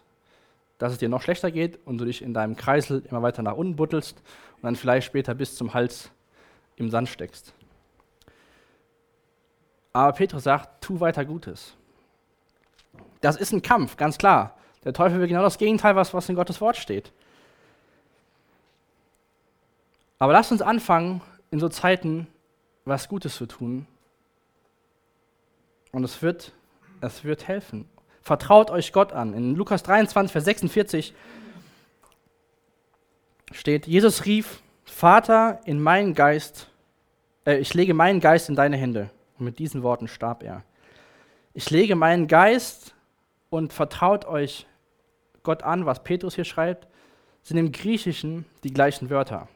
dass 0.78 0.92
es 0.92 1.00
dir 1.00 1.08
noch 1.08 1.22
schlechter 1.22 1.50
geht 1.50 1.84
und 1.84 1.98
du 1.98 2.04
dich 2.04 2.22
in 2.22 2.32
deinem 2.32 2.54
Kreisel 2.54 3.04
immer 3.10 3.22
weiter 3.22 3.42
nach 3.42 3.56
unten 3.56 3.74
buttelst 3.74 4.22
und 4.58 4.62
dann 4.62 4.76
vielleicht 4.76 5.08
später 5.08 5.34
bis 5.34 5.56
zum 5.56 5.74
Hals 5.74 6.12
im 6.76 6.90
Sand 6.90 7.08
steckst. 7.08 7.54
Aber 9.92 10.12
Petrus 10.12 10.44
sagt, 10.44 10.82
tu 10.82 11.00
weiter 11.00 11.24
Gutes. 11.24 11.74
Das 13.20 13.36
ist 13.36 13.52
ein 13.52 13.62
Kampf, 13.62 13.96
ganz 13.96 14.18
klar. 14.18 14.56
Der 14.84 14.92
Teufel 14.92 15.20
will 15.20 15.28
genau 15.28 15.42
das 15.42 15.58
Gegenteil, 15.58 15.94
was, 15.96 16.12
was 16.12 16.28
in 16.28 16.34
Gottes 16.34 16.60
Wort 16.60 16.76
steht. 16.76 17.12
Aber 20.18 20.32
lasst 20.32 20.52
uns 20.52 20.62
anfangen, 20.62 21.20
in 21.50 21.60
so 21.60 21.68
Zeiten 21.68 22.26
was 22.84 23.08
Gutes 23.08 23.36
zu 23.36 23.46
tun. 23.46 23.86
Und 25.92 26.04
es 26.04 26.22
wird, 26.22 26.52
es 27.00 27.22
wird 27.24 27.46
helfen. 27.46 27.88
Vertraut 28.22 28.70
euch 28.70 28.92
Gott 28.92 29.12
an. 29.12 29.34
In 29.34 29.54
Lukas 29.54 29.82
23, 29.82 30.32
Vers 30.32 30.44
46 30.44 31.14
steht, 33.50 33.86
Jesus 33.86 34.24
rief, 34.24 34.62
Vater, 34.84 35.60
in 35.64 35.80
meinen 35.80 36.14
Geist, 36.14 36.68
äh, 37.46 37.58
ich 37.58 37.74
lege 37.74 37.94
meinen 37.94 38.20
Geist 38.20 38.48
in 38.48 38.56
deine 38.56 38.76
Hände. 38.76 39.10
Und 39.42 39.46
mit 39.46 39.58
diesen 39.58 39.82
Worten 39.82 40.06
starb 40.06 40.44
er. 40.44 40.62
Ich 41.52 41.68
lege 41.70 41.96
meinen 41.96 42.28
Geist 42.28 42.94
und 43.50 43.72
vertraut 43.72 44.24
euch 44.24 44.68
Gott 45.42 45.64
an, 45.64 45.84
was 45.84 46.04
Petrus 46.04 46.36
hier 46.36 46.44
schreibt, 46.44 46.86
sind 47.42 47.56
im 47.56 47.72
Griechischen 47.72 48.44
die 48.62 48.72
gleichen 48.72 49.10
Wörter. 49.10 49.48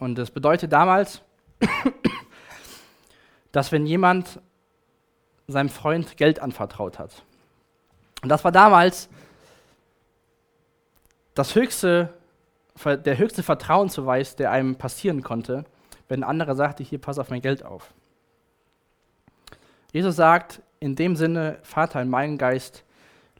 Und 0.00 0.16
das 0.16 0.30
bedeutet 0.30 0.70
damals, 0.70 1.22
dass 3.52 3.72
wenn 3.72 3.86
jemand 3.86 4.38
seinem 5.46 5.70
Freund 5.70 6.18
Geld 6.18 6.38
anvertraut 6.38 6.98
hat, 6.98 7.22
und 8.20 8.28
das 8.28 8.44
war 8.44 8.52
damals 8.52 9.08
das 11.32 11.54
höchste 11.54 12.12
der 12.84 13.16
höchste 13.16 13.42
Vertrauensbeweis, 13.42 14.36
der 14.36 14.50
einem 14.50 14.76
passieren 14.76 15.22
konnte, 15.22 15.64
wenn 16.08 16.22
ein 16.22 16.28
anderer 16.28 16.54
sagte, 16.54 16.84
hier, 16.84 17.00
pass 17.00 17.18
auf 17.18 17.30
mein 17.30 17.40
Geld 17.40 17.64
auf. 17.64 17.94
Jesus 19.92 20.16
sagt 20.16 20.62
in 20.80 20.96
dem 20.96 21.16
Sinne, 21.16 21.58
Vater, 21.62 22.00
in 22.02 22.10
meinen 22.10 22.38
Geist 22.38 22.84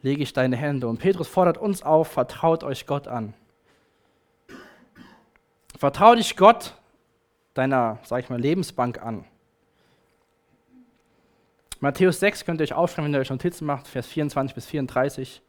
lege 0.02 0.22
ich 0.22 0.32
deine 0.32 0.56
Hände. 0.56 0.88
Und 0.88 0.98
Petrus 0.98 1.28
fordert 1.28 1.58
uns 1.58 1.82
auf, 1.82 2.08
vertraut 2.08 2.64
euch 2.64 2.86
Gott 2.86 3.08
an. 3.08 3.34
Vertraut 5.76 6.18
dich 6.18 6.36
Gott, 6.36 6.74
deiner, 7.54 7.98
sag 8.02 8.24
ich 8.24 8.30
mal, 8.30 8.40
Lebensbank 8.40 9.00
an. 9.00 9.24
Matthäus 11.80 12.18
6 12.18 12.44
könnt 12.44 12.60
ihr 12.60 12.64
euch 12.64 12.72
aufschreiben, 12.72 13.04
wenn 13.04 13.18
ihr 13.18 13.20
euch 13.20 13.30
Notizen 13.30 13.64
macht, 13.64 13.86
Vers 13.86 14.08
24 14.08 14.54
bis 14.54 14.66
34. 14.66 15.42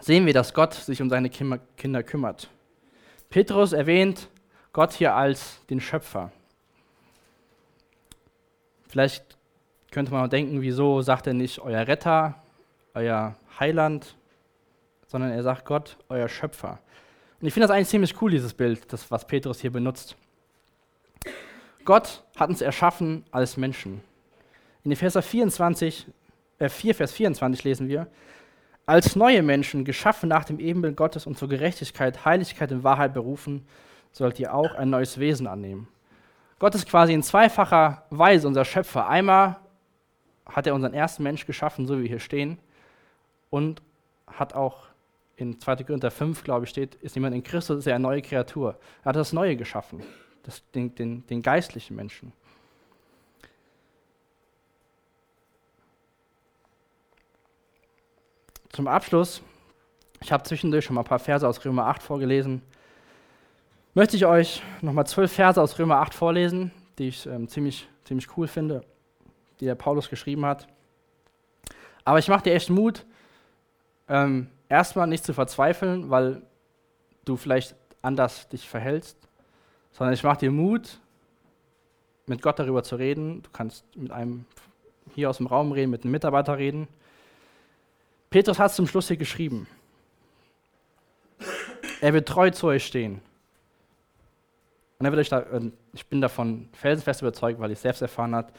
Sehen 0.00 0.26
wir, 0.26 0.32
dass 0.32 0.54
Gott 0.54 0.74
sich 0.74 1.00
um 1.00 1.10
seine 1.10 1.30
Kinder 1.30 2.02
kümmert. 2.02 2.48
Petrus 3.28 3.72
erwähnt 3.72 4.28
Gott 4.72 4.94
hier 4.94 5.14
als 5.14 5.64
den 5.68 5.80
Schöpfer. 5.80 6.32
Vielleicht 8.90 9.38
könnte 9.92 10.10
man 10.10 10.28
denken, 10.28 10.62
wieso 10.62 11.00
sagt 11.00 11.28
er 11.28 11.32
nicht 11.32 11.60
euer 11.60 11.86
Retter, 11.86 12.34
euer 12.92 13.36
Heiland, 13.60 14.16
sondern 15.06 15.30
er 15.30 15.44
sagt 15.44 15.64
Gott, 15.64 15.96
euer 16.08 16.28
Schöpfer. 16.28 16.80
Und 17.40 17.46
ich 17.46 17.54
finde 17.54 17.68
das 17.68 17.76
eigentlich 17.76 17.88
ziemlich 17.88 18.20
cool, 18.20 18.32
dieses 18.32 18.52
Bild, 18.52 18.92
das, 18.92 19.08
was 19.12 19.24
Petrus 19.24 19.60
hier 19.60 19.70
benutzt. 19.70 20.16
Gott 21.84 22.24
hat 22.36 22.50
uns 22.50 22.62
erschaffen 22.62 23.24
als 23.30 23.56
Menschen. 23.56 24.00
In 24.82 24.90
Epheser 24.90 25.22
24, 25.22 26.06
äh 26.58 26.68
4, 26.68 26.94
Vers 26.96 27.12
24 27.12 27.62
lesen 27.62 27.88
wir, 27.88 28.08
als 28.86 29.14
neue 29.14 29.42
Menschen, 29.44 29.84
geschaffen 29.84 30.28
nach 30.28 30.44
dem 30.44 30.58
Ebenbild 30.58 30.96
Gottes 30.96 31.28
und 31.28 31.38
zur 31.38 31.48
Gerechtigkeit, 31.48 32.24
Heiligkeit 32.24 32.72
und 32.72 32.82
Wahrheit 32.82 33.14
berufen, 33.14 33.64
sollt 34.10 34.40
ihr 34.40 34.52
auch 34.52 34.74
ein 34.74 34.90
neues 34.90 35.18
Wesen 35.20 35.46
annehmen. 35.46 35.86
Gott 36.60 36.74
ist 36.74 36.86
quasi 36.86 37.14
in 37.14 37.22
zweifacher 37.22 38.04
Weise 38.10 38.46
unser 38.46 38.66
Schöpfer. 38.66 39.08
Einmal 39.08 39.56
hat 40.44 40.66
er 40.66 40.74
unseren 40.74 40.92
ersten 40.92 41.22
Mensch 41.22 41.46
geschaffen, 41.46 41.86
so 41.86 41.96
wie 41.96 42.02
wir 42.02 42.08
hier 42.10 42.20
stehen, 42.20 42.58
und 43.48 43.82
hat 44.26 44.54
auch 44.54 44.84
in 45.36 45.58
2. 45.58 45.76
Korinther 45.84 46.10
5, 46.10 46.44
glaube 46.44 46.64
ich, 46.64 46.70
steht, 46.70 46.96
ist 46.96 47.14
jemand 47.14 47.34
in 47.34 47.42
Christus, 47.42 47.78
ist 47.78 47.86
er 47.86 47.94
eine 47.94 48.02
neue 48.02 48.20
Kreatur. 48.20 48.78
Er 49.02 49.06
hat 49.06 49.16
das 49.16 49.32
Neue 49.32 49.56
geschaffen, 49.56 50.02
das, 50.42 50.62
den, 50.72 50.94
den, 50.94 51.26
den 51.28 51.40
geistlichen 51.40 51.96
Menschen. 51.96 52.30
Zum 58.68 58.86
Abschluss, 58.86 59.42
ich 60.20 60.30
habe 60.30 60.42
zwischendurch 60.42 60.84
schon 60.84 60.94
mal 60.94 61.00
ein 61.00 61.06
paar 61.08 61.18
Verse 61.18 61.48
aus 61.48 61.64
Römer 61.64 61.86
8 61.86 62.02
vorgelesen, 62.02 62.60
möchte 63.94 64.16
ich 64.16 64.26
euch 64.26 64.62
nochmal 64.80 65.06
zwölf 65.06 65.32
Verse 65.32 65.60
aus 65.60 65.78
Römer 65.78 65.96
8 65.96 66.14
vorlesen, 66.14 66.70
die 66.98 67.08
ich 67.08 67.26
ähm, 67.26 67.48
ziemlich, 67.48 67.88
ziemlich 68.04 68.36
cool 68.36 68.46
finde, 68.46 68.82
die 69.58 69.64
der 69.64 69.74
Paulus 69.74 70.08
geschrieben 70.08 70.44
hat. 70.46 70.68
Aber 72.04 72.18
ich 72.18 72.28
mache 72.28 72.44
dir 72.44 72.54
echt 72.54 72.70
Mut, 72.70 73.04
ähm, 74.08 74.48
erstmal 74.68 75.06
nicht 75.06 75.24
zu 75.24 75.34
verzweifeln, 75.34 76.10
weil 76.10 76.42
du 77.24 77.36
vielleicht 77.36 77.74
anders 78.02 78.48
dich 78.48 78.68
verhältst, 78.68 79.16
sondern 79.92 80.14
ich 80.14 80.22
mache 80.22 80.38
dir 80.38 80.50
Mut, 80.50 81.00
mit 82.26 82.42
Gott 82.42 82.58
darüber 82.58 82.82
zu 82.82 82.96
reden. 82.96 83.42
Du 83.42 83.50
kannst 83.52 83.84
mit 83.96 84.12
einem 84.12 84.46
hier 85.14 85.28
aus 85.28 85.38
dem 85.38 85.46
Raum 85.46 85.72
reden, 85.72 85.90
mit 85.90 86.04
einem 86.04 86.12
Mitarbeiter 86.12 86.56
reden. 86.56 86.88
Petrus 88.30 88.58
hat 88.58 88.70
es 88.70 88.76
zum 88.76 88.86
Schluss 88.86 89.08
hier 89.08 89.16
geschrieben. 89.16 89.66
Er 92.00 92.14
wird 92.14 92.28
treu 92.28 92.50
zu 92.50 92.68
euch 92.68 92.86
stehen. 92.86 93.20
Und 95.00 95.06
er 95.06 95.12
wird 95.12 95.20
euch 95.20 95.30
da, 95.30 95.46
ich 95.94 96.06
bin 96.08 96.20
davon 96.20 96.68
felsenfest 96.74 97.22
überzeugt, 97.22 97.58
weil 97.58 97.70
ich 97.70 97.78
selbst 97.78 98.02
erfahren 98.02 98.34
habe, 98.34 98.52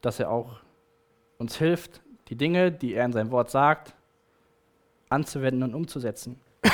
dass 0.00 0.18
er 0.18 0.32
auch 0.32 0.56
uns 1.38 1.56
hilft, 1.58 2.00
die 2.26 2.34
Dinge, 2.34 2.72
die 2.72 2.94
er 2.94 3.04
in 3.04 3.12
seinem 3.12 3.30
Wort 3.30 3.52
sagt, 3.52 3.94
anzuwenden 5.10 5.62
und 5.62 5.76
umzusetzen. 5.76 6.40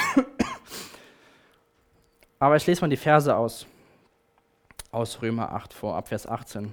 Aber 2.38 2.56
ich 2.56 2.66
lese 2.66 2.80
mal 2.80 2.88
die 2.88 2.96
Verse 2.96 3.36
aus, 3.36 3.66
aus 4.90 5.20
Römer 5.20 5.52
8 5.52 5.74
vor, 5.74 5.94
ab 5.94 6.08
Vers 6.08 6.26
18. 6.26 6.72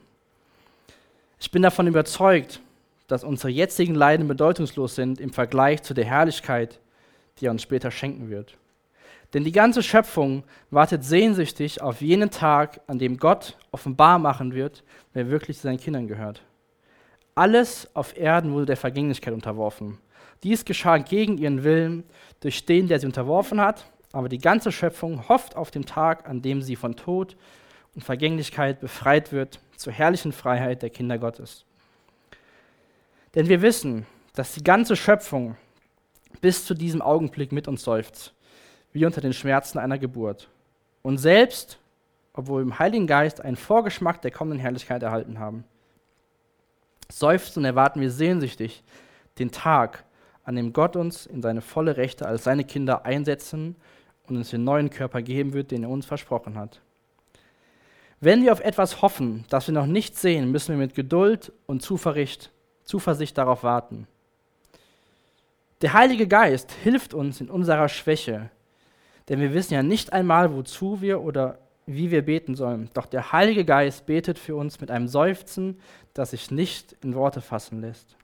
Ich 1.41 1.51
bin 1.51 1.61
davon 1.61 1.87
überzeugt, 1.87 2.61
dass 3.09 3.25
unsere 3.25 3.49
jetzigen 3.49 3.95
Leiden 3.95 4.29
bedeutungslos 4.29 4.95
sind 4.95 5.19
im 5.19 5.33
Vergleich 5.33 5.83
zu 5.83 5.93
der 5.93 6.05
Herrlichkeit, 6.05 6.79
die 7.39 7.47
er 7.47 7.51
uns 7.51 7.63
später 7.63 7.91
schenken 7.91 8.29
wird. 8.29 8.55
Denn 9.33 9.43
die 9.43 9.51
ganze 9.51 9.83
Schöpfung 9.83 10.43
wartet 10.71 11.03
sehnsüchtig 11.03 11.81
auf 11.81 12.01
jenen 12.01 12.31
Tag, 12.31 12.81
an 12.87 12.97
dem 12.97 13.17
Gott 13.17 13.57
offenbar 13.71 14.17
machen 14.17 14.53
wird, 14.53 14.83
wer 15.13 15.29
wirklich 15.29 15.57
zu 15.57 15.63
seinen 15.63 15.79
Kindern 15.79 16.07
gehört. 16.07 16.41
Alles 17.35 17.87
auf 17.93 18.17
Erden 18.17 18.53
wurde 18.53 18.65
der 18.65 18.77
Vergänglichkeit 18.77 19.33
unterworfen. 19.33 19.99
Dies 20.43 20.65
geschah 20.65 20.97
gegen 20.97 21.37
ihren 21.37 21.63
Willen 21.63 22.03
durch 22.39 22.65
den, 22.65 22.87
der 22.87 22.99
sie 22.99 23.05
unterworfen 23.05 23.61
hat, 23.61 23.85
aber 24.11 24.29
die 24.29 24.39
ganze 24.39 24.71
Schöpfung 24.71 25.29
hofft 25.29 25.55
auf 25.55 25.69
den 25.69 25.85
Tag, 25.85 26.27
an 26.27 26.41
dem 26.41 26.61
sie 26.61 26.75
von 26.75 26.95
Tod 26.95 27.37
und 27.93 28.03
Vergänglichkeit 28.03 28.79
befreit 28.79 29.31
wird 29.31 29.59
zur 29.75 29.93
herrlichen 29.93 30.31
Freiheit 30.31 30.81
der 30.81 30.89
Kinder 30.89 31.17
Gottes. 31.19 31.65
Denn 33.35 33.47
wir 33.47 33.61
wissen, 33.61 34.05
dass 34.33 34.53
die 34.53 34.63
ganze 34.63 34.95
Schöpfung 34.95 35.55
bis 36.41 36.65
zu 36.65 36.73
diesem 36.73 37.01
Augenblick 37.01 37.51
mit 37.51 37.67
uns 37.67 37.83
seufzt, 37.83 38.33
wie 38.93 39.05
unter 39.05 39.21
den 39.21 39.33
Schmerzen 39.33 39.77
einer 39.77 39.97
Geburt. 39.97 40.49
Und 41.01 41.17
selbst, 41.17 41.79
obwohl 42.33 42.61
wir 42.61 42.71
im 42.71 42.79
Heiligen 42.79 43.07
Geist 43.07 43.41
einen 43.41 43.55
Vorgeschmack 43.55 44.21
der 44.21 44.31
kommenden 44.31 44.59
Herrlichkeit 44.59 45.03
erhalten 45.03 45.39
haben, 45.39 45.63
seufzen 47.11 47.59
und 47.59 47.65
erwarten 47.65 48.01
wir 48.01 48.11
sehnsüchtig 48.11 48.83
den 49.37 49.51
Tag, 49.51 50.03
an 50.43 50.55
dem 50.55 50.73
Gott 50.73 50.95
uns 50.95 51.25
in 51.25 51.41
seine 51.41 51.61
volle 51.61 51.97
Rechte 51.97 52.25
als 52.25 52.43
seine 52.43 52.63
Kinder 52.63 53.05
einsetzen 53.05 53.75
und 54.27 54.37
uns 54.37 54.49
den 54.49 54.63
neuen 54.63 54.89
Körper 54.89 55.21
geben 55.21 55.53
wird, 55.53 55.71
den 55.71 55.83
er 55.83 55.89
uns 55.89 56.05
versprochen 56.05 56.57
hat. 56.57 56.81
Wenn 58.21 58.43
wir 58.43 58.51
auf 58.51 58.59
etwas 58.59 59.01
hoffen, 59.01 59.45
das 59.49 59.67
wir 59.67 59.73
noch 59.73 59.85
nicht 59.85 60.17
sehen, 60.17 60.51
müssen 60.51 60.69
wir 60.69 60.77
mit 60.77 60.93
Geduld 60.93 61.53
und 61.67 61.81
Zuversicht, 61.81 62.51
Zuversicht 62.83 63.37
darauf 63.37 63.63
warten. 63.63 64.07
Der 65.81 65.93
Heilige 65.93 66.27
Geist 66.27 66.71
hilft 66.71 67.13
uns 67.13 67.39
in 67.39 67.49
unserer 67.49 67.87
Schwäche, 67.87 68.49
denn 69.29 69.39
wir 69.39 69.53
wissen 69.53 69.73
ja 69.73 69.83
nicht 69.83 70.11
einmal, 70.11 70.53
wozu 70.53 71.01
wir 71.01 71.21
oder 71.21 71.59
wie 71.85 72.11
wir 72.11 72.23
beten 72.23 72.55
sollen. 72.55 72.89
Doch 72.93 73.05
der 73.05 73.31
Heilige 73.31 73.65
Geist 73.65 74.05
betet 74.05 74.37
für 74.37 74.55
uns 74.55 74.79
mit 74.81 74.91
einem 74.91 75.07
Seufzen, 75.07 75.79
das 76.13 76.31
sich 76.31 76.51
nicht 76.51 76.95
in 77.03 77.15
Worte 77.15 77.41
fassen 77.41 77.81
lässt. 77.81 78.15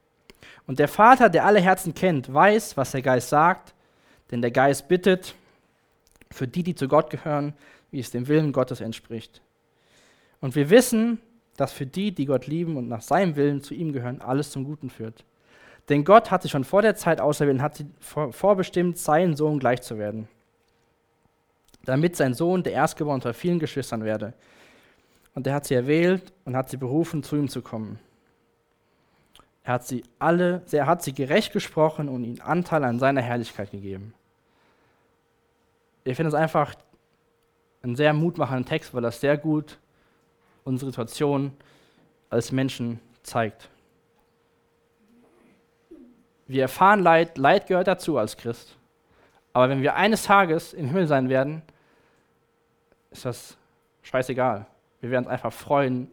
Und 0.67 0.79
der 0.79 0.87
Vater, 0.87 1.29
der 1.29 1.45
alle 1.45 1.61
Herzen 1.61 1.93
kennt, 1.93 2.33
weiß, 2.33 2.77
was 2.77 2.91
der 2.91 3.01
Geist 3.01 3.29
sagt, 3.29 3.73
denn 4.31 4.41
der 4.41 4.51
Geist 4.51 4.87
bittet 4.87 5.35
für 6.31 6.47
die, 6.47 6.63
die 6.63 6.75
zu 6.75 6.87
Gott 6.87 7.09
gehören, 7.09 7.53
wie 7.91 7.99
es 7.99 8.11
dem 8.11 8.27
Willen 8.27 8.51
Gottes 8.51 8.81
entspricht. 8.81 9.41
Und 10.41 10.55
wir 10.55 10.69
wissen, 10.69 11.19
dass 11.57 11.71
für 11.71 11.85
die, 11.85 12.11
die 12.11 12.25
Gott 12.25 12.47
lieben 12.47 12.77
und 12.77 12.87
nach 12.87 13.01
seinem 13.01 13.35
Willen 13.35 13.61
zu 13.61 13.73
ihm 13.73 13.93
gehören, 13.93 14.21
alles 14.21 14.51
zum 14.51 14.63
Guten 14.63 14.89
führt. 14.89 15.23
Denn 15.89 16.03
Gott 16.03 16.31
hat 16.31 16.41
sich 16.41 16.51
schon 16.51 16.63
vor 16.63 16.81
der 16.81 16.95
Zeit 16.95 17.21
auserwählt 17.21 17.57
und 17.57 17.63
hat 17.63 17.75
sie 17.75 17.85
vorbestimmt, 17.99 18.97
seinen 18.97 19.35
Sohn 19.35 19.59
gleich 19.59 19.81
zu 19.81 19.97
werden, 19.97 20.27
damit 21.85 22.15
sein 22.15 22.33
Sohn 22.33 22.63
der 22.63 22.73
Erstgeborene 22.73 23.15
unter 23.15 23.33
vielen 23.33 23.59
Geschwistern 23.59 24.03
werde. 24.03 24.33
Und 25.33 25.47
er 25.47 25.53
hat 25.53 25.65
sie 25.65 25.75
erwählt 25.75 26.33
und 26.45 26.55
hat 26.55 26.69
sie 26.69 26.77
berufen, 26.77 27.23
zu 27.23 27.35
ihm 27.35 27.49
zu 27.49 27.61
kommen. 27.61 27.99
Er 29.63 29.73
hat 29.73 29.85
sie 29.87 30.03
alle, 30.19 30.61
er 30.71 30.85
hat 30.85 31.03
sie 31.03 31.13
gerecht 31.13 31.51
gesprochen 31.51 32.07
und 32.07 32.23
ihnen 32.23 32.41
Anteil 32.41 32.83
an 32.83 32.99
seiner 32.99 33.21
Herrlichkeit 33.21 33.71
gegeben. 33.71 34.13
Ich 36.03 36.15
finde 36.15 36.29
es 36.29 36.35
einfach 36.35 36.75
einen 37.81 37.95
sehr 37.95 38.13
mutmachenden 38.13 38.65
Text, 38.65 38.93
weil 38.93 39.01
das 39.01 39.19
sehr 39.19 39.37
gut 39.37 39.77
unsere 40.63 40.91
Situation 40.91 41.51
als 42.29 42.51
Menschen 42.51 42.99
zeigt. 43.23 43.69
Wir 46.47 46.63
erfahren 46.63 47.01
Leid, 47.01 47.37
Leid 47.37 47.67
gehört 47.67 47.87
dazu 47.87 48.17
als 48.17 48.37
Christ. 48.37 48.77
Aber 49.51 49.69
wenn 49.69 49.81
wir 49.81 49.95
eines 49.95 50.23
Tages 50.23 50.73
im 50.73 50.87
Himmel 50.87 51.07
sein 51.07 51.29
werden, 51.29 51.63
ist 53.15 53.25
das 53.25 53.57
scheißegal. 54.03 54.65
Wir 54.99 55.09
werden 55.09 55.25
uns 55.25 55.31
einfach 55.31 55.53
freuen. 55.53 56.11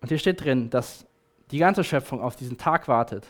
Und 0.00 0.08
hier 0.08 0.18
steht 0.18 0.44
drin, 0.44 0.68
dass 0.68 1.06
die 1.50 1.58
ganze 1.58 1.82
Schöpfung 1.82 2.20
auf 2.20 2.36
diesen 2.36 2.58
Tag 2.58 2.86
wartet. 2.86 3.26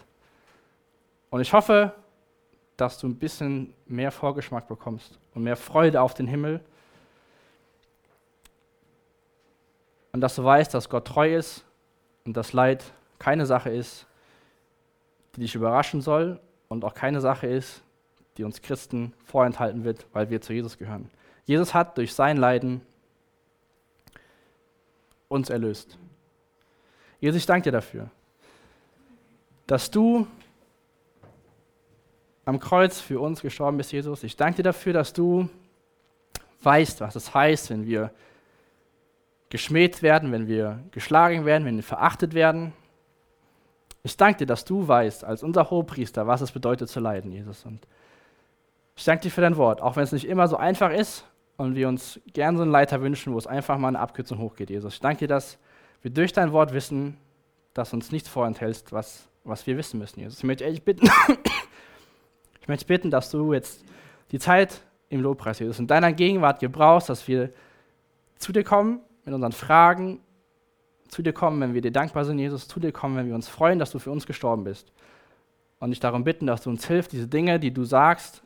Und 1.31 1.41
ich 1.41 1.53
hoffe, 1.53 1.93
dass 2.77 2.99
du 2.99 3.07
ein 3.07 3.17
bisschen 3.17 3.73
mehr 3.87 4.11
Vorgeschmack 4.11 4.67
bekommst 4.67 5.19
und 5.35 5.45
mehr 5.45 5.57
Freude 5.57 6.01
auf 6.03 6.15
den 6.15 6.27
Himmel. 6.27 6.61
Und 10.13 10.21
dass 10.21 10.35
du 10.35 10.45
weißt, 10.45 10.75
dass 10.75 10.89
Gott 10.89 11.07
treu 11.07 11.37
ist 11.37 11.65
und 12.25 12.37
das 12.37 12.53
Leid 12.53 12.85
keine 13.19 13.47
Sache 13.47 13.71
ist, 13.71 14.07
die 15.37 15.41
dich 15.41 15.55
überraschen 15.55 16.01
soll 16.01 16.41
und 16.69 16.85
auch 16.85 16.95
keine 16.95 17.21
Sache 17.21 17.47
ist, 17.47 17.83
die 18.37 18.45
uns 18.45 18.63
Christen 18.63 19.13
vorenthalten 19.25 19.85
wird, 19.85 20.07
weil 20.13 20.31
wir 20.31 20.41
zu 20.41 20.53
Jesus 20.53 20.79
gehören. 20.79 21.11
Jesus 21.47 21.75
hat 21.75 21.99
durch 21.99 22.15
sein 22.15 22.37
Leiden 22.37 22.81
uns 25.29 25.51
erlöst. 25.51 25.99
Jesus, 27.21 27.39
ich 27.39 27.47
danke 27.47 27.65
dir 27.65 27.73
dafür, 27.73 28.11
dass 29.67 29.91
du 29.91 30.27
am 32.45 32.61
Kreuz 32.61 33.01
für 33.01 33.21
uns 33.21 33.41
gestorben 33.41 33.79
bist, 33.79 33.93
Jesus. 33.93 34.23
Ich 34.23 34.37
danke 34.37 34.57
dir 34.57 34.63
dafür, 34.65 34.93
dass 34.93 35.13
du 35.13 35.49
weißt, 36.63 37.01
was 37.01 37.17
es 37.17 37.35
heißt, 37.35 37.71
wenn 37.71 37.87
wir 37.87 38.11
geschmäht 39.51 40.03
werden, 40.03 40.33
wenn 40.33 40.47
wir 40.47 40.81
geschlagen 40.91 41.45
werden, 41.45 41.65
wenn 41.65 41.77
wir 41.77 41.83
verachtet 41.83 42.35
werden. 42.35 42.73
Ich 44.03 44.17
danke 44.17 44.41
dir, 44.41 44.47
dass 44.47 44.65
du 44.65 44.87
weißt, 44.87 45.25
als 45.25 45.43
unser 45.43 45.71
Hohepriester, 45.71 46.27
was 46.27 46.43
es 46.43 46.53
bedeutet 46.53 46.89
zu 46.89 47.01
leiden, 47.01 47.33
Jesus. 47.33 47.65
Und 47.65 47.87
ich 48.97 49.05
danke 49.05 49.23
dir 49.23 49.31
für 49.31 49.41
dein 49.41 49.57
Wort, 49.57 49.81
auch 49.81 49.97
wenn 49.97 50.05
es 50.05 50.13
nicht 50.13 50.27
immer 50.27 50.49
so 50.49 50.57
einfach 50.57 50.91
ist 50.91 51.25
und 51.57 51.75
wir 51.75 51.89
uns 51.89 52.21
gern 52.33 52.57
so 52.57 52.63
einen 52.63 52.73
Leiter 52.73 53.01
wünschen, 53.01 53.33
wo 53.33 53.39
es 53.39 53.47
einfach 53.47 53.79
mal 53.79 53.89
eine 53.89 54.01
Abkürzung 54.01 54.39
hochgeht, 54.39 54.71
Jesus. 54.71 54.95
Ich 54.95 55.01
danke 55.01 55.21
dir, 55.21 55.29
dass 55.29 55.59
wir 56.03 56.11
durch 56.11 56.33
dein 56.33 56.53
Wort 56.53 56.73
wissen, 56.73 57.17
dass 57.75 57.93
uns 57.93 58.13
nichts 58.13 58.29
vorenthältst, 58.29 58.93
was, 58.93 59.29
was 59.45 59.67
wir 59.67 59.77
wissen 59.77 59.99
müssen, 59.99 60.21
Jesus. 60.21 60.39
Ich 60.39 60.45
möchte 60.45 60.65
ehrlich 60.65 60.83
bitten, 60.83 61.07
ich 62.61 62.69
möchte 62.69 62.87
bitten, 62.87 63.11
dass 63.11 63.31
du 63.31 63.53
jetzt 63.53 63.85
die 64.31 64.39
Zeit 64.39 64.81
im 65.09 65.21
Lobpreis, 65.21 65.59
Jesus, 65.59 65.79
in 65.79 65.87
deiner 65.87 66.13
Gegenwart 66.13 66.61
gebrauchst, 66.61 67.09
dass 67.09 67.29
wir 67.29 67.51
zu 68.39 68.53
dir 68.53 68.65
kommen 68.65 69.01
mit 69.25 69.35
unseren 69.35 69.53
Fragen, 69.53 70.21
zu 71.09 71.23
dir 71.23 71.33
kommen, 71.33 71.61
wenn 71.61 71.75
wir 71.75 71.81
dir 71.81 71.93
dankbar 71.93 72.25
sind, 72.25 72.39
Jesus, 72.39 72.67
zu 72.67 72.81
dir 72.81 72.91
kommen, 72.91 73.17
wenn 73.17 73.29
wir 73.29 73.35
uns 73.35 73.49
freuen, 73.49 73.79
dass 73.79 73.93
du 73.93 73.99
für 73.99 74.11
uns 74.11 74.27
gestorben 74.27 74.65
bist. 74.65 74.93
Und 75.79 75.91
dich 75.91 76.01
darum 76.01 76.25
bitten, 76.25 76.47
dass 76.47 76.63
du 76.63 76.71
uns 76.71 76.87
hilfst, 76.87 77.13
diese 77.13 77.29
Dinge, 77.29 77.61
die 77.61 77.73
du 77.73 77.85
sagst, 77.85 78.43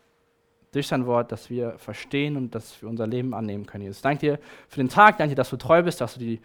durch 0.72 0.88
dein 0.88 1.06
Wort, 1.06 1.30
dass 1.32 1.50
wir 1.50 1.78
verstehen 1.78 2.36
und 2.36 2.54
dass 2.54 2.80
wir 2.82 2.88
unser 2.88 3.06
Leben 3.06 3.34
annehmen 3.34 3.66
können. 3.66 3.84
Jesus, 3.84 4.02
danke 4.02 4.20
dir 4.20 4.38
für 4.68 4.80
den 4.80 4.88
Tag, 4.88 5.18
danke 5.18 5.30
dir, 5.30 5.36
dass 5.36 5.50
du 5.50 5.56
treu 5.56 5.82
bist, 5.82 6.00
dass 6.00 6.14
du 6.14 6.20
die, 6.20 6.40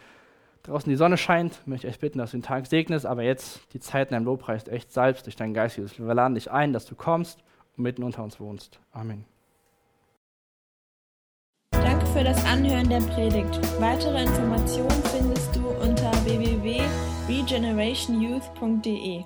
draußen 0.63 0.89
die 0.89 0.95
Sonne 0.95 1.17
scheint. 1.17 1.59
Ich 1.61 1.67
möchte 1.67 1.87
echt 1.87 2.01
bitten, 2.01 2.17
dass 2.19 2.31
du 2.31 2.37
den 2.37 2.43
Tag 2.43 2.67
segnest, 2.67 3.05
aber 3.05 3.23
jetzt 3.23 3.61
die 3.73 3.79
Zeit 3.79 4.09
in 4.09 4.13
deinem 4.13 4.25
Lobpreis 4.25 4.67
echt 4.67 4.91
salbst 4.91 5.25
durch 5.25 5.35
deinen 5.35 5.53
Geist, 5.53 5.77
Jesus. 5.77 5.99
Wir 5.99 6.13
laden 6.13 6.35
dich 6.35 6.51
ein, 6.51 6.73
dass 6.73 6.85
du 6.85 6.95
kommst 6.95 7.39
und 7.77 7.83
mitten 7.83 8.03
unter 8.03 8.23
uns 8.23 8.39
wohnst. 8.39 8.79
Amen. 8.91 9.25
Danke 11.71 12.05
für 12.07 12.23
das 12.23 12.43
Anhören 12.45 12.89
der 12.89 13.01
Predigt. 13.01 13.59
Weitere 13.79 14.23
Informationen 14.23 15.03
findest 15.11 15.55
du 15.55 15.67
unter 15.67 16.11
www.regenerationyouth.de. 16.25 19.25